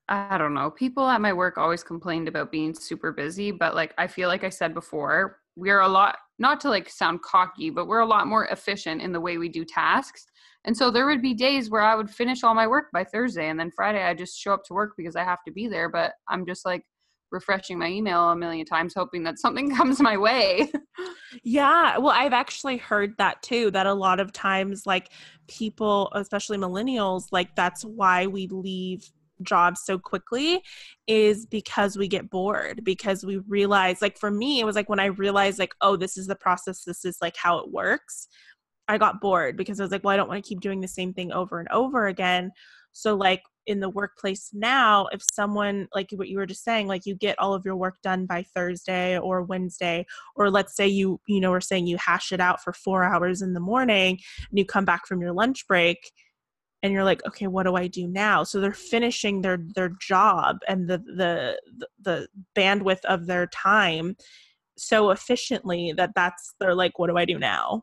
I 0.07 0.37
don't 0.37 0.53
know, 0.53 0.69
people 0.69 1.09
at 1.09 1.21
my 1.21 1.33
work 1.33 1.57
always 1.57 1.83
complained 1.83 2.27
about 2.27 2.51
being 2.51 2.75
super 2.75 3.11
busy, 3.11 3.49
but 3.49 3.73
like, 3.73 3.95
I 3.97 4.05
feel 4.05 4.29
like 4.29 4.43
I 4.43 4.49
said 4.49 4.75
before, 4.75 5.39
we're 5.55 5.79
a 5.79 5.87
lot, 5.87 6.17
not 6.37 6.59
to 6.61 6.69
like 6.69 6.87
sound 6.87 7.23
cocky, 7.23 7.71
but 7.71 7.87
we're 7.87 7.99
a 7.99 8.05
lot 8.05 8.27
more 8.27 8.45
efficient 8.45 9.01
in 9.01 9.11
the 9.11 9.19
way 9.19 9.39
we 9.39 9.49
do 9.49 9.65
tasks. 9.65 10.27
And 10.65 10.77
so 10.77 10.91
there 10.91 11.07
would 11.07 11.21
be 11.21 11.33
days 11.33 11.71
where 11.71 11.81
I 11.81 11.95
would 11.95 12.11
finish 12.11 12.43
all 12.43 12.53
my 12.53 12.67
work 12.67 12.91
by 12.93 13.03
Thursday, 13.03 13.49
and 13.49 13.59
then 13.59 13.71
Friday 13.71 14.03
I 14.03 14.13
just 14.13 14.39
show 14.39 14.53
up 14.53 14.63
to 14.65 14.75
work 14.75 14.93
because 14.95 15.15
I 15.15 15.23
have 15.23 15.43
to 15.47 15.51
be 15.51 15.67
there, 15.67 15.89
but 15.89 16.13
I'm 16.29 16.45
just 16.45 16.63
like 16.63 16.85
refreshing 17.33 17.77
my 17.77 17.87
email 17.87 18.29
a 18.29 18.35
million 18.35 18.65
times, 18.65 18.93
hoping 18.95 19.23
that 19.23 19.39
something 19.39 19.75
comes 19.75 19.99
my 19.99 20.15
way. 20.15 20.71
Yeah, 21.43 21.97
well, 21.97 22.11
I've 22.11 22.31
actually 22.31 22.77
heard 22.77 23.17
that 23.17 23.41
too, 23.41 23.71
that 23.71 23.87
a 23.87 23.93
lot 23.93 24.19
of 24.19 24.31
times, 24.31 24.85
like 24.85 25.09
people, 25.47 26.11
especially 26.13 26.57
millennials, 26.57 27.25
like 27.31 27.55
that's 27.55 27.83
why 27.83 28.27
we 28.27 28.47
leave 28.47 29.11
jobs 29.41 29.81
so 29.83 29.97
quickly 29.97 30.61
is 31.07 31.45
because 31.47 31.97
we 31.97 32.07
get 32.07 32.29
bored 32.29 32.81
because 32.83 33.25
we 33.25 33.37
realize 33.47 34.01
like 34.01 34.17
for 34.17 34.31
me 34.31 34.59
it 34.59 34.65
was 34.65 34.75
like 34.75 34.87
when 34.87 34.99
i 34.99 35.05
realized 35.05 35.59
like 35.59 35.73
oh 35.81 35.97
this 35.97 36.17
is 36.17 36.27
the 36.27 36.35
process 36.35 36.83
this 36.83 37.03
is 37.03 37.17
like 37.19 37.35
how 37.35 37.57
it 37.57 37.69
works 37.69 38.27
i 38.87 38.97
got 38.97 39.19
bored 39.19 39.57
because 39.57 39.79
i 39.79 39.83
was 39.83 39.91
like 39.91 40.03
well 40.03 40.13
i 40.13 40.15
don't 40.15 40.29
want 40.29 40.41
to 40.41 40.47
keep 40.47 40.61
doing 40.61 40.79
the 40.79 40.87
same 40.87 41.13
thing 41.13 41.31
over 41.33 41.59
and 41.59 41.67
over 41.69 42.07
again 42.07 42.51
so 42.93 43.15
like 43.15 43.41
in 43.65 43.79
the 43.79 43.89
workplace 43.89 44.49
now 44.53 45.07
if 45.11 45.21
someone 45.31 45.87
like 45.93 46.09
what 46.15 46.27
you 46.27 46.37
were 46.37 46.45
just 46.45 46.63
saying 46.63 46.87
like 46.87 47.05
you 47.05 47.15
get 47.15 47.37
all 47.39 47.53
of 47.53 47.65
your 47.65 47.75
work 47.75 47.95
done 48.01 48.25
by 48.25 48.43
thursday 48.55 49.17
or 49.17 49.43
wednesday 49.43 50.05
or 50.35 50.49
let's 50.49 50.75
say 50.75 50.87
you 50.87 51.19
you 51.27 51.39
know 51.39 51.51
we're 51.51 51.61
saying 51.61 51.87
you 51.87 51.97
hash 51.97 52.31
it 52.31 52.39
out 52.39 52.61
for 52.61 52.73
four 52.73 53.03
hours 53.03 53.41
in 53.41 53.53
the 53.53 53.59
morning 53.59 54.19
and 54.49 54.59
you 54.59 54.65
come 54.65 54.85
back 54.85 55.05
from 55.07 55.21
your 55.21 55.33
lunch 55.33 55.67
break 55.67 56.11
and 56.81 56.91
you're 56.91 57.03
like 57.03 57.25
okay 57.25 57.47
what 57.47 57.63
do 57.63 57.75
i 57.75 57.87
do 57.87 58.07
now 58.07 58.43
so 58.43 58.59
they're 58.59 58.73
finishing 58.73 59.41
their 59.41 59.59
their 59.75 59.91
job 60.01 60.57
and 60.67 60.89
the 60.89 60.97
the 60.97 61.59
the 62.01 62.27
bandwidth 62.55 63.03
of 63.05 63.27
their 63.27 63.47
time 63.47 64.15
so 64.77 65.11
efficiently 65.11 65.93
that 65.95 66.11
that's 66.15 66.53
they're 66.59 66.75
like 66.75 66.99
what 66.99 67.07
do 67.07 67.17
i 67.17 67.25
do 67.25 67.39
now 67.39 67.81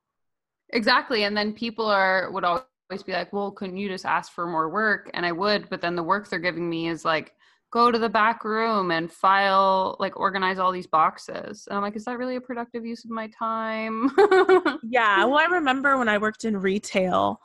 Exactly. 0.73 1.25
And 1.25 1.37
then 1.37 1.53
people 1.53 1.87
are 1.87 2.31
would 2.31 2.45
always 2.45 2.65
be 2.91 3.13
like, 3.13 3.33
Well, 3.33 3.51
couldn't 3.51 3.77
you 3.77 3.89
just 3.89 4.07
ask 4.07 4.33
for 4.33 4.47
more 4.47 4.69
work? 4.69 5.11
And 5.15 5.25
I 5.25 5.33
would, 5.33 5.69
but 5.71 5.81
then 5.81 5.97
the 5.97 6.03
work 6.03 6.29
they're 6.29 6.39
giving 6.39 6.69
me 6.69 6.89
is 6.89 7.05
like, 7.05 7.35
go 7.71 7.91
to 7.91 7.99
the 7.99 8.09
back 8.09 8.45
room 8.45 8.91
and 8.91 9.13
file 9.13 9.97
like 10.01 10.19
organize 10.19 10.59
all 10.59 10.73
these 10.73 10.89
boxes. 10.89 11.69
And 11.69 11.77
I'm 11.77 11.83
like, 11.83 11.95
is 11.95 12.05
that 12.05 12.19
really 12.19 12.37
a 12.37 12.41
productive 12.41 12.85
use 12.85 13.05
of 13.05 13.11
my 13.11 13.29
time? 13.29 14.11
yeah 14.83 15.25
well 15.25 15.39
i 15.39 15.45
remember 15.45 15.97
when 15.97 16.09
i 16.09 16.19
worked 16.19 16.45
in 16.45 16.57
retail 16.57 17.41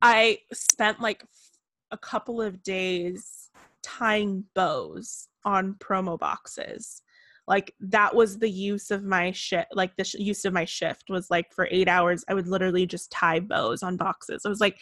i 0.00 0.38
spent 0.52 1.00
like 1.00 1.24
a 1.90 1.98
couple 1.98 2.40
of 2.40 2.62
days 2.62 3.50
tying 3.82 4.44
bows 4.54 5.28
on 5.44 5.74
promo 5.74 6.18
boxes 6.18 7.02
like 7.48 7.74
that 7.80 8.14
was 8.14 8.38
the 8.38 8.48
use 8.50 8.90
of 8.90 9.02
my 9.04 9.32
shift 9.32 9.66
like 9.72 9.94
the 9.96 10.04
sh- 10.04 10.14
use 10.14 10.44
of 10.44 10.52
my 10.52 10.64
shift 10.64 11.04
was 11.08 11.28
like 11.30 11.46
for 11.52 11.66
eight 11.70 11.88
hours 11.88 12.24
i 12.28 12.34
would 12.34 12.46
literally 12.46 12.86
just 12.86 13.10
tie 13.10 13.40
bows 13.40 13.82
on 13.82 13.96
boxes 13.96 14.42
i 14.44 14.48
was 14.48 14.60
like 14.60 14.78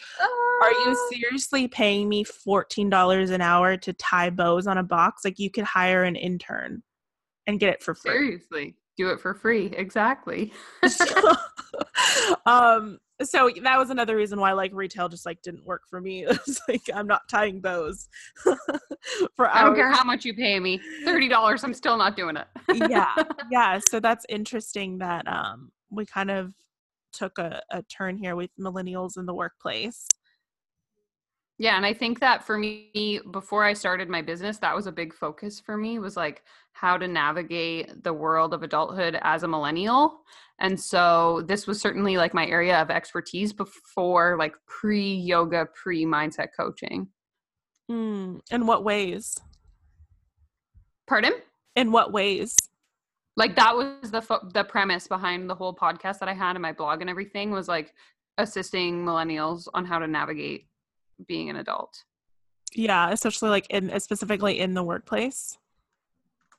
are 0.61 0.71
you 0.71 0.95
Ah. 0.95 1.09
seriously 1.11 1.67
paying 1.67 2.07
me 2.07 2.23
$14 2.23 3.31
an 3.31 3.41
hour 3.41 3.77
to 3.77 3.93
tie 3.93 4.29
bows 4.29 4.67
on 4.67 4.77
a 4.77 4.83
box 4.83 5.25
like 5.25 5.39
you 5.39 5.49
could 5.49 5.63
hire 5.63 6.03
an 6.03 6.15
intern 6.15 6.83
and 7.47 7.59
get 7.59 7.69
it 7.73 7.81
for 7.81 7.95
free 7.95 8.11
Seriously. 8.11 8.75
Do 8.97 9.09
it 9.09 9.19
for 9.21 9.33
free. 9.33 9.67
Exactly. 9.77 10.51
so, 10.87 11.33
um 12.45 12.99
so 13.23 13.49
that 13.63 13.77
was 13.77 13.89
another 13.89 14.15
reason 14.15 14.39
why 14.39 14.51
like 14.53 14.71
retail 14.73 15.09
just 15.09 15.25
like 15.25 15.41
didn't 15.41 15.65
work 15.65 15.83
for 15.89 16.01
me 16.01 16.23
it 16.25 16.39
was 16.45 16.61
like 16.67 16.81
i'm 16.93 17.07
not 17.07 17.21
tying 17.29 17.59
bows 17.59 18.07
for 19.35 19.49
I 19.49 19.63
don't 19.63 19.75
care 19.75 19.91
how 19.91 20.03
much 20.03 20.25
you 20.25 20.33
pay 20.33 20.59
me. 20.59 20.79
Thirty 21.05 21.27
dollars, 21.27 21.63
I'm 21.63 21.73
still 21.73 21.97
not 21.97 22.15
doing 22.15 22.37
it. 22.37 22.47
yeah 22.89 23.13
yeah 23.51 23.79
so 23.89 23.99
that's 23.99 24.25
interesting 24.29 24.97
that 24.99 25.27
um 25.27 25.71
we 25.89 26.05
kind 26.05 26.31
of 26.31 26.53
took 27.13 27.37
a, 27.37 27.61
a 27.71 27.83
turn 27.83 28.17
here 28.17 28.35
with 28.35 28.51
millennials 28.59 29.17
in 29.17 29.25
the 29.25 29.33
workplace 29.33 30.07
Yeah, 31.61 31.77
and 31.77 31.85
I 31.85 31.93
think 31.93 32.19
that 32.21 32.43
for 32.43 32.57
me 32.57 33.19
before 33.29 33.63
I 33.63 33.73
started 33.73 34.09
my 34.09 34.23
business, 34.23 34.57
that 34.57 34.75
was 34.75 34.87
a 34.87 34.91
big 34.91 35.13
focus 35.13 35.59
for 35.59 35.77
me 35.77 35.99
was 35.99 36.17
like 36.17 36.41
how 36.73 36.97
to 36.97 37.07
navigate 37.07 38.03
the 38.03 38.11
world 38.11 38.55
of 38.55 38.63
adulthood 38.63 39.19
as 39.21 39.43
a 39.43 39.47
millennial. 39.47 40.21
And 40.59 40.81
so 40.81 41.43
this 41.45 41.67
was 41.67 41.79
certainly 41.79 42.17
like 42.17 42.33
my 42.33 42.47
area 42.47 42.81
of 42.81 42.89
expertise 42.89 43.53
before 43.53 44.37
like 44.39 44.55
pre-yoga, 44.65 45.67
pre-mindset 45.75 46.47
coaching. 46.59 47.09
mm, 47.91 48.39
in 48.49 48.65
what 48.65 48.83
ways 48.83 49.37
Pardon? 51.05 51.33
In 51.75 51.91
what 51.91 52.11
ways? 52.11 52.55
Like 53.37 53.55
that 53.57 53.75
was 53.75 54.09
the 54.09 54.23
fo- 54.23 54.49
the 54.51 54.63
premise 54.63 55.07
behind 55.07 55.47
the 55.47 55.53
whole 55.53 55.75
podcast 55.75 56.17
that 56.21 56.27
I 56.27 56.33
had 56.33 56.55
and 56.55 56.63
my 56.63 56.73
blog 56.73 57.01
and 57.01 57.09
everything 57.09 57.51
was 57.51 57.67
like 57.67 57.93
assisting 58.39 59.05
millennials 59.05 59.67
on 59.75 59.85
how 59.85 59.99
to 59.99 60.07
navigate 60.07 60.70
being 61.27 61.49
an 61.49 61.57
adult. 61.57 62.03
Yeah, 62.73 63.11
especially 63.11 63.49
like 63.49 63.67
in 63.69 63.99
specifically 63.99 64.59
in 64.59 64.73
the 64.73 64.83
workplace. 64.83 65.57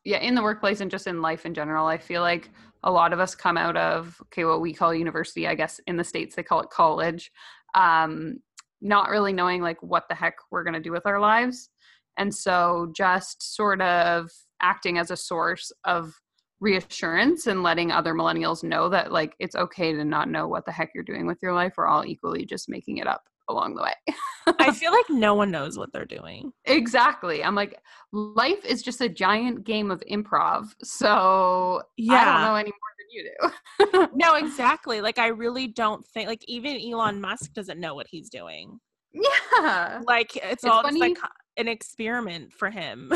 Yeah, 0.05 0.19
in 0.19 0.35
the 0.35 0.43
workplace 0.43 0.81
and 0.81 0.91
just 0.91 1.07
in 1.07 1.23
life 1.23 1.47
in 1.47 1.55
general. 1.55 1.87
I 1.87 1.99
feel 1.99 2.23
like 2.23 2.51
a 2.83 2.91
lot 2.91 3.13
of 3.13 3.21
us 3.21 3.35
come 3.35 3.57
out 3.57 3.77
of 3.77 4.17
okay, 4.25 4.45
what 4.45 4.61
we 4.61 4.75
call 4.75 4.95
university, 4.95 5.47
I 5.47 5.55
guess 5.55 5.81
in 5.87 5.97
the 5.97 6.05
states 6.05 6.35
they 6.35 6.43
call 6.43 6.61
it 6.61 6.71
college. 6.71 7.31
Um, 7.75 8.41
not 8.83 9.11
really 9.11 9.33
knowing 9.33 9.63
like 9.63 9.83
what 9.83 10.05
the 10.09 10.15
heck 10.15 10.35
we're 10.51 10.65
going 10.65 10.75
to 10.75 10.81
do 10.81 10.93
with 10.93 11.07
our 11.07 11.21
lives. 11.21 11.71
And 12.19 12.35
so 12.35 12.93
just 12.95 13.55
sort 13.55 13.81
of 13.81 14.31
acting 14.61 14.99
as 14.99 15.11
a 15.11 15.17
source 15.17 15.73
of 15.85 16.13
reassurance 16.61 17.47
and 17.47 17.63
letting 17.63 17.91
other 17.91 18.13
millennials 18.15 18.63
know 18.63 18.89
that 18.89 19.13
like 19.13 19.35
it's 19.39 19.57
okay 19.57 19.93
to 19.93 20.05
not 20.05 20.29
know 20.29 20.47
what 20.47 20.65
the 20.67 20.73
heck 20.73 20.91
you're 20.95 21.05
doing 21.05 21.27
with 21.27 21.39
your 21.43 21.53
life. 21.53 21.75
We're 21.77 21.87
all 21.87 22.05
equally 22.05 22.45
just 22.45 22.69
making 22.69 22.99
it 22.99 23.07
up 23.07 23.23
along 23.53 23.74
the 23.74 23.82
way. 23.82 24.14
I 24.59 24.72
feel 24.72 24.92
like 24.92 25.07
no 25.11 25.34
one 25.34 25.50
knows 25.50 25.78
what 25.78 25.92
they're 25.92 26.05
doing. 26.05 26.53
Exactly. 26.64 27.44
I'm 27.44 27.55
like, 27.55 27.78
life 28.12 28.64
is 28.64 28.82
just 28.82 29.00
a 29.00 29.09
giant 29.09 29.64
game 29.64 29.90
of 29.90 30.03
improv. 30.11 30.72
So 30.82 31.82
yeah. 31.96 32.14
I 32.14 32.24
don't 32.24 32.42
know 32.42 32.55
any 32.57 32.72
more 32.72 32.92
than 32.98 33.11
you 33.11 34.09
do. 34.09 34.09
no, 34.14 34.34
exactly. 34.44 35.00
Like 35.00 35.18
I 35.18 35.28
really 35.28 35.66
don't 35.66 36.05
think 36.07 36.28
like 36.28 36.44
even 36.48 36.80
Elon 36.80 37.20
Musk 37.20 37.53
doesn't 37.53 37.80
know 37.80 37.94
what 37.94 38.07
he's 38.09 38.28
doing. 38.28 38.80
Yeah. 39.12 40.00
Like 40.07 40.36
it's, 40.36 40.46
it's 40.53 40.64
all 40.64 40.82
funny. 40.82 41.00
just 41.00 41.22
like 41.22 41.30
an 41.57 41.68
experiment 41.68 42.53
for 42.53 42.70
him. 42.70 43.12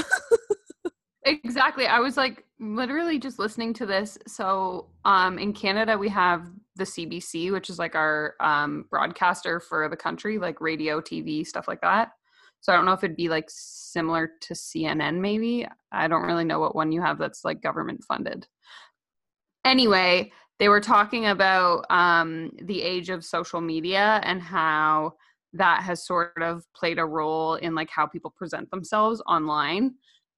exactly. 1.24 1.86
I 1.86 2.00
was 2.00 2.16
like 2.16 2.44
literally 2.60 3.18
just 3.18 3.38
listening 3.38 3.72
to 3.74 3.86
this. 3.86 4.18
So 4.26 4.88
um 5.04 5.38
in 5.38 5.52
Canada 5.52 5.96
we 5.98 6.08
have 6.10 6.48
the 6.76 6.84
CBC, 6.84 7.52
which 7.52 7.70
is 7.70 7.78
like 7.78 7.94
our 7.94 8.34
um, 8.40 8.84
broadcaster 8.90 9.60
for 9.60 9.88
the 9.88 9.96
country, 9.96 10.38
like 10.38 10.60
radio, 10.60 11.00
TV, 11.00 11.46
stuff 11.46 11.68
like 11.68 11.80
that. 11.80 12.10
So 12.60 12.72
I 12.72 12.76
don't 12.76 12.84
know 12.84 12.92
if 12.92 13.04
it'd 13.04 13.16
be 13.16 13.28
like 13.28 13.46
similar 13.48 14.30
to 14.42 14.54
CNN, 14.54 15.20
maybe. 15.20 15.66
I 15.92 16.08
don't 16.08 16.24
really 16.24 16.44
know 16.44 16.58
what 16.58 16.74
one 16.74 16.92
you 16.92 17.00
have 17.02 17.18
that's 17.18 17.44
like 17.44 17.62
government 17.62 18.04
funded. 18.04 18.46
Anyway, 19.64 20.32
they 20.58 20.68
were 20.68 20.80
talking 20.80 21.26
about 21.26 21.84
um, 21.90 22.50
the 22.62 22.82
age 22.82 23.10
of 23.10 23.24
social 23.24 23.60
media 23.60 24.20
and 24.24 24.40
how 24.40 25.14
that 25.52 25.82
has 25.82 26.06
sort 26.06 26.42
of 26.42 26.64
played 26.74 26.98
a 26.98 27.04
role 27.04 27.54
in 27.54 27.74
like 27.74 27.90
how 27.90 28.06
people 28.06 28.32
present 28.36 28.70
themselves 28.70 29.22
online, 29.26 29.94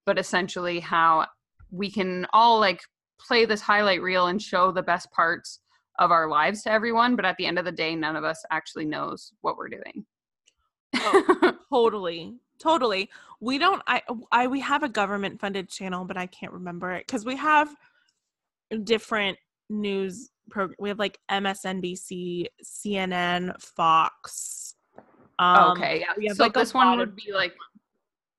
but 0.06 0.18
essentially 0.18 0.80
how 0.80 1.26
we 1.70 1.90
can 1.90 2.26
all 2.32 2.58
like 2.58 2.80
play 3.20 3.44
this 3.44 3.60
highlight 3.60 4.02
reel 4.02 4.26
and 4.26 4.40
show 4.40 4.70
the 4.70 4.82
best 4.82 5.10
parts 5.12 5.60
of 5.98 6.10
our 6.10 6.28
lives 6.28 6.62
to 6.62 6.70
everyone 6.70 7.16
but 7.16 7.24
at 7.24 7.36
the 7.36 7.46
end 7.46 7.58
of 7.58 7.64
the 7.64 7.72
day 7.72 7.94
none 7.94 8.16
of 8.16 8.24
us 8.24 8.44
actually 8.50 8.84
knows 8.84 9.32
what 9.40 9.56
we're 9.56 9.68
doing. 9.68 10.04
Oh, 10.94 11.54
totally 11.72 12.34
totally. 12.58 13.08
We 13.40 13.58
don't 13.58 13.82
i 13.86 14.02
i 14.32 14.46
we 14.46 14.60
have 14.60 14.82
a 14.82 14.88
government 14.88 15.40
funded 15.40 15.68
channel 15.68 16.04
but 16.04 16.16
i 16.16 16.26
can't 16.26 16.52
remember 16.52 16.90
it 16.92 17.06
because 17.06 17.24
we 17.24 17.36
have 17.36 17.74
different 18.82 19.38
news 19.70 20.30
program 20.50 20.76
we 20.80 20.88
have 20.88 20.98
like 20.98 21.18
msnbc 21.30 22.46
cnn 22.64 23.62
fox 23.62 24.74
um, 25.38 25.70
okay 25.70 26.04
yeah. 26.18 26.32
so 26.32 26.42
like 26.42 26.54
this 26.54 26.74
one 26.74 26.98
would 26.98 27.14
be 27.14 27.32
like 27.32 27.54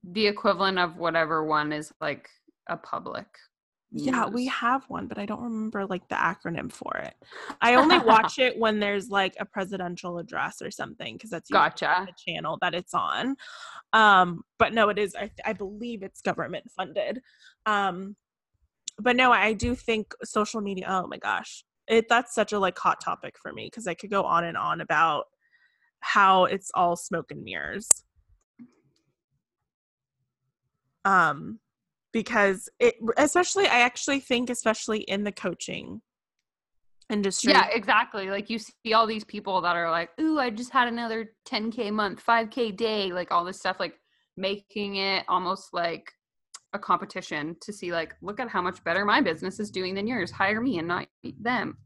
the 0.03 0.27
equivalent 0.27 0.77
of 0.77 0.97
whatever 0.97 1.45
one 1.45 1.71
is 1.71 1.93
like 2.01 2.29
a 2.67 2.75
public 2.75 3.27
yeah, 3.91 4.27
we 4.27 4.45
have 4.47 4.83
one, 4.87 5.07
but 5.07 5.17
I 5.17 5.25
don't 5.25 5.41
remember 5.41 5.85
like 5.85 6.07
the 6.09 6.15
acronym 6.15 6.71
for 6.71 6.95
it. 6.97 7.15
I 7.61 7.75
only 7.75 7.97
watch 8.05 8.37
it 8.37 8.57
when 8.57 8.79
there's 8.79 9.09
like 9.09 9.35
a 9.39 9.45
presidential 9.45 10.19
address 10.19 10.61
or 10.61 10.69
something 10.69 11.15
because 11.15 11.31
that's 11.31 11.49
gotcha 11.49 12.05
the 12.05 12.31
channel 12.31 12.57
that 12.61 12.75
it's 12.75 12.93
on. 12.93 13.35
Um, 13.93 14.43
but 14.59 14.73
no, 14.73 14.89
it 14.89 14.99
is. 14.99 15.15
I, 15.15 15.31
I 15.43 15.53
believe 15.53 16.03
it's 16.03 16.21
government 16.21 16.69
funded. 16.69 17.21
Um, 17.65 18.15
but 18.99 19.15
no, 19.15 19.31
I 19.31 19.53
do 19.53 19.73
think 19.73 20.13
social 20.23 20.61
media. 20.61 20.85
Oh 20.87 21.07
my 21.07 21.17
gosh, 21.17 21.63
it 21.87 22.07
that's 22.09 22.35
such 22.35 22.53
a 22.53 22.59
like 22.59 22.77
hot 22.77 23.01
topic 23.03 23.35
for 23.41 23.51
me 23.51 23.65
because 23.65 23.87
I 23.87 23.95
could 23.95 24.11
go 24.11 24.23
on 24.23 24.43
and 24.43 24.57
on 24.57 24.81
about 24.81 25.25
how 26.01 26.45
it's 26.45 26.69
all 26.75 26.95
smoke 26.95 27.31
and 27.31 27.43
mirrors. 27.43 28.03
Um, 31.05 31.59
because 32.11 32.69
it 32.79 32.95
especially 33.17 33.65
i 33.65 33.79
actually 33.81 34.19
think 34.19 34.49
especially 34.49 34.99
in 34.99 35.23
the 35.23 35.31
coaching 35.31 36.01
industry. 37.09 37.51
Yeah 37.51 37.67
exactly. 37.71 38.29
Like 38.29 38.49
you 38.49 38.59
see 38.59 38.93
all 38.93 39.07
these 39.07 39.23
people 39.23 39.61
that 39.61 39.75
are 39.75 39.89
like 39.89 40.09
ooh 40.21 40.37
i 40.39 40.49
just 40.49 40.71
had 40.71 40.87
another 40.87 41.31
10k 41.47 41.91
month 41.91 42.23
5k 42.23 42.75
day 42.77 43.11
like 43.11 43.31
all 43.31 43.43
this 43.43 43.59
stuff 43.59 43.79
like 43.79 43.95
making 44.37 44.97
it 44.97 45.25
almost 45.27 45.73
like 45.73 46.11
a 46.73 46.79
competition 46.79 47.55
to 47.61 47.73
see 47.73 47.91
like 47.91 48.15
look 48.21 48.39
at 48.39 48.47
how 48.47 48.61
much 48.61 48.83
better 48.83 49.05
my 49.05 49.21
business 49.21 49.59
is 49.59 49.71
doing 49.71 49.95
than 49.95 50.07
yours. 50.07 50.29
Hire 50.31 50.61
me 50.61 50.77
and 50.77 50.87
not 50.87 51.07
them 51.39 51.77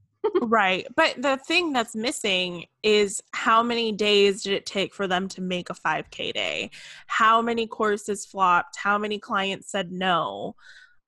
right. 0.41 0.87
But 0.95 1.21
the 1.21 1.37
thing 1.37 1.73
that's 1.73 1.95
missing 1.95 2.65
is 2.81 3.21
how 3.31 3.63
many 3.63 3.91
days 3.91 4.43
did 4.43 4.53
it 4.53 4.65
take 4.65 4.93
for 4.93 5.07
them 5.07 5.27
to 5.29 5.41
make 5.41 5.69
a 5.69 5.73
5K 5.73 6.33
day? 6.33 6.71
How 7.07 7.41
many 7.41 7.67
courses 7.67 8.25
flopped? 8.25 8.77
How 8.77 8.97
many 8.97 9.19
clients 9.19 9.71
said 9.71 9.91
no? 9.91 10.55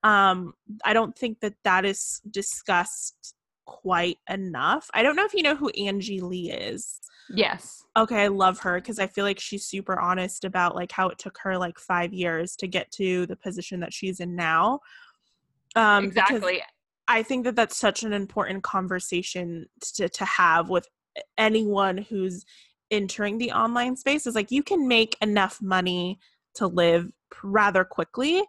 Um, 0.04 0.54
I 0.84 0.94
don't 0.94 1.18
think 1.18 1.40
that 1.40 1.56
that 1.64 1.86
is 1.86 2.22
discussed 2.30 3.36
quite 3.66 4.20
enough. 4.30 4.90
I 4.94 5.02
don't 5.02 5.16
know 5.16 5.26
if 5.26 5.34
you 5.34 5.44
know 5.44 5.56
who 5.56 5.70
Angie 5.70 6.22
Lee 6.22 6.52
is. 6.52 7.00
Yes. 7.30 7.84
Okay, 7.98 8.24
I 8.24 8.28
love 8.28 8.60
her 8.60 8.76
because 8.76 9.00
I 9.00 9.08
feel 9.08 9.26
like 9.26 9.40
she's 9.40 9.66
super 9.66 10.00
honest 10.00 10.46
about 10.46 10.76
like 10.76 10.92
how 10.92 11.10
it 11.10 11.18
took 11.18 11.40
her 11.42 11.58
like 11.58 11.80
5 11.80 12.14
years 12.14 12.56
to 12.58 12.68
get 12.68 12.92
to 12.92 13.26
the 13.26 13.36
position 13.36 13.80
that 13.80 13.94
she's 13.94 14.20
in 14.20 14.36
now. 14.36 14.82
Um, 15.76 16.06
exactly. 16.06 16.62
I 17.08 17.24
think 17.24 17.46
that 17.46 17.56
that's 17.56 17.78
such 17.78 18.04
an 18.04 18.14
important 18.14 18.64
conversation 18.64 19.68
to, 19.96 20.10
to 20.10 20.26
have 20.26 20.70
with 20.70 20.88
anyone 21.38 21.98
who's 21.98 22.44
entering 22.92 23.38
the 23.38 23.52
online 23.52 23.96
space 23.96 24.28
is 24.28 24.36
like 24.36 24.52
you 24.52 24.64
can 24.64 24.88
make 24.88 25.18
enough 25.22 25.62
money 25.62 26.20
to 26.56 26.68
live 26.68 27.12
rather 27.44 27.84
quickly, 27.84 28.44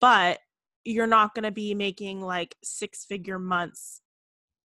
but 0.00 0.38
you're 0.84 1.06
not 1.06 1.34
going 1.34 1.44
to 1.44 1.50
be 1.50 1.74
making 1.74 2.20
like 2.20 2.56
six 2.62 3.04
figure 3.04 3.38
months 3.38 4.00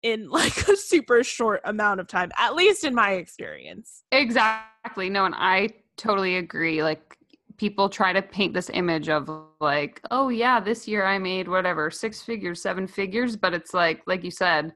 in 0.04 0.30
like 0.30 0.68
a 0.68 0.76
super 0.76 1.24
short 1.24 1.62
amount 1.66 2.00
of 2.00 2.08
time, 2.08 2.32
at 2.38 2.56
least 2.56 2.84
in 2.84 2.96
my 2.96 3.14
experience. 3.14 4.04
Exactly. 4.12 5.10
No, 5.10 5.26
and 5.26 5.36
I 5.38 5.70
totally 5.98 6.38
agree. 6.38 6.84
Like 6.84 7.18
people 7.62 7.88
try 7.88 8.12
to 8.12 8.24
paint 8.24 8.56
this 8.56 8.72
image 8.74 9.08
of 9.08 9.30
like, 9.60 10.02
oh 10.10 10.30
yeah, 10.30 10.60
this 10.60 10.88
year 10.88 11.06
I 11.06 11.20
made 11.20 11.48
whatever, 11.48 11.92
six 11.92 12.20
figures, 12.20 12.60
seven 12.60 12.88
figures, 12.88 13.36
but 13.36 13.54
it's 13.54 13.72
like 13.72 14.02
like 14.08 14.24
you 14.24 14.32
said, 14.32 14.74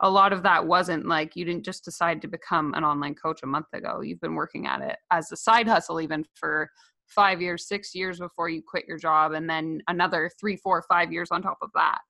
a 0.00 0.10
lot 0.10 0.34
of 0.34 0.42
that 0.42 0.66
wasn't 0.66 1.08
like 1.08 1.34
you 1.34 1.46
didn't 1.46 1.64
just 1.64 1.82
decide 1.82 2.20
to 2.20 2.28
become 2.28 2.74
an 2.74 2.84
online 2.84 3.14
coach 3.14 3.40
a 3.42 3.46
month 3.46 3.68
ago. 3.72 4.02
You've 4.02 4.20
been 4.20 4.34
working 4.34 4.66
at 4.66 4.82
it 4.82 4.96
as 5.10 5.32
a 5.32 5.36
side 5.36 5.66
hustle 5.66 5.98
even 5.98 6.26
for 6.34 6.68
5 7.06 7.40
years, 7.40 7.66
6 7.68 7.94
years 7.94 8.18
before 8.18 8.50
you 8.50 8.60
quit 8.60 8.84
your 8.86 8.98
job 8.98 9.32
and 9.32 9.48
then 9.48 9.80
another 9.88 10.30
three, 10.38 10.56
four, 10.56 10.84
five 10.90 11.10
years 11.10 11.28
on 11.30 11.40
top 11.40 11.56
of 11.62 11.70
that. 11.74 12.00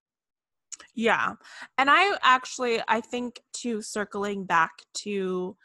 Yeah. 0.96 1.34
And 1.78 1.88
I 1.88 2.18
actually 2.24 2.82
I 2.88 3.00
think 3.00 3.38
to 3.58 3.80
circling 3.80 4.44
back 4.44 4.72
to 5.04 5.56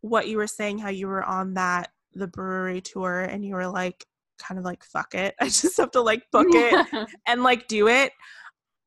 what 0.00 0.28
you 0.28 0.38
were 0.38 0.46
saying 0.46 0.78
how 0.78 0.88
you 0.88 1.08
were 1.08 1.24
on 1.24 1.52
that 1.54 1.90
the 2.18 2.26
brewery 2.26 2.80
tour 2.80 3.20
and 3.20 3.44
you 3.44 3.54
were 3.54 3.66
like 3.66 4.06
kind 4.38 4.58
of 4.58 4.64
like 4.64 4.84
fuck 4.84 5.14
it. 5.14 5.34
I 5.40 5.46
just 5.46 5.76
have 5.76 5.90
to 5.92 6.00
like 6.00 6.22
book 6.32 6.48
it 6.50 7.08
and 7.26 7.42
like 7.42 7.68
do 7.68 7.88
it. 7.88 8.12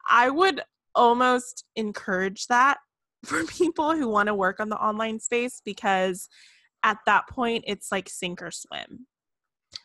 I 0.10 0.30
would 0.30 0.62
almost 0.96 1.66
encourage 1.76 2.48
that 2.48 2.78
for 3.26 3.44
people 3.46 3.96
who 3.96 4.08
want 4.08 4.28
to 4.28 4.34
work 4.34 4.60
on 4.60 4.70
the 4.70 4.78
online 4.78 5.20
space 5.20 5.62
because 5.64 6.28
at 6.84 6.98
that 7.06 7.28
point 7.30 7.64
it's 7.68 7.92
like 7.92 8.10
sink 8.10 8.42
or 8.42 8.52
swim. 8.52 9.06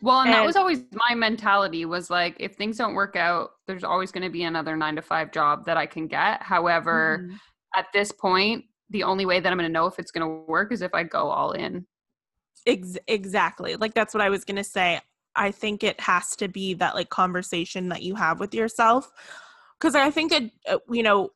Well 0.02 0.20
and, 0.20 0.30
and 0.30 0.34
that 0.34 0.44
was 0.44 0.56
always 0.56 0.82
my 0.92 1.14
mentality 1.14 1.84
was 1.84 2.10
like 2.10 2.36
if 2.40 2.54
things 2.54 2.76
don't 2.76 2.94
work 2.94 3.14
out 3.14 3.50
there's 3.68 3.84
always 3.84 4.10
going 4.10 4.24
to 4.24 4.30
be 4.30 4.42
another 4.42 4.76
9 4.76 4.96
to 4.96 5.02
5 5.02 5.30
job 5.30 5.64
that 5.66 5.76
i 5.76 5.86
can 5.86 6.06
get. 6.08 6.42
However 6.42 7.20
mm-hmm. 7.22 7.36
at 7.76 7.86
this 7.92 8.10
point 8.10 8.64
the 8.90 9.04
only 9.04 9.26
way 9.26 9.38
that 9.38 9.52
i'm 9.52 9.58
going 9.58 9.68
to 9.68 9.72
know 9.72 9.86
if 9.86 9.98
it's 9.98 10.10
going 10.10 10.26
to 10.26 10.44
work 10.48 10.72
is 10.72 10.82
if 10.82 10.94
i 10.94 11.02
go 11.02 11.28
all 11.28 11.52
in 11.52 11.86
Ex- 12.66 12.98
exactly. 13.06 13.76
Like 13.76 13.94
that's 13.94 14.14
what 14.14 14.22
I 14.22 14.28
was 14.28 14.44
going 14.44 14.56
to 14.56 14.64
say. 14.64 15.00
I 15.34 15.50
think 15.50 15.84
it 15.84 16.00
has 16.00 16.34
to 16.36 16.48
be 16.48 16.74
that 16.74 16.94
like 16.94 17.10
conversation 17.10 17.88
that 17.90 18.02
you 18.02 18.14
have 18.14 18.40
with 18.40 18.54
yourself 18.54 19.10
cuz 19.78 19.94
I 19.94 20.10
think 20.10 20.32
it 20.32 20.50
uh, 20.66 20.78
you 20.90 21.02
know 21.02 21.30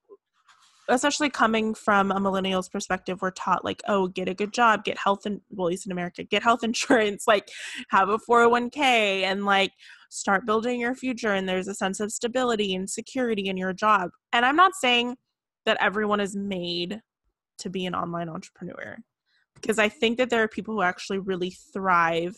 especially 0.91 1.31
coming 1.31 1.74
from 1.74 2.11
a 2.11 2.20
millennial's 2.20 2.68
perspective 2.68 3.22
we're 3.22 3.31
taught 3.31 3.64
like 3.64 3.83
oh 3.89 4.09
get 4.09 4.28
a 4.28 4.35
good 4.35 4.53
job 4.53 4.85
get 4.85 4.99
health 4.99 5.24
and 5.24 5.41
well 5.51 5.68
at 5.68 5.70
least 5.70 5.87
in 5.87 5.93
america 5.93 6.24
get 6.24 6.43
health 6.43 6.64
insurance 6.64 7.24
like 7.26 7.49
have 7.91 8.09
a 8.09 8.18
401k 8.18 8.76
and 9.22 9.45
like 9.45 9.72
start 10.11 10.47
building 10.47 10.81
your 10.81 10.95
future 10.95 11.33
and 11.33 11.49
there's 11.49 11.68
a 11.68 11.74
sense 11.74 12.01
of 12.01 12.12
stability 12.12 12.74
and 12.74 12.91
security 12.91 13.49
in 13.49 13.57
your 13.57 13.72
job 13.72 14.11
and 14.33 14.45
i'm 14.45 14.57
not 14.57 14.74
saying 14.74 15.16
that 15.66 15.78
everyone 15.81 16.20
is 16.20 16.35
made 16.35 17.01
to 17.59 17.70
be 17.70 17.87
an 17.87 17.95
online 17.95 18.28
entrepreneur 18.28 18.97
because 19.61 19.79
i 19.79 19.89
think 19.89 20.19
that 20.19 20.31
there 20.31 20.43
are 20.43 20.49
people 20.49 20.75
who 20.75 20.83
actually 20.83 21.19
really 21.19 21.51
thrive 21.73 22.37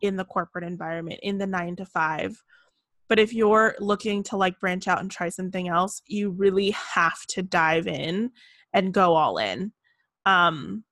in 0.00 0.16
the 0.16 0.24
corporate 0.24 0.64
environment 0.64 1.18
in 1.22 1.38
the 1.38 1.46
9 1.46 1.76
to 1.76 1.84
5 1.84 2.42
but 3.08 3.18
if 3.18 3.32
you're 3.32 3.74
looking 3.78 4.22
to 4.24 4.36
like 4.36 4.58
branch 4.58 4.88
out 4.88 5.00
and 5.00 5.10
try 5.10 5.28
something 5.28 5.68
else, 5.68 6.02
you 6.06 6.30
really 6.30 6.70
have 6.70 7.24
to 7.28 7.42
dive 7.42 7.86
in 7.86 8.30
and 8.72 8.92
go 8.92 9.14
all 9.14 9.38
in. 9.38 9.72
Um 10.24 10.84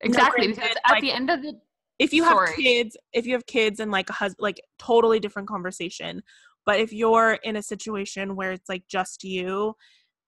exactly 0.00 0.48
no, 0.48 0.54
because 0.54 0.76
at 0.84 0.92
like, 0.92 1.02
the 1.02 1.12
end 1.12 1.30
of 1.30 1.42
the 1.42 1.54
if 1.98 2.12
you 2.12 2.24
sorry. 2.24 2.48
have 2.48 2.56
kids, 2.56 2.96
if 3.12 3.26
you 3.26 3.34
have 3.34 3.46
kids 3.46 3.78
and 3.78 3.90
like 3.90 4.08
a 4.10 4.14
husband 4.14 4.42
like 4.42 4.60
totally 4.78 5.20
different 5.20 5.48
conversation. 5.48 6.22
But 6.66 6.80
if 6.80 6.92
you're 6.92 7.38
in 7.42 7.56
a 7.56 7.62
situation 7.62 8.36
where 8.36 8.52
it's 8.52 8.68
like 8.68 8.84
just 8.88 9.24
you 9.24 9.74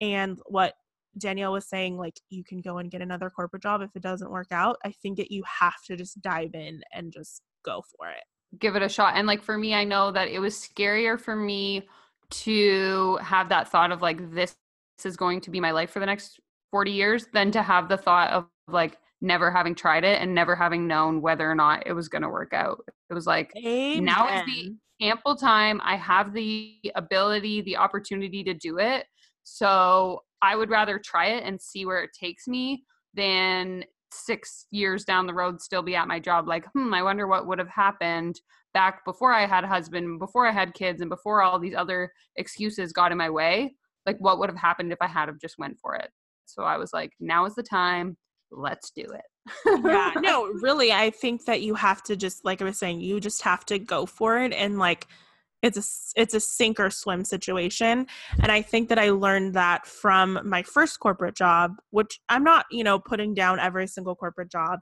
and 0.00 0.38
what 0.46 0.74
Danielle 1.18 1.52
was 1.52 1.68
saying, 1.68 1.96
like 1.96 2.18
you 2.30 2.44
can 2.44 2.60
go 2.60 2.78
and 2.78 2.90
get 2.90 3.02
another 3.02 3.30
corporate 3.30 3.62
job 3.62 3.82
if 3.82 3.90
it 3.94 4.02
doesn't 4.02 4.30
work 4.30 4.48
out, 4.50 4.76
I 4.84 4.92
think 5.02 5.18
that 5.18 5.30
you 5.30 5.42
have 5.60 5.82
to 5.86 5.96
just 5.96 6.20
dive 6.22 6.54
in 6.54 6.82
and 6.92 7.12
just 7.12 7.42
go 7.64 7.82
for 7.96 8.08
it 8.08 8.24
give 8.58 8.76
it 8.76 8.82
a 8.82 8.88
shot. 8.88 9.14
And 9.16 9.26
like 9.26 9.42
for 9.42 9.56
me, 9.56 9.74
I 9.74 9.84
know 9.84 10.10
that 10.12 10.28
it 10.28 10.38
was 10.38 10.54
scarier 10.54 11.20
for 11.20 11.36
me 11.36 11.88
to 12.30 13.18
have 13.22 13.48
that 13.50 13.68
thought 13.68 13.92
of 13.92 14.02
like 14.02 14.34
this 14.34 14.56
is 15.04 15.16
going 15.16 15.40
to 15.42 15.50
be 15.50 15.60
my 15.60 15.70
life 15.70 15.90
for 15.90 16.00
the 16.00 16.06
next 16.06 16.40
40 16.70 16.90
years 16.90 17.26
than 17.32 17.50
to 17.52 17.62
have 17.62 17.88
the 17.88 17.96
thought 17.96 18.30
of 18.30 18.46
like 18.68 18.98
never 19.20 19.50
having 19.50 19.74
tried 19.74 20.04
it 20.04 20.20
and 20.20 20.34
never 20.34 20.56
having 20.56 20.86
known 20.86 21.20
whether 21.20 21.50
or 21.50 21.54
not 21.54 21.86
it 21.86 21.92
was 21.92 22.08
going 22.08 22.22
to 22.22 22.28
work 22.28 22.52
out. 22.52 22.80
It 23.10 23.14
was 23.14 23.26
like 23.26 23.52
Amen. 23.56 24.04
now 24.04 24.40
is 24.40 24.46
the 24.46 24.74
ample 25.00 25.36
time. 25.36 25.80
I 25.84 25.96
have 25.96 26.32
the 26.32 26.78
ability, 26.94 27.62
the 27.62 27.76
opportunity 27.76 28.42
to 28.44 28.54
do 28.54 28.78
it. 28.78 29.06
So 29.44 30.22
I 30.42 30.56
would 30.56 30.70
rather 30.70 30.98
try 30.98 31.26
it 31.28 31.44
and 31.44 31.60
see 31.60 31.86
where 31.86 32.02
it 32.02 32.10
takes 32.18 32.46
me 32.48 32.84
than 33.14 33.84
six 34.12 34.66
years 34.70 35.04
down 35.04 35.26
the 35.26 35.32
road 35.32 35.60
still 35.62 35.82
be 35.82 35.96
at 35.96 36.06
my 36.06 36.20
job 36.20 36.46
like 36.46 36.66
hmm 36.74 36.92
i 36.92 37.02
wonder 37.02 37.26
what 37.26 37.46
would 37.46 37.58
have 37.58 37.68
happened 37.68 38.38
back 38.74 39.02
before 39.06 39.32
i 39.32 39.46
had 39.46 39.64
a 39.64 39.66
husband 39.66 40.18
before 40.18 40.46
i 40.46 40.52
had 40.52 40.74
kids 40.74 41.00
and 41.00 41.08
before 41.08 41.40
all 41.40 41.58
these 41.58 41.74
other 41.74 42.12
excuses 42.36 42.92
got 42.92 43.10
in 43.10 43.16
my 43.16 43.30
way 43.30 43.74
like 44.06 44.16
what 44.18 44.38
would 44.38 44.50
have 44.50 44.58
happened 44.58 44.92
if 44.92 44.98
i 45.00 45.06
had 45.06 45.28
have 45.28 45.40
just 45.40 45.58
went 45.58 45.78
for 45.80 45.94
it? 45.94 46.10
So 46.46 46.62
i 46.64 46.76
was 46.76 46.92
like 46.92 47.12
now 47.20 47.44
is 47.44 47.54
the 47.54 47.62
time. 47.62 48.16
Let's 48.54 48.90
do 48.90 49.02
it. 49.02 49.84
Yeah 49.84 50.12
no 50.20 50.46
really 50.60 50.92
i 50.92 51.10
think 51.10 51.46
that 51.46 51.62
you 51.62 51.74
have 51.74 52.02
to 52.04 52.16
just 52.16 52.44
like 52.44 52.60
i 52.60 52.64
was 52.64 52.78
saying 52.78 53.00
you 53.00 53.18
just 53.18 53.42
have 53.42 53.64
to 53.66 53.78
go 53.78 54.04
for 54.06 54.38
it 54.38 54.52
and 54.52 54.78
like 54.78 55.06
it's 55.62 55.76
a 55.78 56.20
it's 56.20 56.34
a 56.34 56.40
sink 56.40 56.78
or 56.80 56.90
swim 56.90 57.24
situation 57.24 58.06
and 58.40 58.52
i 58.52 58.60
think 58.60 58.88
that 58.88 58.98
i 58.98 59.10
learned 59.10 59.54
that 59.54 59.86
from 59.86 60.38
my 60.44 60.62
first 60.62 61.00
corporate 61.00 61.36
job 61.36 61.72
which 61.90 62.20
i'm 62.28 62.44
not 62.44 62.66
you 62.70 62.84
know 62.84 62.98
putting 62.98 63.32
down 63.32 63.58
every 63.58 63.86
single 63.86 64.14
corporate 64.14 64.50
job 64.50 64.80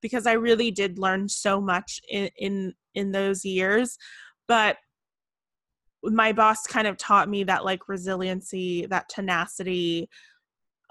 because 0.00 0.26
i 0.26 0.32
really 0.32 0.70
did 0.70 0.98
learn 0.98 1.28
so 1.28 1.60
much 1.60 2.00
in 2.10 2.28
in, 2.36 2.74
in 2.94 3.12
those 3.12 3.44
years 3.44 3.96
but 4.48 4.76
my 6.04 6.32
boss 6.32 6.66
kind 6.66 6.88
of 6.88 6.96
taught 6.96 7.28
me 7.28 7.44
that 7.44 7.64
like 7.64 7.88
resiliency 7.88 8.86
that 8.86 9.08
tenacity 9.08 10.08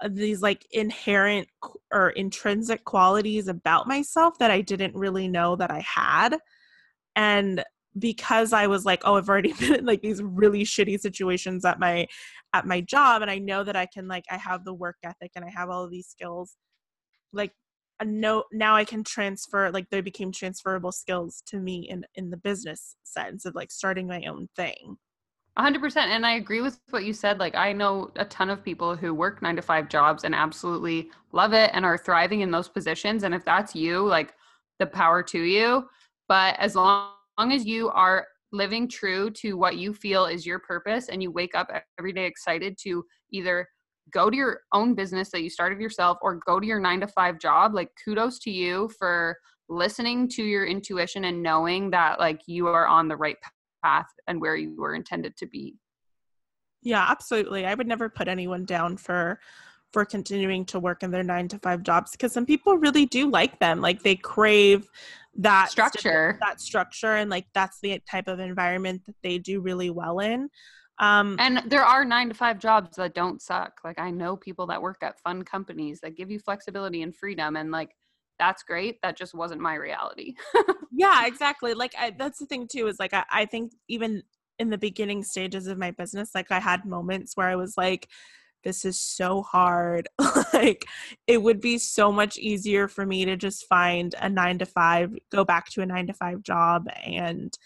uh, 0.00 0.08
these 0.10 0.40
like 0.40 0.66
inherent 0.70 1.46
or 1.92 2.10
intrinsic 2.10 2.84
qualities 2.84 3.48
about 3.48 3.88
myself 3.88 4.38
that 4.38 4.50
i 4.50 4.60
didn't 4.60 4.94
really 4.94 5.28
know 5.28 5.56
that 5.56 5.70
i 5.70 5.80
had 5.80 6.38
and 7.16 7.62
because 7.98 8.52
I 8.52 8.66
was 8.66 8.84
like, 8.84 9.02
oh, 9.04 9.16
I've 9.16 9.28
already 9.28 9.52
been 9.60 9.74
in 9.74 9.84
like 9.84 10.02
these 10.02 10.22
really 10.22 10.64
shitty 10.64 10.98
situations 11.00 11.64
at 11.64 11.78
my 11.78 12.06
at 12.52 12.66
my 12.66 12.80
job 12.80 13.22
and 13.22 13.30
I 13.30 13.38
know 13.38 13.64
that 13.64 13.76
I 13.76 13.86
can 13.86 14.08
like 14.08 14.24
I 14.30 14.36
have 14.36 14.64
the 14.64 14.74
work 14.74 14.96
ethic 15.04 15.32
and 15.36 15.44
I 15.44 15.50
have 15.50 15.70
all 15.70 15.84
of 15.84 15.90
these 15.90 16.06
skills 16.06 16.56
like 17.32 17.52
uh, 18.00 18.04
no 18.06 18.44
now 18.52 18.76
I 18.76 18.84
can 18.84 19.02
transfer 19.04 19.70
like 19.70 19.88
they 19.90 20.00
became 20.00 20.32
transferable 20.32 20.92
skills 20.92 21.42
to 21.46 21.58
me 21.58 21.88
in 21.88 22.04
in 22.14 22.30
the 22.30 22.36
business 22.36 22.96
sense 23.04 23.44
of 23.44 23.54
like 23.54 23.70
starting 23.70 24.06
my 24.06 24.22
own 24.24 24.48
thing. 24.56 24.96
100% 25.58 25.96
and 25.96 26.24
I 26.24 26.36
agree 26.36 26.62
with 26.62 26.80
what 26.90 27.04
you 27.04 27.12
said 27.12 27.38
like 27.38 27.54
I 27.54 27.74
know 27.74 28.10
a 28.16 28.24
ton 28.24 28.48
of 28.48 28.64
people 28.64 28.96
who 28.96 29.12
work 29.12 29.42
9 29.42 29.56
to 29.56 29.62
5 29.62 29.88
jobs 29.90 30.24
and 30.24 30.34
absolutely 30.34 31.10
love 31.32 31.52
it 31.52 31.70
and 31.74 31.84
are 31.84 31.98
thriving 31.98 32.40
in 32.40 32.50
those 32.50 32.68
positions 32.68 33.22
and 33.22 33.34
if 33.34 33.44
that's 33.44 33.74
you 33.74 34.02
like 34.06 34.32
the 34.78 34.86
power 34.86 35.22
to 35.24 35.38
you 35.38 35.86
but 36.26 36.58
as 36.58 36.74
long 36.74 37.10
long 37.42 37.52
as 37.52 37.66
you 37.66 37.88
are 37.88 38.24
living 38.52 38.86
true 38.86 39.28
to 39.28 39.54
what 39.54 39.76
you 39.76 39.92
feel 39.92 40.26
is 40.26 40.46
your 40.46 40.60
purpose 40.60 41.08
and 41.08 41.20
you 41.20 41.28
wake 41.28 41.56
up 41.56 41.68
every 41.98 42.12
day 42.12 42.24
excited 42.24 42.78
to 42.80 43.04
either 43.32 43.66
go 44.12 44.30
to 44.30 44.36
your 44.36 44.60
own 44.72 44.94
business 44.94 45.30
that 45.32 45.42
you 45.42 45.50
started 45.50 45.80
yourself 45.80 46.18
or 46.22 46.38
go 46.46 46.60
to 46.60 46.66
your 46.66 46.78
9 46.78 47.00
to 47.00 47.08
5 47.08 47.40
job 47.40 47.74
like 47.74 47.88
kudos 48.04 48.38
to 48.38 48.50
you 48.52 48.88
for 48.96 49.36
listening 49.68 50.28
to 50.28 50.44
your 50.44 50.64
intuition 50.64 51.24
and 51.24 51.42
knowing 51.42 51.90
that 51.90 52.20
like 52.20 52.40
you 52.46 52.68
are 52.68 52.86
on 52.86 53.08
the 53.08 53.16
right 53.16 53.38
path 53.84 54.06
and 54.28 54.40
where 54.40 54.54
you 54.54 54.76
were 54.78 54.94
intended 54.94 55.36
to 55.36 55.46
be. 55.46 55.74
Yeah 56.80 57.04
absolutely. 57.08 57.66
I 57.66 57.74
would 57.74 57.88
never 57.88 58.08
put 58.08 58.28
anyone 58.28 58.64
down 58.64 58.96
for 58.96 59.40
for 59.92 60.04
continuing 60.04 60.64
to 60.64 60.78
work 60.78 61.02
in 61.02 61.10
their 61.10 61.24
9 61.24 61.48
to 61.48 61.58
5 61.58 61.82
jobs 61.82 62.12
because 62.12 62.32
some 62.32 62.46
people 62.46 62.78
really 62.78 63.04
do 63.04 63.28
like 63.28 63.58
them. 63.58 63.80
Like 63.80 64.04
they 64.04 64.14
crave 64.14 64.88
that 65.36 65.70
structure. 65.70 66.38
that 66.40 66.60
structure 66.60 67.14
and 67.14 67.30
like 67.30 67.46
that's 67.54 67.78
the 67.80 68.00
type 68.10 68.28
of 68.28 68.38
environment 68.38 69.02
that 69.06 69.16
they 69.22 69.38
do 69.38 69.60
really 69.60 69.90
well 69.90 70.18
in. 70.18 70.48
Um 70.98 71.36
and 71.38 71.62
there 71.66 71.84
are 71.84 72.04
nine 72.04 72.28
to 72.28 72.34
five 72.34 72.58
jobs 72.58 72.96
that 72.96 73.14
don't 73.14 73.40
suck. 73.40 73.72
Like 73.84 73.98
i 73.98 74.10
know 74.10 74.36
people 74.36 74.66
that 74.66 74.82
work 74.82 74.98
at 75.02 75.20
fun 75.20 75.42
companies 75.44 76.00
that 76.02 76.16
give 76.16 76.30
you 76.30 76.38
flexibility 76.38 77.02
and 77.02 77.16
freedom 77.16 77.56
and 77.56 77.70
like 77.70 77.90
that's 78.38 78.62
great. 78.62 78.98
That 79.02 79.16
just 79.16 79.34
wasn't 79.34 79.60
my 79.60 79.74
reality. 79.74 80.34
Yeah 80.94 81.26
exactly. 81.26 81.72
Like 81.72 81.94
I, 81.98 82.10
that's 82.10 82.38
the 82.38 82.44
thing 82.44 82.68
too 82.70 82.86
is 82.86 82.98
like 83.00 83.14
I, 83.14 83.24
I 83.30 83.46
think 83.46 83.72
even 83.88 84.22
in 84.58 84.68
the 84.70 84.78
beginning 84.78 85.24
stages 85.24 85.66
of 85.66 85.78
my 85.78 85.90
business 85.90 86.30
like 86.34 86.50
i 86.50 86.60
had 86.60 86.84
moments 86.84 87.36
where 87.36 87.48
i 87.48 87.56
was 87.56 87.74
like 87.76 88.08
this 88.62 88.84
is 88.84 88.98
so 88.98 89.42
hard. 89.42 90.08
like, 90.52 90.86
it 91.26 91.42
would 91.42 91.60
be 91.60 91.78
so 91.78 92.12
much 92.12 92.38
easier 92.38 92.88
for 92.88 93.06
me 93.06 93.24
to 93.24 93.36
just 93.36 93.66
find 93.66 94.14
a 94.20 94.28
nine 94.28 94.58
to 94.58 94.66
five, 94.66 95.14
go 95.30 95.44
back 95.44 95.68
to 95.70 95.82
a 95.82 95.86
nine 95.86 96.06
to 96.06 96.12
five 96.12 96.42
job, 96.42 96.88
and 97.04 97.56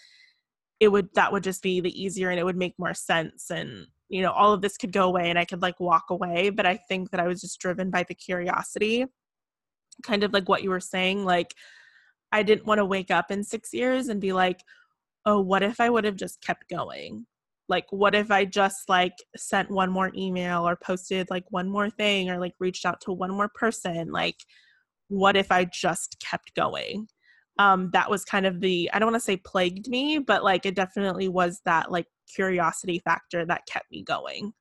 it 0.79 0.89
would, 0.89 1.09
that 1.15 1.31
would 1.31 1.43
just 1.43 1.63
be 1.63 1.81
the 1.81 2.01
easier 2.01 2.29
and 2.29 2.39
it 2.39 2.43
would 2.43 2.57
make 2.57 2.77
more 2.77 2.93
sense. 2.93 3.49
And, 3.49 3.87
you 4.09 4.21
know, 4.21 4.31
all 4.31 4.53
of 4.53 4.61
this 4.61 4.77
could 4.77 4.91
go 4.91 5.05
away 5.07 5.29
and 5.29 5.39
I 5.39 5.45
could 5.45 5.61
like 5.61 5.79
walk 5.79 6.05
away. 6.09 6.49
But 6.51 6.65
I 6.65 6.77
think 6.77 7.09
that 7.11 7.19
I 7.19 7.27
was 7.27 7.41
just 7.41 7.59
driven 7.59 7.89
by 7.89 8.03
the 8.03 8.13
curiosity, 8.13 9.05
kind 10.03 10.23
of 10.23 10.33
like 10.33 10.47
what 10.47 10.61
you 10.61 10.69
were 10.69 10.79
saying. 10.79 11.25
Like, 11.25 11.55
I 12.31 12.43
didn't 12.43 12.67
want 12.67 12.79
to 12.79 12.85
wake 12.85 13.09
up 13.09 13.31
in 13.31 13.43
six 13.43 13.73
years 13.73 14.09
and 14.09 14.21
be 14.21 14.33
like, 14.33 14.61
oh, 15.25 15.41
what 15.41 15.63
if 15.63 15.79
I 15.79 15.89
would 15.89 16.05
have 16.05 16.15
just 16.15 16.41
kept 16.41 16.69
going? 16.69 17.25
Like 17.69 17.85
what 17.89 18.15
if 18.15 18.31
i 18.31 18.45
just 18.45 18.87
like 18.87 19.13
sent 19.35 19.69
one 19.69 19.91
more 19.91 20.11
email 20.15 20.67
or 20.67 20.75
posted 20.75 21.29
like 21.29 21.43
one 21.49 21.69
more 21.69 21.89
thing 21.89 22.29
or 22.29 22.39
like 22.39 22.53
reached 22.59 22.85
out 22.85 23.01
to 23.01 23.11
one 23.11 23.31
more 23.31 23.49
person? 23.53 24.11
Like 24.11 24.37
what 25.09 25.37
if 25.37 25.51
i 25.51 25.65
just 25.65 26.17
kept 26.19 26.53
going? 26.55 27.07
Um 27.59 27.89
that 27.93 28.09
was 28.09 28.23
kind 28.23 28.45
of 28.45 28.59
the 28.61 28.89
i 28.93 28.99
don't 28.99 29.11
want 29.11 29.21
to 29.21 29.25
say 29.25 29.37
plagued 29.37 29.87
me 29.87 30.19
but 30.19 30.43
like 30.43 30.65
it 30.65 30.75
definitely 30.75 31.27
was 31.27 31.61
that 31.65 31.91
like 31.91 32.05
curiosity 32.33 32.99
factor 32.99 33.45
that 33.45 33.65
kept 33.67 33.91
me 33.91 34.03
going. 34.03 34.53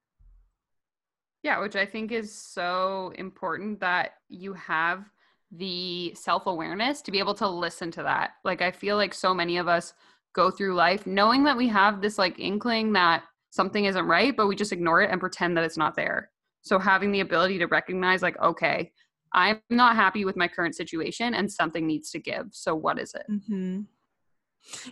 Yeah 1.42 1.60
which 1.60 1.76
i 1.76 1.86
think 1.86 2.12
is 2.12 2.32
so 2.34 3.12
important 3.16 3.80
that 3.80 4.14
you 4.28 4.52
have 4.54 5.10
the 5.52 6.12
self-awareness 6.14 7.02
to 7.02 7.12
be 7.12 7.20
able 7.20 7.34
to 7.34 7.48
listen 7.48 7.90
to 7.92 8.02
that. 8.02 8.32
Like 8.44 8.62
i 8.62 8.70
feel 8.70 8.96
like 8.96 9.14
so 9.14 9.32
many 9.32 9.58
of 9.58 9.68
us 9.68 9.94
go 10.36 10.50
through 10.50 10.74
life 10.74 11.06
knowing 11.06 11.42
that 11.44 11.56
we 11.56 11.66
have 11.66 12.00
this 12.00 12.18
like 12.18 12.38
inkling 12.38 12.92
that 12.92 13.24
something 13.50 13.86
isn't 13.86 14.06
right, 14.06 14.36
but 14.36 14.46
we 14.46 14.54
just 14.54 14.72
ignore 14.72 15.00
it 15.00 15.10
and 15.10 15.18
pretend 15.18 15.56
that 15.56 15.64
it's 15.64 15.78
not 15.78 15.96
there. 15.96 16.30
So 16.60 16.78
having 16.78 17.10
the 17.10 17.20
ability 17.20 17.58
to 17.58 17.66
recognize, 17.66 18.22
like, 18.22 18.38
okay, 18.40 18.92
I'm 19.32 19.60
not 19.70 19.96
happy 19.96 20.24
with 20.24 20.36
my 20.36 20.46
current 20.46 20.76
situation 20.76 21.34
and 21.34 21.50
something 21.50 21.86
needs 21.86 22.10
to 22.10 22.18
give. 22.18 22.46
So 22.52 22.74
what 22.74 22.98
is 22.98 23.14
it? 23.14 23.24
Mm-hmm. 23.30 23.82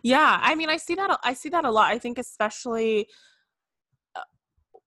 Yeah, 0.03 0.39
I 0.41 0.55
mean, 0.55 0.71
I 0.71 0.77
see 0.77 0.95
that. 0.95 1.19
I 1.23 1.35
see 1.35 1.49
that 1.51 1.65
a 1.65 1.71
lot. 1.71 1.93
I 1.93 1.99
think, 1.99 2.19
especially 2.19 3.09
uh, 4.17 4.21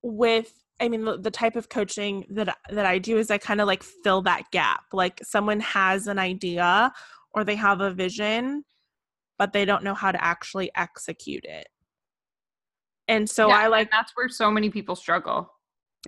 with 0.02 0.52
I 0.80 0.90
mean, 0.90 1.04
the, 1.04 1.18
the, 1.18 1.32
type 1.32 1.56
of 1.56 1.70
coaching 1.70 2.24
that 2.30 2.56
that 2.70 2.86
I 2.86 3.00
do 3.00 3.18
is 3.18 3.30
I 3.30 3.38
kind 3.38 3.60
of 3.60 3.68
like 3.68 3.84
fill 3.84 4.22
that 4.22 4.44
gap. 4.52 4.84
Like 4.94 5.20
someone 5.24 5.60
has 5.60 6.08
an 6.08 6.20
idea 6.20 6.94
or 7.34 7.44
they 7.44 7.56
have 7.56 7.82
a 7.82 7.92
vision 7.92 8.64
but 9.38 9.54
they 9.54 9.66
don't 9.66 9.84
know 9.84 9.94
how 9.94 10.12
to 10.12 10.24
actually 10.24 10.72
execute 10.76 11.46
it. 11.46 11.68
And 13.08 13.30
so 13.30 13.48
yeah, 13.48 13.60
I 13.60 13.68
like 13.68 13.90
that's 13.92 14.12
where 14.16 14.30
so 14.30 14.52
many 14.52 14.70
people 14.70 14.96
struggle. 14.96 15.54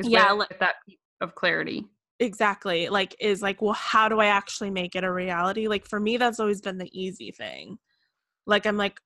yeah, 0.02 0.32
like 0.32 0.60
that 0.60 0.76
of 1.22 1.36
clarity. 1.36 1.88
Exactly. 2.20 2.90
Like, 2.90 3.16
is 3.20 3.42
like, 3.42 3.62
well, 3.62 3.74
how 3.74 4.10
do 4.10 4.20
I 4.20 4.28
actually 4.28 4.72
make 4.72 4.96
it 4.96 5.06
a 5.06 5.12
reality? 5.12 5.68
Like, 5.68 5.86
for 5.88 6.00
me, 6.00 6.18
that's 6.18 6.40
always 6.40 6.62
been 6.62 6.78
the 6.78 6.90
easy 6.92 7.32
thing. 7.32 7.78
Like, 8.46 8.66
I'm 8.66 8.76
like, 8.76 9.00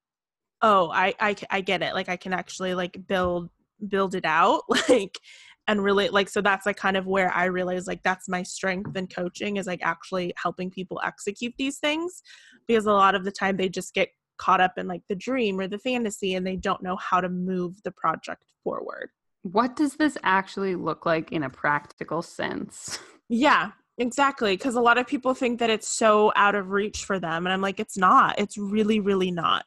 oh, 0.62 0.90
I, 0.92 1.14
I, 1.20 1.36
I 1.52 1.62
get 1.62 1.84
it. 1.84 1.94
Like, 1.94 2.10
I 2.10 2.18
can 2.18 2.34
actually 2.34 2.74
like 2.74 2.98
build, 3.08 3.50
build 3.88 4.16
it 4.16 4.26
out. 4.26 4.64
Like, 4.90 5.20
and 5.68 5.84
really 5.84 6.10
like 6.10 6.28
so 6.30 6.42
that's 6.42 6.66
like 6.66 6.76
kind 6.76 6.98
of 6.98 7.08
where 7.08 7.34
i 7.34 7.46
realize 7.46 7.88
like 7.88 8.04
that's 8.04 8.28
my 8.28 8.44
strength 8.44 8.96
in 8.96 9.08
coaching 9.08 9.58
is 9.58 9.68
like 9.68 9.80
actually 9.82 10.34
helping 10.36 10.70
people 10.70 11.00
execute 11.04 11.54
these 11.58 11.78
things 11.78 12.22
because 12.68 12.86
a 12.86 12.92
lot 12.92 13.16
of 13.16 13.24
the 13.24 13.32
time 13.32 13.56
they 13.58 13.70
just 13.70 13.94
get 13.94 14.10
caught 14.38 14.62
up 14.62 14.78
in 14.78 14.88
like 14.88 15.04
the 15.10 15.16
dream 15.16 15.60
or 15.60 15.68
the 15.68 15.78
fantasy 15.78 16.36
and 16.36 16.46
they 16.46 16.56
don't 16.56 16.84
know 16.84 16.96
how 16.98 17.22
to 17.22 17.30
move 17.30 17.82
the 17.84 17.92
project 17.92 18.44
forward. 18.64 19.10
What 19.44 19.76
does 19.76 19.96
this 19.96 20.18
actually 20.24 20.76
look 20.76 21.06
like 21.06 21.32
in 21.32 21.44
a 21.44 21.50
practical 21.50 22.22
sense? 22.22 23.00
Yeah 23.30 23.72
exactly 23.98 24.56
because 24.56 24.76
a 24.76 24.82
lot 24.82 24.98
of 24.98 25.08
people 25.08 25.34
think 25.34 25.60
that 25.60 25.70
it's 25.70 25.88
so 25.88 26.32
out 26.36 26.56
of 26.56 26.72
reach 26.72 27.06
for 27.06 27.20
them 27.20 27.46
and 27.46 27.54
i'm 27.54 27.62
like 27.62 27.80
it's 27.80 27.98
not 27.98 28.38
it's 28.40 28.58
really 28.58 29.00
really 29.00 29.30
not 29.30 29.66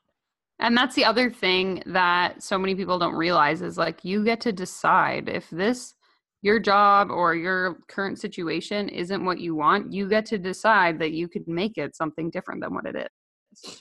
and 0.59 0.77
that's 0.77 0.95
the 0.95 1.05
other 1.05 1.31
thing 1.31 1.83
that 1.87 2.43
so 2.43 2.59
many 2.59 2.75
people 2.75 2.99
don't 2.99 3.15
realize 3.15 3.63
is 3.63 3.77
like 3.77 4.05
you 4.05 4.25
get 4.25 4.41
to 4.43 4.53
decide 4.53 5.29
if 5.29 5.49
this 5.51 5.95
your 6.43 6.59
job 6.61 7.11
or 7.11 7.35
your 7.35 7.79
current 7.89 8.21
situation 8.21 8.89
isn't 8.89 9.25
what 9.25 9.41
you 9.41 9.55
want, 9.55 9.93
you 9.93 10.09
get 10.09 10.25
to 10.27 10.39
decide 10.39 10.99
that 11.01 11.13
you 11.13 11.29
could 11.29 11.49
make 11.49 11.77
it 11.77 11.97
something 11.97 12.31
different 12.31 12.63
than 12.63 12.73
what 12.73 12.87
it 12.87 12.95
is. 12.95 13.81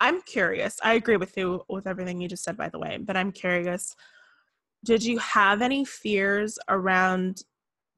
I'm 0.00 0.22
curious. 0.22 0.78
I 0.82 0.94
agree 0.94 1.16
with 1.16 1.36
you 1.36 1.62
with 1.68 1.86
everything 1.86 2.20
you 2.20 2.28
just 2.28 2.44
said 2.44 2.56
by 2.56 2.68
the 2.68 2.78
way, 2.78 2.98
but 3.00 3.16
I'm 3.16 3.32
curious. 3.32 3.94
Did 4.84 5.04
you 5.04 5.18
have 5.18 5.62
any 5.62 5.84
fears 5.84 6.58
around 6.68 7.42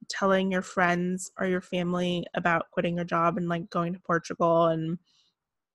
telling 0.09 0.51
your 0.51 0.61
friends 0.61 1.31
or 1.39 1.45
your 1.45 1.61
family 1.61 2.25
about 2.35 2.69
quitting 2.71 2.95
your 2.95 3.05
job 3.05 3.37
and 3.37 3.47
like 3.47 3.69
going 3.69 3.93
to 3.93 3.99
Portugal 3.99 4.67
and 4.67 4.97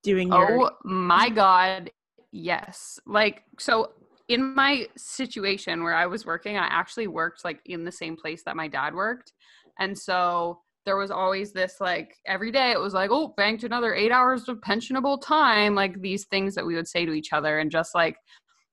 doing 0.02 0.28
your 0.28 0.58
Oh 0.58 0.70
my 0.84 1.28
god, 1.30 1.90
Yes. 2.36 2.98
Like, 3.06 3.44
so 3.60 3.92
in 4.26 4.56
my 4.56 4.88
situation 4.96 5.84
where 5.84 5.94
I 5.94 6.06
was 6.06 6.26
working, 6.26 6.56
I 6.56 6.66
actually 6.66 7.06
worked 7.06 7.44
like 7.44 7.60
in 7.64 7.84
the 7.84 7.92
same 7.92 8.16
place 8.16 8.42
that 8.42 8.56
my 8.56 8.66
dad 8.66 8.92
worked. 8.92 9.32
And 9.78 9.96
so 9.96 10.58
there 10.84 10.96
was 10.96 11.12
always 11.12 11.52
this 11.52 11.76
like 11.80 12.16
every 12.26 12.50
day 12.50 12.72
it 12.72 12.80
was 12.80 12.92
like, 12.92 13.10
oh, 13.12 13.34
banked 13.36 13.62
another 13.62 13.94
eight 13.94 14.10
hours 14.10 14.48
of 14.48 14.60
pensionable 14.62 15.22
time, 15.22 15.76
like 15.76 16.00
these 16.00 16.24
things 16.24 16.56
that 16.56 16.66
we 16.66 16.74
would 16.74 16.88
say 16.88 17.06
to 17.06 17.12
each 17.12 17.32
other, 17.32 17.60
and 17.60 17.70
just 17.70 17.94
like 17.94 18.16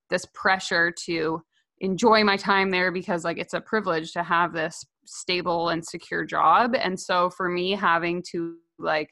this 0.10 0.26
pressure 0.34 0.92
to 1.06 1.40
enjoy 1.82 2.24
my 2.24 2.38
time 2.38 2.72
there 2.72 2.92
because 2.92 3.24
like 3.24 3.38
it's 3.38 3.54
a 3.54 3.62
privilege 3.62 4.12
to 4.14 4.24
have 4.24 4.54
this 4.54 4.84
stable 5.06 5.70
and 5.70 5.86
secure 5.86 6.26
job. 6.26 6.74
And 6.76 7.00
so 7.00 7.30
for 7.30 7.48
me, 7.48 7.74
having 7.74 8.24
to 8.32 8.56
like 8.80 9.12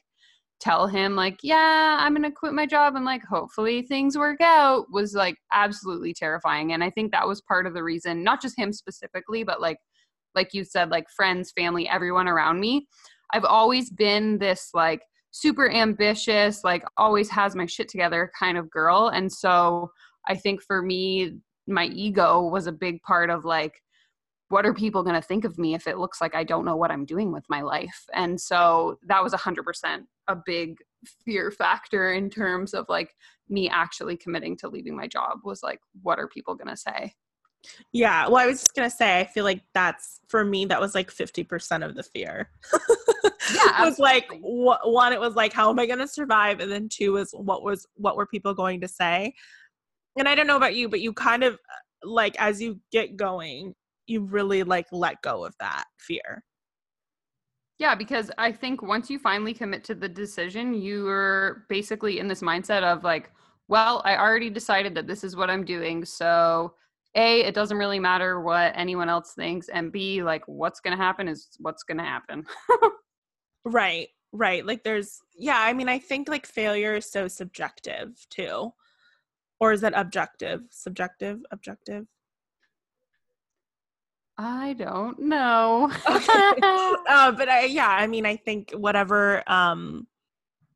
tell 0.60 0.86
him 0.86 1.16
like 1.16 1.38
yeah 1.42 1.96
i'm 2.00 2.14
gonna 2.14 2.30
quit 2.30 2.52
my 2.52 2.66
job 2.66 2.94
and 2.94 3.04
like 3.04 3.22
hopefully 3.24 3.82
things 3.82 4.18
work 4.18 4.40
out 4.42 4.84
was 4.92 5.14
like 5.14 5.36
absolutely 5.52 6.12
terrifying 6.12 6.72
and 6.72 6.84
i 6.84 6.90
think 6.90 7.10
that 7.10 7.26
was 7.26 7.40
part 7.40 7.66
of 7.66 7.72
the 7.72 7.82
reason 7.82 8.22
not 8.22 8.42
just 8.42 8.58
him 8.58 8.72
specifically 8.72 9.42
but 9.42 9.60
like 9.60 9.78
like 10.34 10.52
you 10.52 10.64
said 10.64 10.90
like 10.90 11.08
friends 11.10 11.52
family 11.56 11.88
everyone 11.88 12.28
around 12.28 12.60
me. 12.60 12.86
I've 13.32 13.44
always 13.44 13.90
been 13.90 14.38
this 14.38 14.70
like 14.74 15.02
super 15.32 15.70
ambitious 15.70 16.64
like 16.64 16.82
always 16.96 17.30
has 17.30 17.54
my 17.54 17.64
shit 17.64 17.88
together 17.88 18.32
kind 18.36 18.58
of 18.58 18.68
girl 18.68 19.12
and 19.14 19.30
so 19.30 19.88
i 20.26 20.34
think 20.34 20.60
for 20.60 20.82
me 20.82 21.38
my 21.68 21.84
ego 21.84 22.48
was 22.48 22.66
a 22.66 22.72
big 22.72 23.00
part 23.02 23.30
of 23.30 23.44
like 23.44 23.80
what 24.50 24.66
are 24.66 24.74
people 24.74 25.04
going 25.04 25.14
to 25.14 25.26
think 25.26 25.44
of 25.44 25.58
me 25.58 25.74
if 25.74 25.86
it 25.86 25.96
looks 25.96 26.20
like 26.20 26.34
I 26.34 26.42
don't 26.42 26.64
know 26.64 26.74
what 26.74 26.90
I'm 26.90 27.04
doing 27.04 27.32
with 27.32 27.44
my 27.48 27.62
life? 27.62 28.04
And 28.12 28.38
so 28.38 28.98
that 29.06 29.22
was 29.22 29.32
100% 29.32 30.02
a 30.26 30.36
big 30.44 30.78
fear 31.24 31.52
factor 31.52 32.12
in 32.12 32.28
terms 32.28 32.74
of 32.74 32.84
like 32.88 33.14
me 33.48 33.68
actually 33.68 34.16
committing 34.16 34.56
to 34.58 34.68
leaving 34.68 34.96
my 34.96 35.06
job 35.06 35.38
was 35.44 35.62
like, 35.62 35.78
what 36.02 36.18
are 36.18 36.26
people 36.26 36.56
going 36.56 36.68
to 36.68 36.76
say? 36.76 37.14
Yeah. 37.92 38.26
Well, 38.26 38.38
I 38.38 38.46
was 38.46 38.58
just 38.58 38.74
going 38.74 38.90
to 38.90 38.94
say, 38.94 39.20
I 39.20 39.24
feel 39.24 39.44
like 39.44 39.62
that's 39.72 40.18
for 40.26 40.44
me, 40.44 40.64
that 40.64 40.80
was 40.80 40.96
like 40.96 41.12
50% 41.12 41.84
of 41.84 41.94
the 41.94 42.02
fear. 42.02 42.50
yeah. 43.22 43.30
it 43.82 43.84
was 43.84 44.00
like, 44.00 44.26
wh- 44.32 44.84
one, 44.84 45.12
it 45.12 45.20
was 45.20 45.36
like, 45.36 45.52
how 45.52 45.70
am 45.70 45.78
I 45.78 45.86
going 45.86 45.98
to 46.00 46.08
survive? 46.08 46.58
And 46.58 46.72
then 46.72 46.88
two 46.88 47.12
was 47.12 47.30
what 47.32 47.62
was, 47.62 47.86
what 47.94 48.16
were 48.16 48.26
people 48.26 48.52
going 48.52 48.80
to 48.80 48.88
say? 48.88 49.32
And 50.18 50.26
I 50.26 50.34
don't 50.34 50.48
know 50.48 50.56
about 50.56 50.74
you, 50.74 50.88
but 50.88 51.00
you 51.00 51.12
kind 51.12 51.44
of 51.44 51.56
like, 52.02 52.34
as 52.40 52.60
you 52.60 52.80
get 52.90 53.16
going, 53.16 53.74
you 54.10 54.22
really 54.22 54.62
like 54.62 54.86
let 54.92 55.22
go 55.22 55.44
of 55.44 55.54
that 55.60 55.84
fear. 55.98 56.42
Yeah, 57.78 57.94
because 57.94 58.30
I 58.36 58.52
think 58.52 58.82
once 58.82 59.08
you 59.08 59.18
finally 59.18 59.54
commit 59.54 59.84
to 59.84 59.94
the 59.94 60.08
decision, 60.08 60.74
you're 60.74 61.64
basically 61.70 62.18
in 62.18 62.28
this 62.28 62.42
mindset 62.42 62.82
of 62.82 63.04
like, 63.04 63.30
well, 63.68 64.02
I 64.04 64.16
already 64.16 64.50
decided 64.50 64.94
that 64.96 65.06
this 65.06 65.24
is 65.24 65.36
what 65.36 65.48
I'm 65.48 65.64
doing. 65.64 66.04
So, 66.04 66.74
A, 67.14 67.40
it 67.40 67.54
doesn't 67.54 67.78
really 67.78 68.00
matter 68.00 68.40
what 68.40 68.72
anyone 68.74 69.08
else 69.08 69.32
thinks. 69.32 69.68
And 69.68 69.92
B, 69.92 70.22
like, 70.22 70.42
what's 70.46 70.80
going 70.80 70.96
to 70.96 71.02
happen 71.02 71.28
is 71.28 71.48
what's 71.58 71.84
going 71.84 71.98
to 71.98 72.04
happen. 72.04 72.44
right, 73.64 74.08
right. 74.32 74.66
Like, 74.66 74.82
there's, 74.82 75.20
yeah, 75.34 75.60
I 75.60 75.72
mean, 75.72 75.88
I 75.88 76.00
think 76.00 76.28
like 76.28 76.46
failure 76.46 76.96
is 76.96 77.10
so 77.10 77.28
subjective 77.28 78.26
too. 78.28 78.74
Or 79.60 79.72
is 79.72 79.80
that 79.82 79.94
objective? 79.96 80.62
Subjective? 80.70 81.40
Objective? 81.50 82.06
I 84.42 84.72
don't 84.72 85.18
know. 85.18 85.90
uh, 86.06 87.32
but 87.32 87.48
I, 87.50 87.64
yeah, 87.68 87.88
I 87.88 88.06
mean, 88.06 88.24
I 88.24 88.36
think 88.36 88.72
whatever. 88.72 89.42
Um, 89.50 90.06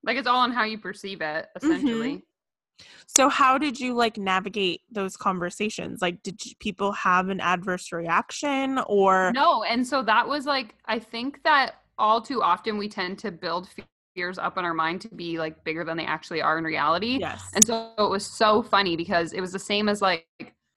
like 0.02 0.18
it's 0.18 0.28
all 0.28 0.40
on 0.40 0.52
how 0.52 0.64
you 0.64 0.76
perceive 0.76 1.22
it, 1.22 1.46
essentially. 1.56 2.16
Mm-hmm. 2.16 2.84
So, 3.06 3.30
how 3.30 3.56
did 3.56 3.80
you 3.80 3.94
like 3.94 4.18
navigate 4.18 4.82
those 4.90 5.16
conversations? 5.16 6.02
Like, 6.02 6.22
did 6.22 6.38
people 6.58 6.92
have 6.92 7.30
an 7.30 7.40
adverse 7.40 7.90
reaction 7.90 8.80
or 8.86 9.32
no? 9.34 9.64
And 9.64 9.86
so 9.86 10.02
that 10.02 10.28
was 10.28 10.44
like, 10.44 10.74
I 10.84 10.98
think 10.98 11.42
that 11.44 11.76
all 11.96 12.20
too 12.20 12.42
often 12.42 12.76
we 12.76 12.88
tend 12.88 13.18
to 13.20 13.32
build 13.32 13.70
fears 14.14 14.36
up 14.36 14.58
in 14.58 14.64
our 14.66 14.74
mind 14.74 15.00
to 15.02 15.08
be 15.08 15.38
like 15.38 15.64
bigger 15.64 15.84
than 15.84 15.96
they 15.96 16.04
actually 16.04 16.42
are 16.42 16.58
in 16.58 16.64
reality. 16.64 17.16
Yes. 17.18 17.42
And 17.54 17.66
so 17.66 17.94
it 17.96 18.10
was 18.10 18.26
so 18.26 18.62
funny 18.62 18.94
because 18.94 19.32
it 19.32 19.40
was 19.40 19.52
the 19.52 19.58
same 19.58 19.88
as 19.88 20.02
like 20.02 20.26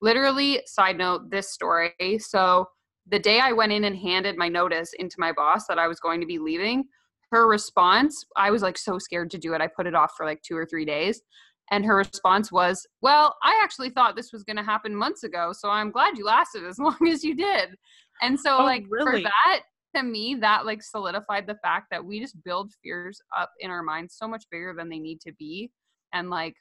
literally 0.02 0.62
side 0.66 0.98
note 0.98 1.30
this 1.30 1.52
story. 1.52 2.20
So 2.20 2.70
the 3.10 3.20
day 3.20 3.40
I 3.40 3.54
went 3.54 3.72
in 3.72 3.86
and 3.86 3.96
handed 3.96 4.38
my 4.38 4.50
notice 4.50 4.92
into 5.00 5.16
my 5.18 5.32
boss 5.32 5.66
that 5.68 5.80
I 5.80 5.88
was 5.88 6.00
going 6.00 6.20
to 6.22 6.28
be 6.28 6.40
leaving, 6.40 6.86
her 7.32 7.48
response, 7.48 8.26
I 8.36 8.52
was 8.52 8.62
like 8.62 8.78
so 8.78 9.00
scared 9.00 9.32
to 9.32 9.38
do 9.38 9.54
it. 9.54 9.62
I 9.62 9.68
put 9.68 9.88
it 9.88 9.96
off 9.96 10.12
for 10.16 10.26
like 10.26 10.42
two 10.42 10.56
or 10.56 10.66
three 10.66 10.86
days. 10.86 11.22
And 11.70 11.86
her 11.86 11.98
response 11.98 12.52
was, 12.52 12.86
Well, 13.02 13.36
I 13.44 13.60
actually 13.62 13.90
thought 13.90 14.16
this 14.16 14.32
was 14.32 14.44
going 14.44 14.56
to 14.56 14.64
happen 14.64 14.96
months 14.96 15.24
ago. 15.24 15.52
So 15.52 15.70
I'm 15.70 15.92
glad 15.92 16.18
you 16.18 16.26
lasted 16.26 16.66
as 16.66 16.80
long 16.80 16.98
as 17.10 17.24
you 17.24 17.36
did. 17.36 17.70
And 18.22 18.40
so, 18.40 18.60
oh, 18.60 18.64
like, 18.64 18.86
really? 18.90 19.24
for 19.24 19.30
that, 19.30 19.62
to 19.96 20.04
me, 20.04 20.36
that 20.42 20.66
like 20.66 20.82
solidified 20.82 21.46
the 21.48 21.58
fact 21.62 21.88
that 21.92 22.04
we 22.04 22.20
just 22.20 22.42
build 22.44 22.72
fears 22.82 23.20
up 23.38 23.52
in 23.60 23.70
our 23.70 23.84
minds 23.84 24.16
so 24.18 24.28
much 24.28 24.46
bigger 24.50 24.74
than 24.78 24.90
they 24.90 25.00
need 25.00 25.20
to 25.22 25.34
be. 25.34 25.72
And 26.14 26.30
like, 26.30 26.56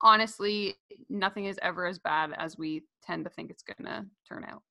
honestly, 0.00 0.76
nothing 1.10 1.44
is 1.44 1.58
ever 1.62 1.86
as 1.86 1.98
bad 1.98 2.30
as 2.38 2.56
we 2.56 2.82
tend 3.04 3.24
to 3.24 3.30
think 3.30 3.50
it's 3.50 3.62
going 3.62 3.86
to 3.86 4.06
turn 4.26 4.44
out. 4.48 4.62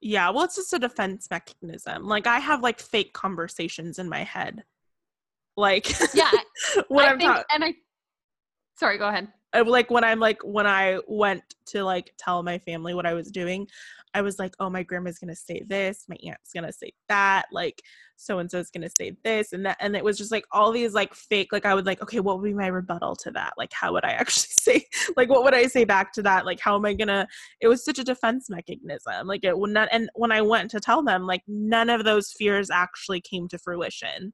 Yeah, 0.00 0.30
well, 0.30 0.44
it's 0.44 0.56
just 0.56 0.72
a 0.72 0.78
defense 0.78 1.28
mechanism. 1.30 2.04
Like 2.04 2.26
I 2.26 2.38
have 2.38 2.62
like 2.62 2.80
fake 2.80 3.12
conversations 3.12 3.98
in 3.98 4.08
my 4.08 4.24
head. 4.24 4.64
Like 5.56 5.88
yeah, 6.14 6.30
when 6.88 7.06
I 7.06 7.10
I'm 7.10 7.18
think, 7.18 7.32
ta- 7.32 7.44
and 7.50 7.64
I. 7.64 7.74
Sorry, 8.78 8.98
go 8.98 9.08
ahead. 9.08 9.28
Like 9.54 9.90
when 9.90 10.04
I'm 10.04 10.20
like 10.20 10.38
when 10.42 10.66
I 10.66 10.98
went 11.06 11.42
to 11.66 11.84
like 11.84 12.12
tell 12.18 12.42
my 12.42 12.58
family 12.58 12.94
what 12.94 13.06
I 13.06 13.14
was 13.14 13.30
doing, 13.30 13.66
I 14.14 14.22
was 14.22 14.38
like, 14.38 14.54
oh, 14.60 14.70
my 14.70 14.82
grandma's 14.82 15.18
gonna 15.18 15.36
say 15.36 15.62
this, 15.66 16.04
my 16.08 16.16
aunt's 16.26 16.52
gonna 16.54 16.72
say 16.72 16.92
that, 17.08 17.46
like 17.52 17.80
so 18.16 18.38
and 18.38 18.50
so's 18.50 18.70
gonna 18.70 18.90
say 18.98 19.16
this 19.24 19.52
and 19.52 19.64
that, 19.66 19.76
and 19.80 19.94
it 19.94 20.04
was 20.04 20.18
just 20.18 20.32
like 20.32 20.44
all 20.52 20.72
these 20.72 20.94
like 20.94 21.14
fake. 21.14 21.48
Like 21.52 21.66
I 21.66 21.74
would 21.74 21.86
like, 21.86 22.02
okay, 22.02 22.20
what 22.20 22.38
would 22.38 22.44
be 22.44 22.54
my 22.54 22.66
rebuttal 22.68 23.16
to 23.16 23.30
that? 23.32 23.52
Like 23.56 23.72
how 23.72 23.92
would 23.92 24.04
I 24.04 24.12
actually 24.12 24.48
say? 24.58 24.86
Like 25.16 25.28
what 25.28 25.44
would 25.44 25.54
I 25.54 25.66
say 25.66 25.84
back 25.84 26.12
to 26.14 26.22
that? 26.22 26.46
Like 26.46 26.60
how 26.60 26.76
am 26.76 26.84
I 26.84 26.94
gonna? 26.94 27.26
It 27.60 27.68
was 27.68 27.84
such 27.84 27.98
a 27.98 28.04
defense 28.04 28.48
mechanism. 28.50 29.26
Like 29.26 29.44
it 29.44 29.58
would 29.58 29.70
not. 29.70 29.88
And 29.92 30.10
when 30.14 30.32
I 30.32 30.42
went 30.42 30.70
to 30.72 30.80
tell 30.80 31.02
them, 31.02 31.26
like 31.26 31.42
none 31.46 31.90
of 31.90 32.04
those 32.04 32.32
fears 32.32 32.70
actually 32.70 33.20
came 33.20 33.48
to 33.48 33.58
fruition. 33.58 34.32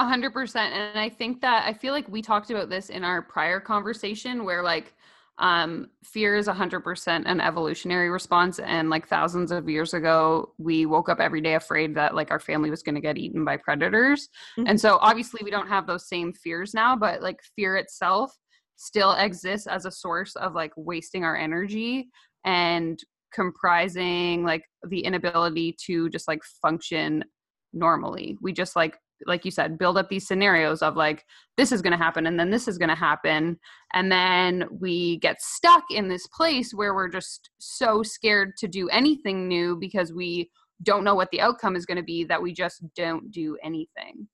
A 0.00 0.04
hundred 0.04 0.32
percent. 0.32 0.72
And 0.72 0.98
I 0.98 1.10
think 1.10 1.42
that 1.42 1.66
I 1.66 1.74
feel 1.74 1.92
like 1.92 2.08
we 2.08 2.22
talked 2.22 2.50
about 2.50 2.70
this 2.70 2.88
in 2.88 3.04
our 3.04 3.20
prior 3.20 3.60
conversation 3.60 4.44
where 4.46 4.62
like 4.62 4.94
um, 5.36 5.88
fear 6.04 6.36
is 6.36 6.48
a 6.48 6.54
100% 6.54 7.22
an 7.26 7.40
evolutionary 7.40 8.08
response 8.08 8.58
and 8.60 8.88
like 8.88 9.06
thousands 9.06 9.52
of 9.52 9.68
years 9.68 9.92
ago 9.92 10.54
we 10.58 10.86
woke 10.86 11.08
up 11.08 11.20
every 11.20 11.40
day 11.42 11.54
afraid 11.54 11.94
that 11.94 12.14
like 12.14 12.30
our 12.30 12.40
family 12.40 12.70
was 12.70 12.82
going 12.82 12.94
to 12.94 13.00
get 13.00 13.16
eaten 13.16 13.42
by 13.42 13.56
predators 13.56 14.28
mm-hmm. 14.58 14.68
and 14.68 14.78
so 14.78 14.98
obviously 15.00 15.40
we 15.42 15.50
don't 15.50 15.66
have 15.66 15.86
those 15.86 16.08
same 16.08 16.34
fears 16.34 16.74
now 16.74 16.94
but 16.94 17.22
like 17.22 17.40
fear 17.56 17.76
itself 17.76 18.36
still 18.76 19.12
exists 19.12 19.66
as 19.66 19.86
a 19.86 19.90
source 19.90 20.36
of 20.36 20.54
like 20.54 20.72
wasting 20.76 21.24
our 21.24 21.36
energy 21.36 22.10
and 22.44 23.00
comprising 23.32 24.44
like 24.44 24.62
the 24.88 25.00
inability 25.00 25.74
to 25.86 26.08
just 26.10 26.28
like 26.28 26.42
function 26.60 27.24
normally. 27.72 28.36
We 28.40 28.52
just 28.52 28.76
like 28.76 28.98
like 29.26 29.44
you 29.44 29.50
said 29.50 29.78
build 29.78 29.98
up 29.98 30.08
these 30.08 30.26
scenarios 30.26 30.82
of 30.82 30.96
like 30.96 31.24
this 31.56 31.72
is 31.72 31.82
going 31.82 31.92
to 31.92 31.96
happen 31.96 32.26
and 32.26 32.38
then 32.38 32.50
this 32.50 32.66
is 32.68 32.78
going 32.78 32.88
to 32.88 32.94
happen 32.94 33.58
and 33.92 34.10
then 34.10 34.64
we 34.70 35.18
get 35.18 35.40
stuck 35.40 35.84
in 35.90 36.08
this 36.08 36.26
place 36.28 36.72
where 36.72 36.94
we're 36.94 37.08
just 37.08 37.50
so 37.58 38.02
scared 38.02 38.56
to 38.56 38.68
do 38.68 38.88
anything 38.88 39.48
new 39.48 39.76
because 39.76 40.12
we 40.12 40.50
don't 40.82 41.04
know 41.04 41.14
what 41.14 41.30
the 41.30 41.40
outcome 41.40 41.76
is 41.76 41.84
going 41.84 41.98
to 41.98 42.02
be 42.02 42.24
that 42.24 42.40
we 42.40 42.52
just 42.52 42.82
don't 42.94 43.30
do 43.30 43.56
anything 43.62 44.26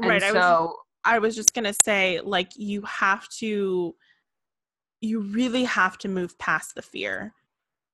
and 0.00 0.10
right. 0.10 0.22
I 0.22 0.32
so 0.32 0.34
was, 0.34 0.76
I 1.04 1.18
was 1.18 1.34
just 1.34 1.54
gonna 1.54 1.72
say, 1.72 2.20
like, 2.22 2.50
you 2.56 2.82
have 2.82 3.28
to, 3.38 3.94
you 5.00 5.20
really 5.20 5.64
have 5.64 5.98
to 5.98 6.08
move 6.08 6.38
past 6.38 6.74
the 6.74 6.82
fear, 6.82 7.34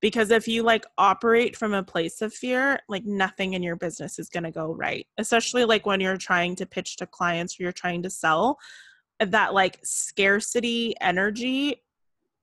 because 0.01 0.31
if 0.31 0.47
you 0.47 0.63
like 0.63 0.85
operate 0.99 1.57
from 1.57 1.75
a 1.75 1.83
place 1.83 2.23
of 2.23 2.33
fear, 2.33 2.79
like 2.89 3.05
nothing 3.05 3.55
in 3.55 3.63
your 3.63 3.77
business 3.77 4.19
is 4.19 4.29
gonna 4.29 4.51
go 4.53 4.73
right. 4.73 5.07
Especially 5.19 5.65
like 5.65 5.87
when 5.87 6.01
you're 6.01 6.17
trying 6.17 6.55
to 6.57 6.67
pitch 6.67 6.97
to 6.97 7.07
clients 7.07 7.59
or 7.59 7.65
you're 7.65 7.73
trying 7.73 8.03
to 8.03 8.11
sell, 8.11 8.59
that 9.21 9.55
like 9.55 9.79
scarcity 9.83 10.95
energy 11.01 11.83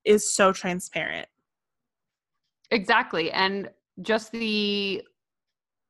is 0.03 0.33
so 0.33 0.51
transparent. 0.51 1.27
exactly 2.71 3.29
and 3.31 3.69
just 4.01 4.31
the 4.31 5.03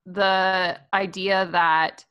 the 0.06 0.78
idea 0.94 1.48
that 1.52 2.04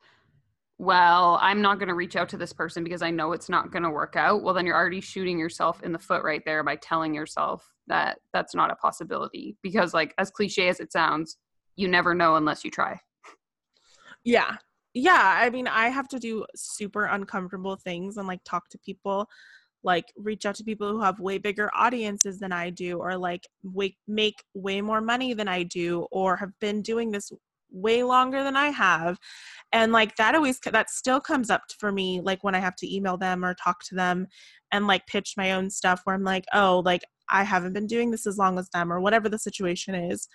well 0.79 1.37
i'm 1.41 1.61
not 1.61 1.77
going 1.77 1.87
to 1.87 1.93
reach 1.93 2.15
out 2.15 2.29
to 2.29 2.37
this 2.37 2.53
person 2.53 2.83
because 2.83 3.01
i 3.01 3.11
know 3.11 3.31
it's 3.31 3.49
not 3.49 3.71
going 3.71 3.83
to 3.83 3.89
work 3.89 4.15
out 4.15 4.43
well 4.43 4.53
then 4.53 4.65
you're 4.65 4.75
already 4.75 5.01
shooting 5.01 5.37
yourself 5.37 5.83
in 5.83 5.91
the 5.91 5.99
foot 5.99 6.23
right 6.23 6.43
there 6.45 6.63
by 6.63 6.75
telling 6.77 7.13
yourself 7.13 7.71
that 7.87 8.17
that's 8.33 8.55
not 8.55 8.71
a 8.71 8.75
possibility 8.75 9.55
because 9.61 9.93
like 9.93 10.13
as 10.17 10.31
cliche 10.31 10.67
as 10.67 10.79
it 10.79 10.91
sounds 10.91 11.37
you 11.75 11.87
never 11.87 12.13
know 12.15 12.35
unless 12.35 12.63
you 12.65 12.71
try 12.71 12.99
Yeah. 14.23 14.57
Yeah. 14.93 15.39
I 15.41 15.49
mean, 15.49 15.67
I 15.67 15.89
have 15.89 16.07
to 16.09 16.19
do 16.19 16.45
super 16.55 17.05
uncomfortable 17.05 17.75
things 17.75 18.17
and 18.17 18.27
like 18.27 18.41
talk 18.45 18.69
to 18.69 18.77
people, 18.79 19.27
like 19.83 20.05
reach 20.15 20.45
out 20.45 20.55
to 20.55 20.63
people 20.63 20.89
who 20.91 21.01
have 21.01 21.19
way 21.19 21.37
bigger 21.37 21.69
audiences 21.73 22.39
than 22.39 22.51
I 22.51 22.69
do, 22.69 22.99
or 22.99 23.17
like 23.17 23.47
make 24.07 24.43
way 24.53 24.81
more 24.81 25.01
money 25.01 25.33
than 25.33 25.47
I 25.47 25.63
do, 25.63 26.07
or 26.11 26.37
have 26.37 26.51
been 26.59 26.81
doing 26.81 27.11
this 27.11 27.31
way 27.73 28.03
longer 28.03 28.43
than 28.43 28.55
I 28.55 28.67
have. 28.67 29.17
And 29.73 29.91
like 29.91 30.15
that 30.15 30.35
always, 30.35 30.59
that 30.71 30.89
still 30.89 31.19
comes 31.19 31.49
up 31.49 31.63
for 31.79 31.91
me, 31.91 32.21
like 32.21 32.43
when 32.43 32.55
I 32.55 32.59
have 32.59 32.75
to 32.77 32.95
email 32.95 33.17
them 33.17 33.43
or 33.43 33.55
talk 33.55 33.83
to 33.89 33.95
them 33.95 34.27
and 34.71 34.87
like 34.87 35.05
pitch 35.07 35.33
my 35.35 35.51
own 35.51 35.69
stuff 35.69 36.01
where 36.05 36.15
I'm 36.15 36.23
like, 36.23 36.45
oh, 36.53 36.81
like 36.85 37.01
I 37.29 37.43
haven't 37.43 37.73
been 37.73 37.87
doing 37.87 38.11
this 38.11 38.25
as 38.25 38.37
long 38.37 38.57
as 38.57 38.69
them 38.69 38.93
or 38.93 39.01
whatever 39.01 39.27
the 39.27 39.39
situation 39.39 39.95
is 39.95 40.27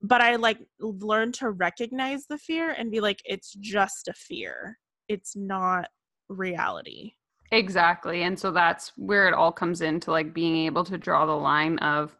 but 0.00 0.20
I 0.20 0.36
like 0.36 0.58
learned 0.80 1.34
to 1.34 1.50
recognize 1.50 2.26
the 2.26 2.38
fear 2.38 2.70
and 2.70 2.88
be 2.88 3.00
like, 3.00 3.20
it's 3.24 3.52
just 3.54 4.06
a 4.06 4.12
fear. 4.12 4.78
It's 5.08 5.34
not 5.34 5.88
reality. 6.28 7.14
exactly 7.50 8.22
and 8.22 8.38
so 8.38 8.50
that's 8.50 8.92
where 8.96 9.26
it 9.26 9.32
all 9.32 9.50
comes 9.50 9.80
into 9.80 10.10
like 10.10 10.34
being 10.34 10.66
able 10.66 10.84
to 10.84 10.98
draw 10.98 11.24
the 11.24 11.32
line 11.32 11.78
of 11.78 12.14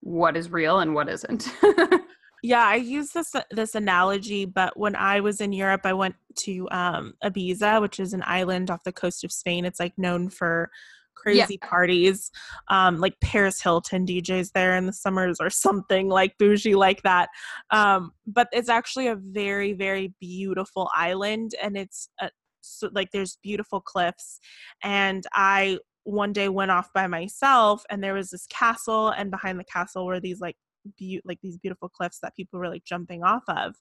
what 0.00 0.36
is 0.36 0.50
real 0.50 0.78
and 0.80 0.94
what 0.94 1.06
isn't 1.08 1.52
Yeah, 2.42 2.64
I 2.66 2.76
use 2.76 3.10
this 3.10 3.34
this 3.50 3.74
analogy, 3.74 4.44
but 4.46 4.78
when 4.78 4.96
I 4.96 5.20
was 5.20 5.40
in 5.40 5.52
Europe, 5.52 5.82
I 5.84 5.92
went 5.92 6.14
to 6.40 6.68
um, 6.70 7.14
Ibiza, 7.22 7.80
which 7.80 8.00
is 8.00 8.12
an 8.14 8.22
island 8.26 8.70
off 8.70 8.84
the 8.84 8.92
coast 8.92 9.24
of 9.24 9.32
Spain. 9.32 9.64
It's 9.64 9.80
like 9.80 9.92
known 9.98 10.30
for 10.30 10.70
crazy 11.14 11.58
parties, 11.58 12.30
um, 12.68 12.98
like 12.98 13.14
Paris 13.20 13.60
Hilton 13.60 14.06
DJs 14.06 14.52
there 14.52 14.76
in 14.76 14.86
the 14.86 14.92
summers 14.92 15.36
or 15.38 15.50
something 15.50 16.08
like 16.08 16.38
bougie 16.38 16.74
like 16.74 17.02
that. 17.02 17.28
Um, 17.70 18.12
but 18.26 18.48
it's 18.52 18.70
actually 18.70 19.08
a 19.08 19.16
very 19.16 19.72
very 19.74 20.14
beautiful 20.20 20.90
island, 20.94 21.54
and 21.62 21.76
it's 21.76 22.08
a, 22.20 22.30
so, 22.62 22.88
like 22.92 23.10
there's 23.12 23.38
beautiful 23.42 23.80
cliffs, 23.80 24.38
and 24.82 25.24
I 25.34 25.78
one 26.04 26.32
day 26.32 26.48
went 26.48 26.70
off 26.70 26.88
by 26.94 27.06
myself, 27.06 27.82
and 27.90 28.02
there 28.02 28.14
was 28.14 28.30
this 28.30 28.46
castle, 28.46 29.08
and 29.10 29.30
behind 29.30 29.58
the 29.60 29.64
castle 29.64 30.06
were 30.06 30.20
these 30.20 30.40
like 30.40 30.56
be- 30.98 31.20
like 31.24 31.38
these 31.42 31.58
beautiful 31.58 31.88
cliffs 31.88 32.18
that 32.20 32.36
people 32.36 32.58
were 32.58 32.68
like 32.68 32.84
jumping 32.84 33.22
off 33.22 33.44
of. 33.48 33.74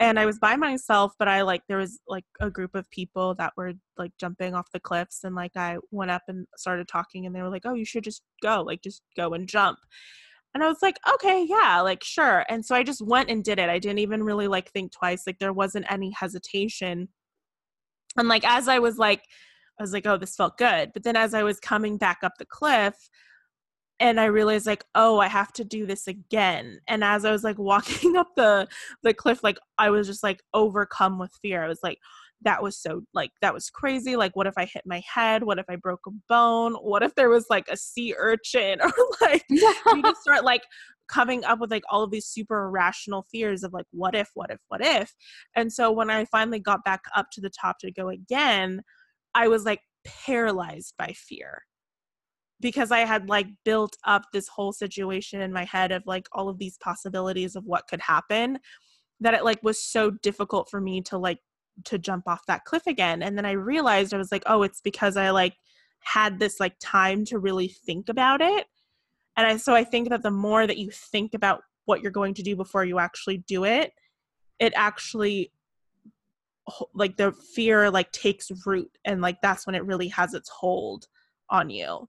And 0.00 0.16
i 0.18 0.26
was 0.26 0.38
by 0.38 0.54
myself 0.54 1.12
but 1.18 1.26
i 1.26 1.42
like 1.42 1.62
there 1.66 1.78
was 1.78 1.98
like 2.06 2.24
a 2.40 2.50
group 2.50 2.76
of 2.76 2.88
people 2.90 3.34
that 3.34 3.52
were 3.56 3.72
like 3.96 4.12
jumping 4.16 4.54
off 4.54 4.70
the 4.72 4.78
cliffs 4.78 5.24
and 5.24 5.34
like 5.34 5.56
i 5.56 5.76
went 5.90 6.12
up 6.12 6.22
and 6.28 6.46
started 6.56 6.86
talking 6.86 7.26
and 7.26 7.34
they 7.34 7.42
were 7.42 7.48
like 7.48 7.66
oh 7.66 7.74
you 7.74 7.84
should 7.84 8.04
just 8.04 8.22
go 8.40 8.62
like 8.62 8.80
just 8.80 9.02
go 9.16 9.34
and 9.34 9.48
jump. 9.48 9.78
And 10.54 10.62
i 10.62 10.68
was 10.68 10.78
like 10.82 10.98
okay 11.14 11.44
yeah 11.48 11.80
like 11.80 12.04
sure. 12.04 12.44
And 12.48 12.64
so 12.64 12.76
i 12.76 12.82
just 12.84 13.02
went 13.04 13.28
and 13.28 13.42
did 13.42 13.58
it. 13.58 13.68
I 13.68 13.78
didn't 13.80 13.98
even 13.98 14.22
really 14.22 14.46
like 14.46 14.70
think 14.70 14.92
twice. 14.92 15.24
Like 15.26 15.38
there 15.40 15.52
wasn't 15.52 15.90
any 15.90 16.12
hesitation. 16.12 17.08
And 18.16 18.28
like 18.28 18.44
as 18.46 18.68
i 18.68 18.78
was 18.78 18.98
like 18.98 19.22
i 19.78 19.82
was 19.82 19.92
like 19.92 20.06
oh 20.06 20.16
this 20.16 20.36
felt 20.36 20.58
good. 20.58 20.92
But 20.94 21.02
then 21.02 21.16
as 21.16 21.34
i 21.34 21.42
was 21.42 21.58
coming 21.58 21.98
back 21.98 22.18
up 22.22 22.34
the 22.38 22.46
cliff 22.46 22.94
and 24.00 24.20
I 24.20 24.26
realized 24.26 24.66
like, 24.66 24.84
oh, 24.94 25.18
I 25.18 25.28
have 25.28 25.52
to 25.54 25.64
do 25.64 25.86
this 25.86 26.06
again. 26.06 26.80
And 26.86 27.02
as 27.02 27.24
I 27.24 27.32
was 27.32 27.44
like 27.44 27.58
walking 27.58 28.16
up 28.16 28.28
the 28.36 28.68
the 29.02 29.14
cliff, 29.14 29.42
like 29.42 29.58
I 29.78 29.90
was 29.90 30.06
just 30.06 30.22
like 30.22 30.42
overcome 30.54 31.18
with 31.18 31.32
fear. 31.42 31.64
I 31.64 31.68
was 31.68 31.80
like, 31.82 31.98
that 32.42 32.62
was 32.62 32.78
so 32.78 33.02
like 33.14 33.32
that 33.40 33.54
was 33.54 33.70
crazy. 33.70 34.16
Like, 34.16 34.36
what 34.36 34.46
if 34.46 34.54
I 34.56 34.64
hit 34.64 34.84
my 34.86 35.02
head? 35.12 35.42
What 35.42 35.58
if 35.58 35.66
I 35.68 35.76
broke 35.76 36.06
a 36.06 36.12
bone? 36.28 36.74
What 36.74 37.02
if 37.02 37.14
there 37.14 37.28
was 37.28 37.46
like 37.50 37.66
a 37.68 37.76
sea 37.76 38.14
urchin? 38.16 38.80
Or 38.82 38.92
like 39.20 39.44
you 39.48 40.02
just 40.02 40.22
start 40.22 40.44
like 40.44 40.62
coming 41.08 41.44
up 41.44 41.58
with 41.58 41.70
like 41.70 41.82
all 41.90 42.02
of 42.02 42.10
these 42.10 42.26
super 42.26 42.66
irrational 42.66 43.24
fears 43.32 43.64
of 43.64 43.72
like 43.72 43.86
what 43.90 44.14
if, 44.14 44.30
what 44.34 44.50
if, 44.50 44.60
what 44.68 44.84
if. 44.84 45.12
And 45.56 45.72
so 45.72 45.90
when 45.90 46.10
I 46.10 46.26
finally 46.26 46.60
got 46.60 46.84
back 46.84 47.00
up 47.16 47.26
to 47.32 47.40
the 47.40 47.50
top 47.50 47.78
to 47.80 47.90
go 47.90 48.10
again, 48.10 48.82
I 49.34 49.48
was 49.48 49.64
like 49.64 49.80
paralyzed 50.04 50.94
by 50.98 51.14
fear 51.16 51.62
because 52.60 52.90
I 52.90 53.00
had 53.00 53.28
like 53.28 53.46
built 53.64 53.96
up 54.04 54.26
this 54.32 54.48
whole 54.48 54.72
situation 54.72 55.40
in 55.40 55.52
my 55.52 55.64
head 55.64 55.92
of 55.92 56.02
like 56.06 56.28
all 56.32 56.48
of 56.48 56.58
these 56.58 56.76
possibilities 56.78 57.56
of 57.56 57.64
what 57.64 57.86
could 57.88 58.00
happen 58.00 58.58
that 59.20 59.34
it 59.34 59.44
like 59.44 59.62
was 59.62 59.82
so 59.82 60.10
difficult 60.10 60.70
for 60.70 60.80
me 60.80 61.00
to 61.02 61.18
like 61.18 61.38
to 61.84 61.98
jump 61.98 62.26
off 62.26 62.46
that 62.46 62.64
cliff 62.64 62.86
again. 62.86 63.22
And 63.22 63.36
then 63.36 63.46
I 63.46 63.52
realized 63.52 64.12
I 64.12 64.18
was 64.18 64.32
like 64.32 64.44
oh 64.46 64.62
it's 64.62 64.80
because 64.80 65.16
I 65.16 65.30
like 65.30 65.54
had 66.00 66.38
this 66.38 66.60
like 66.60 66.74
time 66.80 67.24
to 67.26 67.38
really 67.38 67.68
think 67.68 68.08
about 68.08 68.40
it. 68.40 68.66
And 69.36 69.46
I 69.46 69.56
so 69.56 69.74
I 69.74 69.84
think 69.84 70.10
that 70.10 70.22
the 70.22 70.30
more 70.30 70.66
that 70.66 70.78
you 70.78 70.90
think 70.90 71.34
about 71.34 71.62
what 71.84 72.02
you're 72.02 72.12
going 72.12 72.34
to 72.34 72.42
do 72.42 72.54
before 72.54 72.84
you 72.84 72.98
actually 72.98 73.38
do 73.38 73.64
it 73.64 73.92
it 74.58 74.72
actually 74.76 75.52
like 76.94 77.16
the 77.16 77.32
fear 77.32 77.90
like 77.90 78.12
takes 78.12 78.50
root 78.66 78.90
and 79.04 79.22
like 79.22 79.40
that's 79.40 79.66
when 79.66 79.74
it 79.74 79.84
really 79.84 80.08
has 80.08 80.34
its 80.34 80.48
hold 80.48 81.06
on 81.48 81.70
you 81.70 82.08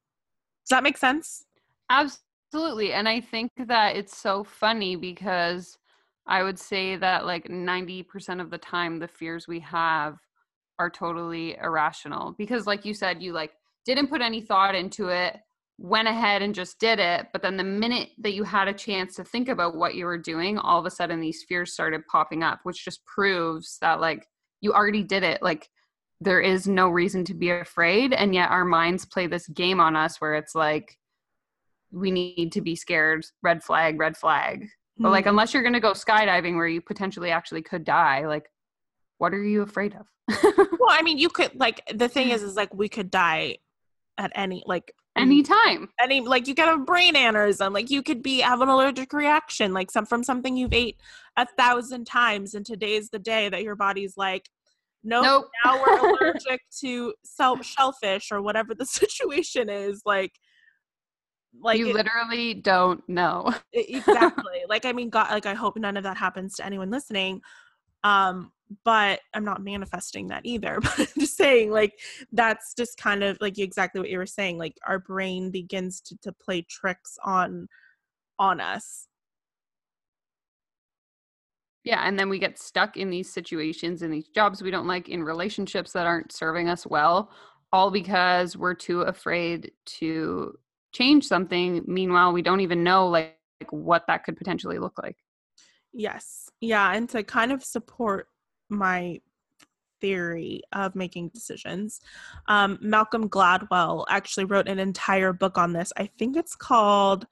does 0.69 0.77
that 0.77 0.83
make 0.83 0.97
sense? 0.97 1.45
Absolutely. 1.89 2.93
And 2.93 3.09
I 3.09 3.21
think 3.21 3.51
that 3.57 3.95
it's 3.95 4.15
so 4.15 4.43
funny 4.43 4.95
because 4.95 5.79
I 6.27 6.43
would 6.43 6.59
say 6.59 6.95
that 6.95 7.25
like 7.25 7.47
90% 7.47 8.39
of 8.39 8.51
the 8.51 8.59
time 8.59 8.99
the 8.99 9.07
fears 9.07 9.47
we 9.47 9.59
have 9.61 10.19
are 10.77 10.89
totally 10.89 11.57
irrational 11.57 12.35
because 12.37 12.65
like 12.65 12.85
you 12.85 12.93
said 12.93 13.21
you 13.21 13.33
like 13.33 13.51
didn't 13.85 14.07
put 14.07 14.21
any 14.21 14.39
thought 14.39 14.75
into 14.75 15.09
it 15.09 15.37
went 15.77 16.07
ahead 16.07 16.41
and 16.41 16.55
just 16.55 16.79
did 16.79 16.99
it 16.99 17.27
but 17.33 17.41
then 17.41 17.57
the 17.57 17.63
minute 17.63 18.09
that 18.17 18.33
you 18.33 18.45
had 18.45 18.69
a 18.69 18.73
chance 18.73 19.15
to 19.15 19.23
think 19.23 19.49
about 19.49 19.75
what 19.75 19.95
you 19.95 20.05
were 20.05 20.17
doing 20.17 20.57
all 20.57 20.79
of 20.79 20.85
a 20.85 20.89
sudden 20.89 21.19
these 21.19 21.43
fears 21.49 21.73
started 21.73 22.01
popping 22.09 22.43
up 22.43 22.59
which 22.63 22.85
just 22.85 23.03
proves 23.05 23.77
that 23.81 23.99
like 23.99 24.25
you 24.61 24.71
already 24.71 25.03
did 25.03 25.23
it 25.23 25.41
like 25.41 25.69
there 26.21 26.41
is 26.41 26.67
no 26.67 26.89
reason 26.89 27.23
to 27.25 27.33
be 27.33 27.49
afraid 27.49 28.13
and 28.13 28.33
yet 28.33 28.49
our 28.51 28.65
minds 28.65 29.05
play 29.05 29.27
this 29.27 29.47
game 29.47 29.79
on 29.79 29.95
us 29.95 30.19
where 30.19 30.35
it's 30.35 30.53
like 30.53 30.97
we 31.91 32.11
need 32.11 32.51
to 32.51 32.61
be 32.61 32.75
scared 32.75 33.25
red 33.41 33.63
flag 33.63 33.99
red 33.99 34.15
flag. 34.17 34.67
But 34.97 35.11
like 35.11 35.25
Mhm. 35.25 35.29
unless 35.29 35.53
you're 35.53 35.63
going 35.63 35.73
to 35.73 35.79
go 35.79 35.93
skydiving 35.93 36.55
where 36.55 36.67
you 36.67 36.81
potentially 36.81 37.31
actually 37.31 37.61
could 37.61 37.83
die 37.83 38.27
like 38.27 38.49
what 39.17 39.33
are 39.33 39.43
you 39.43 39.61
afraid 39.61 39.95
of? 39.95 40.07
Well, 40.79 40.97
I 40.97 41.01
mean, 41.03 41.17
you 41.17 41.29
could 41.29 41.59
like 41.59 41.81
the 41.93 42.07
thing 42.07 42.29
is, 42.29 42.41
is 42.41 42.55
like 42.55 42.73
we 42.73 42.87
could 42.89 43.11
die 43.11 43.57
at 44.17 44.31
any 44.33 44.63
like 44.65 44.93
anytime. 45.17 45.89
Any 45.99 46.21
like 46.21 46.47
you 46.47 46.55
could 46.55 46.65
have 46.65 46.79
a 46.81 46.83
brain 46.83 47.15
aneurysm, 47.15 47.73
like 47.73 47.89
you 47.89 48.01
could 48.01 48.23
be 48.23 48.39
have 48.39 48.61
an 48.61 48.69
allergic 48.69 49.11
reaction, 49.13 49.73
like 49.73 49.91
some 49.91 50.05
from 50.05 50.23
something 50.23 50.55
you've 50.55 50.73
ate 50.73 50.97
a 51.37 51.45
thousand 51.57 52.05
times, 52.05 52.53
and 52.55 52.65
today's 52.65 53.09
the 53.09 53.19
day 53.19 53.49
that 53.49 53.61
your 53.61 53.75
body's 53.75 54.15
like, 54.17 54.49
nope, 55.03 55.23
nope 55.23 55.49
now 55.65 55.81
we're 55.81 55.97
allergic 56.21 56.61
to 56.81 57.13
sel- 57.23 57.61
shellfish 57.61 58.31
or 58.31 58.41
whatever 58.41 58.73
the 58.75 58.85
situation 58.85 59.69
is. 59.69 60.01
Like, 60.05 60.33
like 61.59 61.79
you 61.79 61.89
it- 61.89 61.95
literally 61.95 62.53
don't 62.53 63.07
know 63.09 63.51
exactly 63.73 64.61
like 64.69 64.85
i 64.85 64.93
mean 64.93 65.09
god 65.09 65.31
like 65.31 65.47
i 65.47 65.55
hope 65.55 65.75
none 65.77 65.97
of 65.97 66.03
that 66.03 66.15
happens 66.15 66.53
to 66.53 66.63
anyone 66.63 66.91
listening 66.91 67.41
um 68.03 68.51
but 68.85 69.19
i'm 69.33 69.43
not 69.43 69.63
manifesting 69.63 70.27
that 70.27 70.41
either 70.45 70.77
but 70.79 70.99
i'm 70.99 71.07
just 71.17 71.35
saying 71.35 71.71
like 71.71 71.93
that's 72.33 72.75
just 72.75 72.97
kind 72.97 73.23
of 73.23 73.35
like 73.41 73.57
exactly 73.57 73.99
what 73.99 74.11
you 74.11 74.19
were 74.19 74.27
saying 74.27 74.59
like 74.59 74.77
our 74.87 74.99
brain 74.99 75.49
begins 75.49 76.01
to, 76.01 76.15
to 76.21 76.31
play 76.31 76.61
tricks 76.69 77.17
on 77.23 77.67
on 78.39 78.61
us. 78.61 79.08
Yeah, 81.83 82.01
and 82.05 82.19
then 82.19 82.29
we 82.29 82.39
get 82.39 82.59
stuck 82.59 82.97
in 82.97 83.09
these 83.09 83.31
situations 83.31 84.01
in 84.01 84.11
these 84.11 84.27
jobs 84.27 84.61
we 84.61 84.71
don't 84.71 84.87
like 84.87 85.09
in 85.09 85.23
relationships 85.23 85.93
that 85.93 86.05
aren't 86.05 86.31
serving 86.31 86.69
us 86.69 86.85
well 86.85 87.31
all 87.71 87.89
because 87.91 88.57
we're 88.57 88.73
too 88.73 89.01
afraid 89.01 89.71
to 89.85 90.53
change 90.91 91.25
something 91.25 91.83
meanwhile 91.87 92.33
we 92.33 92.41
don't 92.41 92.61
even 92.61 92.83
know 92.83 93.07
like, 93.07 93.37
like 93.61 93.71
what 93.71 94.03
that 94.07 94.23
could 94.23 94.37
potentially 94.37 94.79
look 94.79 94.97
like. 95.01 95.17
Yes. 95.93 96.49
Yeah, 96.61 96.93
and 96.93 97.09
to 97.09 97.23
kind 97.23 97.51
of 97.51 97.63
support 97.63 98.27
my 98.69 99.19
theory 100.01 100.61
of 100.73 100.95
making 100.95 101.29
decisions. 101.29 101.99
Um, 102.47 102.77
Malcolm 102.81 103.29
Gladwell 103.29 104.05
actually 104.09 104.45
wrote 104.45 104.67
an 104.67 104.79
entire 104.79 105.33
book 105.33 105.57
on 105.57 105.73
this. 105.73 105.91
I 105.97 106.09
think 106.17 106.37
it's 106.37 106.55
called 106.55 107.25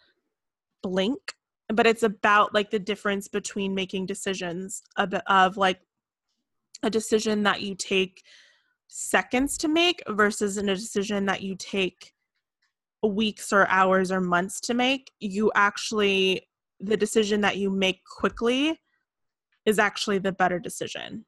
Blink, 0.83 1.33
but 1.69 1.87
it's 1.87 2.03
about 2.03 2.53
like 2.53 2.71
the 2.71 2.79
difference 2.79 3.27
between 3.27 3.75
making 3.75 4.05
decisions 4.05 4.81
of, 4.95 5.13
of 5.27 5.57
like 5.57 5.79
a 6.83 6.89
decision 6.89 7.43
that 7.43 7.61
you 7.61 7.75
take 7.75 8.23
seconds 8.87 9.57
to 9.57 9.67
make 9.67 10.01
versus 10.07 10.57
in 10.57 10.69
a 10.69 10.75
decision 10.75 11.25
that 11.25 11.41
you 11.41 11.55
take 11.55 12.13
weeks 13.03 13.51
or 13.51 13.67
hours 13.67 14.11
or 14.11 14.21
months 14.21 14.59
to 14.61 14.73
make. 14.73 15.11
You 15.19 15.51
actually, 15.55 16.47
the 16.79 16.97
decision 16.97 17.41
that 17.41 17.57
you 17.57 17.69
make 17.69 18.01
quickly 18.05 18.79
is 19.65 19.79
actually 19.79 20.19
the 20.19 20.31
better 20.31 20.59
decision 20.59 21.25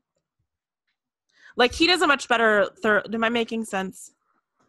like 1.60 1.74
he 1.74 1.88
does 1.88 2.02
a 2.02 2.08
much 2.08 2.28
better 2.28 2.70
third. 2.82 3.14
Am 3.14 3.24
I 3.24 3.30
making 3.30 3.66
sense? 3.66 4.14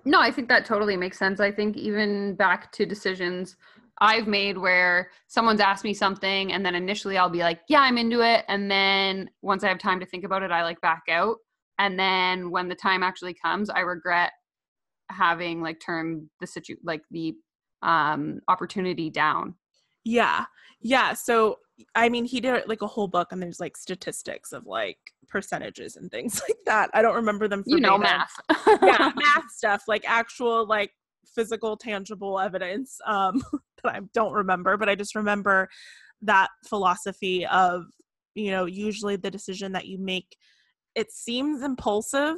No, 0.04 0.20
I 0.20 0.30
think 0.32 0.48
that 0.48 0.64
totally 0.64 0.96
makes 0.96 1.18
sense. 1.18 1.38
I 1.38 1.52
think 1.52 1.76
even 1.76 2.34
back 2.34 2.72
to 2.72 2.84
decisions 2.84 3.56
I've 4.00 4.26
made 4.26 4.56
where 4.56 5.10
someone's 5.26 5.60
asked 5.60 5.84
me 5.84 5.92
something 5.92 6.52
and 6.52 6.64
then 6.64 6.74
initially 6.74 7.18
I'll 7.18 7.28
be 7.28 7.40
like, 7.40 7.60
yeah, 7.68 7.80
I'm 7.80 7.98
into 7.98 8.22
it. 8.22 8.44
And 8.48 8.70
then 8.70 9.28
once 9.42 9.62
I 9.62 9.68
have 9.68 9.78
time 9.78 10.00
to 10.00 10.06
think 10.06 10.24
about 10.24 10.42
it, 10.42 10.50
I 10.50 10.62
like 10.62 10.80
back 10.80 11.02
out. 11.10 11.36
And 11.78 11.98
then 11.98 12.50
when 12.50 12.68
the 12.68 12.74
time 12.74 13.02
actually 13.02 13.34
comes, 13.34 13.68
I 13.68 13.80
regret 13.80 14.32
having 15.10 15.60
like 15.60 15.80
turned 15.80 16.28
the 16.40 16.46
situ 16.46 16.76
like 16.84 17.02
the 17.10 17.34
um 17.82 18.40
opportunity 18.48 19.10
down. 19.10 19.54
Yeah. 20.04 20.44
Yeah. 20.80 21.14
So 21.14 21.58
I 21.94 22.08
mean, 22.08 22.24
he 22.24 22.40
did 22.40 22.68
like 22.68 22.82
a 22.82 22.86
whole 22.86 23.08
book, 23.08 23.28
and 23.32 23.42
there's 23.42 23.60
like 23.60 23.76
statistics 23.76 24.52
of 24.52 24.66
like 24.66 24.98
percentages 25.28 25.96
and 25.96 26.10
things 26.10 26.40
like 26.48 26.58
that. 26.66 26.90
I 26.94 27.02
don't 27.02 27.14
remember 27.14 27.48
them. 27.48 27.62
You 27.66 27.80
know, 27.80 27.98
math. 27.98 28.32
yeah, 28.82 29.12
math 29.16 29.50
stuff, 29.50 29.84
like 29.88 30.02
actual 30.06 30.66
like 30.66 30.92
physical, 31.26 31.76
tangible 31.76 32.38
evidence 32.38 32.98
um, 33.06 33.42
that 33.82 33.94
I 33.94 34.00
don't 34.14 34.32
remember, 34.32 34.76
but 34.76 34.88
I 34.88 34.94
just 34.94 35.14
remember 35.14 35.68
that 36.22 36.48
philosophy 36.66 37.46
of 37.46 37.84
you 38.34 38.50
know 38.50 38.66
usually 38.66 39.16
the 39.16 39.30
decision 39.30 39.72
that 39.72 39.86
you 39.86 39.98
make 39.98 40.36
it 40.94 41.10
seems 41.10 41.62
impulsive 41.62 42.36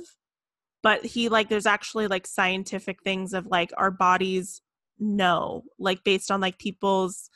but 0.83 1.05
he 1.05 1.29
like 1.29 1.49
there's 1.49 1.67
actually 1.67 2.07
like 2.07 2.27
scientific 2.27 3.03
things 3.03 3.33
of 3.33 3.47
like 3.47 3.71
our 3.77 3.91
bodies 3.91 4.63
know 4.99 5.63
like 5.79 6.03
based 6.05 6.31
on 6.31 6.41
like 6.41 6.59
people's 6.59 7.29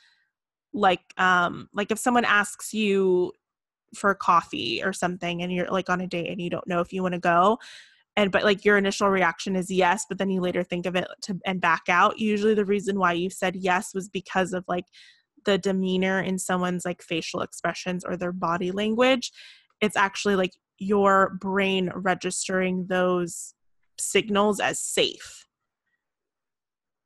like 0.73 1.01
um 1.17 1.69
like 1.73 1.91
if 1.91 1.99
someone 1.99 2.25
asks 2.25 2.73
you 2.73 3.33
for 3.95 4.15
coffee 4.15 4.83
or 4.83 4.93
something 4.93 5.43
and 5.43 5.53
you're 5.53 5.71
like 5.71 5.89
on 5.89 6.01
a 6.01 6.07
date 6.07 6.31
and 6.31 6.41
you 6.41 6.51
don't 6.51 6.67
know 6.67 6.81
if 6.81 6.93
you 6.93 7.03
want 7.03 7.15
to 7.15 7.21
go 7.21 7.59
and 8.17 8.33
but 8.33 8.45
like 8.45 8.65
your 8.65 8.79
initial 8.79 9.09
reaction 9.09 9.55
is 9.55 9.71
yes 9.71 10.07
but 10.09 10.19
then 10.19 10.31
you 10.31 10.41
later 10.41 10.65
think 10.65 10.87
of 10.87 10.97
it 10.97 11.07
to 11.23 11.39
and 11.45 11.61
back 11.61 11.83
out. 11.89 12.19
Usually 12.19 12.55
the 12.55 12.65
reason 12.65 12.99
why 12.99 13.13
you 13.13 13.31
said 13.31 13.57
yes 13.57 13.95
was 13.95 14.09
because 14.09 14.53
of 14.53 14.65
like 14.67 14.87
the 15.45 15.59
demeanor 15.59 16.21
in 16.21 16.39
someone's 16.39 16.85
like 16.85 17.03
facial 17.03 17.41
expressions 17.41 18.05
or 18.05 18.17
their 18.17 18.33
body 18.33 18.73
language. 18.73 19.31
It's 19.81 19.97
actually 19.97 20.37
like 20.37 20.53
your 20.79 21.37
brain 21.41 21.91
registering 21.95 22.87
those 22.89 23.55
signals 23.99 24.61
as 24.61 24.81
safe. 24.81 25.47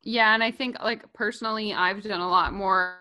Yeah 0.02 0.32
and 0.32 0.42
i 0.42 0.50
think 0.50 0.82
like 0.82 1.12
personally 1.12 1.74
i've 1.74 2.02
done 2.02 2.22
a 2.22 2.28
lot 2.28 2.54
more 2.54 2.96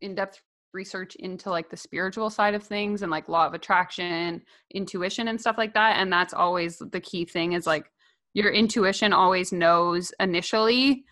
in-depth 0.00 0.42
research 0.72 1.14
into 1.16 1.50
like 1.50 1.70
the 1.70 1.76
spiritual 1.76 2.30
side 2.30 2.54
of 2.54 2.62
things 2.62 3.02
and 3.02 3.10
like 3.10 3.28
law 3.28 3.46
of 3.46 3.54
attraction 3.54 4.42
intuition 4.74 5.28
and 5.28 5.40
stuff 5.40 5.58
like 5.58 5.74
that 5.74 5.96
and 5.98 6.12
that's 6.12 6.34
always 6.34 6.78
the 6.92 7.00
key 7.00 7.24
thing 7.24 7.52
is 7.52 7.66
like 7.66 7.90
your 8.34 8.50
intuition 8.50 9.12
always 9.12 9.52
knows 9.52 10.12
initially 10.18 11.04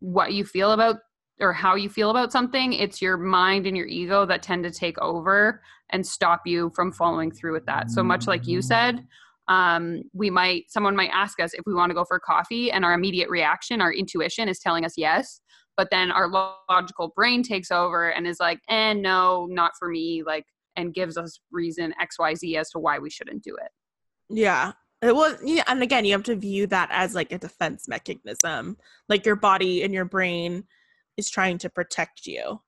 what 0.00 0.32
you 0.32 0.44
feel 0.44 0.72
about 0.72 0.96
or 1.40 1.54
how 1.54 1.74
you 1.74 1.88
feel 1.88 2.10
about 2.10 2.30
something. 2.30 2.74
It's 2.74 3.00
your 3.00 3.16
mind 3.16 3.66
and 3.66 3.74
your 3.74 3.86
ego 3.86 4.26
that 4.26 4.42
tend 4.42 4.62
to 4.64 4.70
take 4.70 4.98
over 4.98 5.62
and 5.88 6.06
stop 6.06 6.42
you 6.44 6.70
from 6.74 6.92
following 6.92 7.30
through 7.30 7.54
with 7.54 7.64
that. 7.64 7.90
So 7.90 8.02
much 8.02 8.26
like 8.26 8.46
you 8.46 8.60
said 8.60 9.06
um, 9.50 10.02
we 10.12 10.30
might 10.30 10.70
someone 10.70 10.96
might 10.96 11.10
ask 11.12 11.40
us 11.40 11.52
if 11.52 11.66
we 11.66 11.74
want 11.74 11.90
to 11.90 11.94
go 11.94 12.04
for 12.04 12.18
coffee 12.20 12.70
and 12.70 12.84
our 12.84 12.94
immediate 12.94 13.28
reaction 13.28 13.80
our 13.80 13.92
intuition 13.92 14.48
is 14.48 14.60
telling 14.60 14.84
us 14.84 14.94
yes 14.96 15.40
but 15.80 15.88
then 15.90 16.10
our 16.10 16.28
logical 16.68 17.08
brain 17.16 17.42
takes 17.42 17.70
over 17.70 18.10
and 18.10 18.26
is 18.26 18.38
like 18.38 18.60
and 18.68 18.98
eh, 18.98 19.00
no 19.00 19.46
not 19.50 19.72
for 19.78 19.88
me 19.88 20.22
like 20.22 20.44
and 20.76 20.92
gives 20.92 21.16
us 21.16 21.40
reason 21.50 21.94
xyz 22.02 22.54
as 22.54 22.68
to 22.68 22.78
why 22.78 22.98
we 22.98 23.08
shouldn't 23.08 23.42
do 23.42 23.56
it. 23.56 23.70
Yeah. 24.28 24.72
It 25.00 25.16
was 25.16 25.38
yeah 25.42 25.64
and 25.68 25.82
again 25.82 26.04
you 26.04 26.12
have 26.12 26.24
to 26.24 26.36
view 26.36 26.66
that 26.66 26.90
as 26.92 27.14
like 27.14 27.32
a 27.32 27.38
defense 27.38 27.88
mechanism. 27.88 28.76
Like 29.08 29.24
your 29.24 29.36
body 29.36 29.82
and 29.82 29.94
your 29.94 30.04
brain 30.04 30.64
is 31.16 31.30
trying 31.30 31.56
to 31.56 31.70
protect 31.70 32.26
you. 32.26 32.60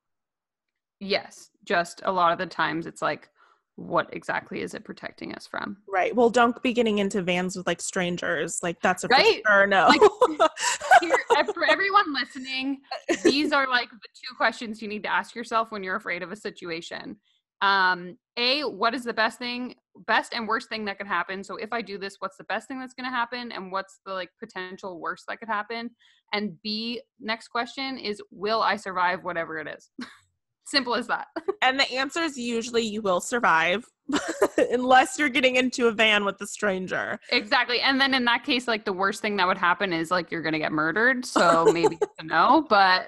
Yes. 0.99 1.51
Just 1.65 2.01
a 2.05 2.11
lot 2.11 2.31
of 2.31 2.39
the 2.39 2.47
times 2.47 2.87
it's 2.87 3.03
like 3.03 3.29
what 3.75 4.13
exactly 4.13 4.61
is 4.61 4.73
it 4.73 4.83
protecting 4.83 5.33
us 5.33 5.47
from? 5.47 5.77
Right. 5.91 6.15
Well, 6.15 6.29
don't 6.29 6.61
be 6.61 6.73
getting 6.73 6.99
into 6.99 7.21
vans 7.21 7.55
with 7.55 7.65
like 7.65 7.81
strangers. 7.81 8.59
Like 8.61 8.79
that's 8.81 9.03
a 9.03 9.07
right. 9.07 9.41
Sure, 9.47 9.65
no. 9.65 9.87
Like, 9.87 10.01
here, 11.01 11.15
for 11.53 11.65
everyone 11.67 12.13
listening, 12.13 12.81
these 13.23 13.51
are 13.51 13.67
like 13.67 13.89
the 13.89 13.97
two 13.97 14.35
questions 14.37 14.81
you 14.81 14.87
need 14.87 15.03
to 15.03 15.11
ask 15.11 15.35
yourself 15.35 15.71
when 15.71 15.83
you're 15.83 15.95
afraid 15.95 16.21
of 16.21 16.31
a 16.31 16.35
situation. 16.35 17.17
Um, 17.61 18.17
a, 18.37 18.61
what 18.63 18.93
is 18.93 19.05
the 19.05 19.13
best 19.13 19.39
thing, 19.39 19.75
best 20.05 20.33
and 20.33 20.47
worst 20.47 20.67
thing 20.67 20.85
that 20.85 20.97
could 20.97 21.07
happen? 21.07 21.43
So 21.43 21.55
if 21.55 21.71
I 21.71 21.81
do 21.81 21.97
this, 21.97 22.17
what's 22.19 22.35
the 22.35 22.43
best 22.43 22.67
thing 22.67 22.79
that's 22.79 22.93
going 22.93 23.09
to 23.09 23.15
happen, 23.15 23.51
and 23.53 23.71
what's 23.71 24.01
the 24.05 24.13
like 24.13 24.29
potential 24.39 24.99
worst 24.99 25.23
that 25.27 25.39
could 25.39 25.47
happen? 25.47 25.89
And 26.33 26.61
B, 26.61 27.01
next 27.19 27.47
question 27.47 27.97
is, 27.97 28.21
will 28.31 28.61
I 28.61 28.75
survive 28.75 29.23
whatever 29.23 29.59
it 29.59 29.67
is? 29.67 29.89
Simple 30.65 30.95
as 30.95 31.07
that. 31.07 31.27
and 31.61 31.79
the 31.79 31.91
answer 31.93 32.21
is 32.21 32.37
usually 32.37 32.83
you 32.83 33.01
will 33.01 33.19
survive 33.19 33.85
unless 34.71 35.17
you're 35.19 35.29
getting 35.29 35.55
into 35.55 35.87
a 35.87 35.91
van 35.91 36.25
with 36.25 36.39
a 36.41 36.47
stranger. 36.47 37.19
Exactly. 37.31 37.79
And 37.81 37.99
then 37.99 38.13
in 38.13 38.25
that 38.25 38.43
case, 38.43 38.67
like 38.67 38.85
the 38.85 38.93
worst 38.93 39.21
thing 39.21 39.35
that 39.37 39.47
would 39.47 39.57
happen 39.57 39.93
is 39.93 40.11
like 40.11 40.31
you're 40.31 40.41
going 40.41 40.53
to 40.53 40.59
get 40.59 40.71
murdered. 40.71 41.25
So 41.25 41.65
maybe 41.73 41.97
it's 42.01 42.13
a 42.19 42.23
no, 42.23 42.65
but 42.69 43.07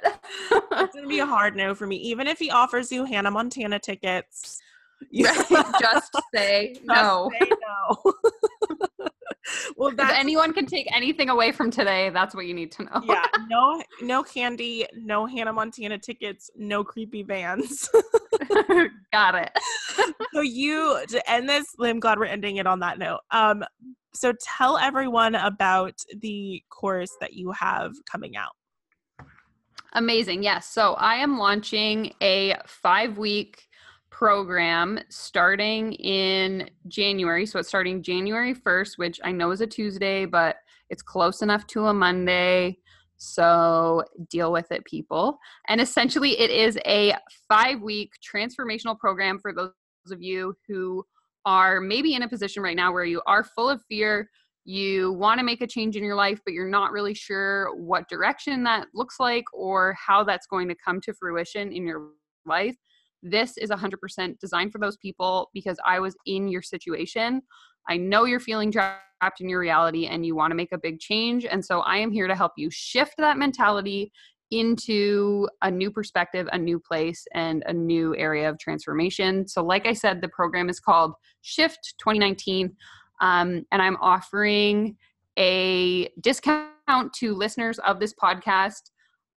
it's 0.51 0.93
going 0.93 1.03
to 1.03 1.07
be 1.07 1.19
a 1.19 1.25
hard 1.25 1.55
no 1.55 1.75
for 1.75 1.87
me. 1.87 1.97
Even 1.97 2.27
if 2.27 2.39
he 2.39 2.51
offers 2.51 2.91
you 2.91 3.05
Hannah 3.05 3.31
Montana 3.31 3.79
tickets, 3.79 4.59
right. 5.13 5.45
just 5.79 6.13
say 6.33 6.75
just. 6.85 7.29
Say 7.39 7.49
no. 7.49 8.13
well, 9.77 9.89
if 9.89 10.11
anyone 10.11 10.53
can 10.53 10.65
take 10.65 10.87
anything 10.95 11.29
away 11.29 11.51
from 11.51 11.71
today, 11.71 12.09
that's 12.09 12.35
what 12.35 12.45
you 12.45 12.53
need 12.53 12.71
to 12.73 12.83
know. 12.83 13.01
yeah, 13.03 13.25
no, 13.49 13.81
no 14.01 14.23
candy, 14.23 14.85
no 14.95 15.25
Hannah 15.25 15.53
Montana 15.53 15.97
tickets, 15.97 16.49
no 16.55 16.83
creepy 16.83 17.23
vans. 17.23 17.89
Got 19.11 19.35
it. 19.35 19.51
so 20.33 20.41
you 20.41 20.99
to 21.07 21.31
end 21.31 21.49
this, 21.49 21.65
I'm 21.79 21.99
glad 21.99 22.19
we're 22.19 22.25
ending 22.25 22.57
it 22.57 22.67
on 22.67 22.79
that 22.79 22.99
note. 22.99 23.19
Um, 23.31 23.63
so 24.13 24.33
tell 24.41 24.77
everyone 24.77 25.35
about 25.35 25.99
the 26.21 26.63
course 26.69 27.11
that 27.19 27.33
you 27.33 27.51
have 27.51 27.93
coming 28.09 28.37
out. 28.37 28.53
Amazing. 29.93 30.43
Yes. 30.43 30.67
So 30.67 30.93
I 30.93 31.15
am 31.15 31.37
launching 31.37 32.13
a 32.21 32.55
five 32.65 33.17
week 33.17 33.67
program 34.17 34.97
starting 35.09 35.91
in 35.93 36.69
January. 36.87 37.45
So 37.45 37.59
it's 37.59 37.67
starting 37.67 38.01
January 38.01 38.55
1st, 38.55 38.97
which 38.97 39.19
I 39.25 39.33
know 39.33 39.51
is 39.51 39.59
a 39.59 39.67
Tuesday, 39.67 40.25
but 40.25 40.55
it's 40.89 41.01
close 41.01 41.41
enough 41.41 41.67
to 41.67 41.87
a 41.87 41.93
Monday. 41.93 42.77
So 43.17 44.05
deal 44.29 44.53
with 44.53 44.71
it, 44.71 44.85
people. 44.85 45.37
And 45.67 45.81
essentially, 45.81 46.39
it 46.39 46.49
is 46.49 46.77
a 46.85 47.15
five 47.49 47.81
week 47.81 48.13
transformational 48.23 48.97
program 48.97 49.37
for 49.37 49.51
those 49.51 49.71
of 50.09 50.21
you 50.21 50.55
who 50.65 51.03
are 51.45 51.81
maybe 51.81 52.15
in 52.15 52.23
a 52.23 52.29
position 52.29 52.63
right 52.63 52.77
now 52.77 52.93
where 52.93 53.03
you 53.03 53.21
are 53.27 53.43
full 53.43 53.69
of 53.69 53.81
fear. 53.89 54.29
You 54.63 55.11
want 55.11 55.39
to 55.39 55.45
make 55.45 55.61
a 55.61 55.67
change 55.67 55.97
in 55.97 56.05
your 56.05 56.15
life, 56.15 56.39
but 56.45 56.53
you're 56.53 56.69
not 56.69 56.93
really 56.93 57.13
sure 57.13 57.75
what 57.75 58.07
direction 58.07 58.63
that 58.63 58.87
looks 58.93 59.19
like 59.19 59.43
or 59.53 59.93
how 59.99 60.23
that's 60.23 60.47
going 60.47 60.69
to 60.69 60.75
come 60.75 61.01
to 61.01 61.13
fruition 61.13 61.73
in 61.73 61.85
your 61.85 62.11
life 62.45 62.77
this 63.25 63.57
is 63.57 63.69
100% 63.69 64.39
designed 64.39 64.71
for 64.71 64.79
those 64.79 64.97
people 64.97 65.49
because 65.53 65.77
I 65.85 65.99
was 65.99 66.15
in 66.25 66.47
your 66.47 66.61
situation. 66.61 67.41
I 67.89 67.97
know 67.97 68.25
you're 68.25 68.39
feeling 68.39 68.71
trapped 68.71 69.41
in 69.41 69.49
your 69.49 69.59
reality 69.59 70.07
and 70.07 70.25
you 70.25 70.35
want 70.35 70.51
to 70.51 70.55
make 70.55 70.71
a 70.71 70.77
big 70.77 70.99
change. 70.99 71.45
And 71.45 71.63
so 71.63 71.81
I 71.81 71.97
am 71.97 72.11
here 72.11 72.27
to 72.27 72.35
help 72.35 72.53
you 72.57 72.69
shift 72.71 73.15
that 73.17 73.37
mentality, 73.37 74.11
into 74.51 75.47
a 75.63 75.71
new 75.71 75.89
perspective, 75.89 76.47
a 76.51 76.57
new 76.57 76.79
place, 76.79 77.25
and 77.33 77.63
a 77.65 77.73
new 77.73 78.15
area 78.15 78.49
of 78.49 78.59
transformation. 78.59 79.47
So, 79.47 79.63
like 79.63 79.87
I 79.87 79.93
said, 79.93 80.21
the 80.21 80.29
program 80.29 80.69
is 80.69 80.79
called 80.79 81.13
Shift 81.41 81.95
2019, 81.99 82.75
um, 83.21 83.65
and 83.71 83.81
I'm 83.81 83.97
offering 83.97 84.97
a 85.37 86.09
discount 86.21 87.13
to 87.13 87.33
listeners 87.33 87.79
of 87.79 87.99
this 87.99 88.13
podcast 88.13 88.91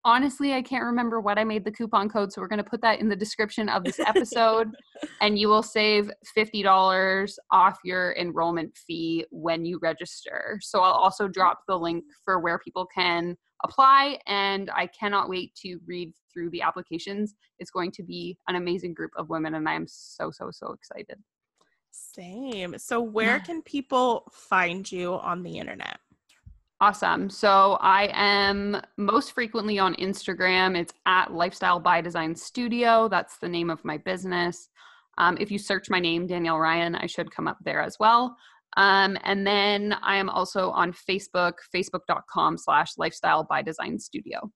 honestly, 0.05 0.55
I 0.55 0.63
can't 0.63 0.85
remember 0.85 1.21
what 1.21 1.39
I 1.39 1.45
made 1.45 1.65
the 1.65 1.71
coupon 1.71 2.09
code, 2.09 2.33
so 2.33 2.41
we're 2.41 2.49
going 2.49 2.63
to 2.63 2.69
put 2.69 2.81
that 2.83 3.01
in 3.01 3.09
the 3.09 3.17
description 3.17 3.69
of 3.69 3.85
this 3.85 3.99
episode, 4.01 4.71
and 5.21 5.39
you 5.39 5.49
will 5.49 5.63
save 5.63 6.11
$50 6.37 7.35
off 7.51 7.79
your 7.85 8.15
enrollment 8.17 8.77
fee 8.77 9.25
when 9.31 9.65
you 9.65 9.79
register. 9.83 10.59
So 10.63 10.81
I'll 10.81 10.93
also 10.93 11.29
drop 11.29 11.61
the 11.67 11.79
link 11.79 12.05
for 12.25 12.39
where 12.41 12.59
people 12.59 12.87
can 12.87 13.37
apply, 13.65 14.19
and 14.27 14.71
I 14.75 14.87
cannot 14.89 15.29
wait 15.29 15.55
to 15.63 15.79
read 15.87 16.13
through 16.33 16.51
the 16.51 16.63
applications. 16.63 17.35
It's 17.59 17.71
going 17.71 17.91
to 17.93 18.03
be 18.03 18.39
an 18.49 18.57
amazing 18.57 18.95
group 18.95 19.11
of 19.17 19.29
women, 19.29 19.55
and 19.55 19.69
I 19.69 19.75
am 19.75 19.87
so, 19.89 20.31
so, 20.31 20.51
so 20.53 20.73
excited. 20.73 21.19
Same. 21.91 22.79
So, 22.79 23.01
where 23.01 23.41
can 23.41 23.63
people 23.63 24.25
find 24.31 24.91
you 24.91 25.15
on 25.15 25.43
the 25.43 25.59
internet? 25.59 25.99
Awesome. 26.81 27.29
So 27.29 27.77
I 27.81 28.09
am 28.13 28.81
most 28.97 29.33
frequently 29.33 29.81
on 29.81 29.97
Instagram. 29.97 30.77
It's 30.79 30.93
at 31.07 31.33
Lifestyle 31.33 31.81
by 31.81 32.01
Design 32.01 32.37
Studio. 32.37 33.09
That's 33.09 33.39
the 33.39 33.49
name 33.49 33.69
of 33.69 33.85
my 33.85 33.97
business. 33.99 34.69
Um, 35.19 35.37
if 35.41 35.51
you 35.51 35.59
search 35.59 35.91
my 35.91 35.99
name, 35.99 36.29
Danielle 36.29 36.61
Ryan, 36.61 36.95
I 36.95 37.07
should 37.07 37.33
come 37.33 37.49
up 37.49 37.59
there 37.65 37.83
as 37.83 37.99
well. 37.99 38.37
Um, 38.77 39.19
and 39.25 39.45
then 39.45 39.97
I 40.03 40.19
am 40.19 40.31
also 40.31 40.71
on 40.71 40.93
Facebook, 40.93 41.55
facebook.com 41.75 42.57
slash 42.57 42.93
lifestyle 42.97 43.43
by 43.43 43.61
design 43.61 43.99
studio. 43.99 44.49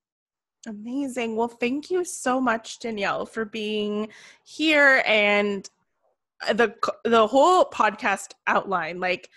Amazing. 0.69 1.35
Well, 1.35 1.49
thank 1.49 1.91
you 1.91 2.05
so 2.05 2.41
much, 2.41 2.79
Danielle, 2.79 3.27
for 3.27 3.45
being 3.45 4.09
here 4.45 5.03
and 5.07 5.69
the 6.53 6.73
the 7.05 7.27
whole 7.27 7.65
podcast 7.65 8.35
outline. 8.47 9.01
Like, 9.01 9.29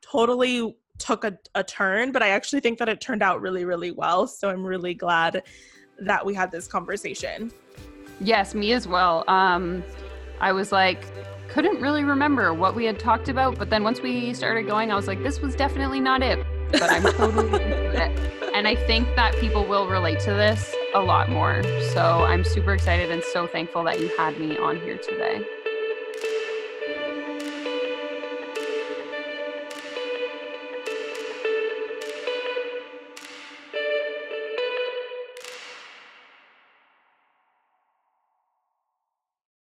totally 0.00 0.76
took 1.00 1.24
a, 1.24 1.36
a 1.54 1.64
turn, 1.64 2.12
but 2.12 2.22
I 2.22 2.28
actually 2.28 2.60
think 2.60 2.78
that 2.78 2.88
it 2.88 3.00
turned 3.00 3.22
out 3.22 3.40
really, 3.40 3.64
really 3.64 3.90
well. 3.90 4.26
So 4.26 4.48
I'm 4.48 4.64
really 4.64 4.94
glad 4.94 5.42
that 5.98 6.24
we 6.24 6.34
had 6.34 6.50
this 6.50 6.68
conversation. 6.68 7.50
Yes, 8.20 8.54
me 8.54 8.72
as 8.72 8.86
well. 8.86 9.24
Um, 9.28 9.82
I 10.40 10.52
was 10.52 10.72
like, 10.72 11.04
couldn't 11.48 11.80
really 11.80 12.04
remember 12.04 12.54
what 12.54 12.74
we 12.74 12.84
had 12.84 12.98
talked 12.98 13.28
about, 13.28 13.58
but 13.58 13.70
then 13.70 13.82
once 13.82 14.00
we 14.00 14.32
started 14.34 14.66
going, 14.66 14.92
I 14.92 14.94
was 14.94 15.08
like, 15.08 15.22
this 15.22 15.40
was 15.40 15.56
definitely 15.56 16.00
not 16.00 16.22
it. 16.22 16.38
But 16.70 16.90
I'm 16.90 17.02
totally 17.02 17.46
into 17.62 18.04
it. 18.04 18.52
And 18.54 18.68
I 18.68 18.76
think 18.76 19.08
that 19.16 19.34
people 19.36 19.66
will 19.66 19.88
relate 19.88 20.20
to 20.20 20.30
this 20.30 20.74
a 20.94 21.00
lot 21.00 21.28
more. 21.28 21.62
So 21.92 22.24
I'm 22.24 22.44
super 22.44 22.74
excited 22.74 23.10
and 23.10 23.22
so 23.22 23.46
thankful 23.46 23.82
that 23.84 24.00
you 24.00 24.10
had 24.16 24.38
me 24.38 24.58
on 24.58 24.76
here 24.80 24.98
today. 24.98 25.44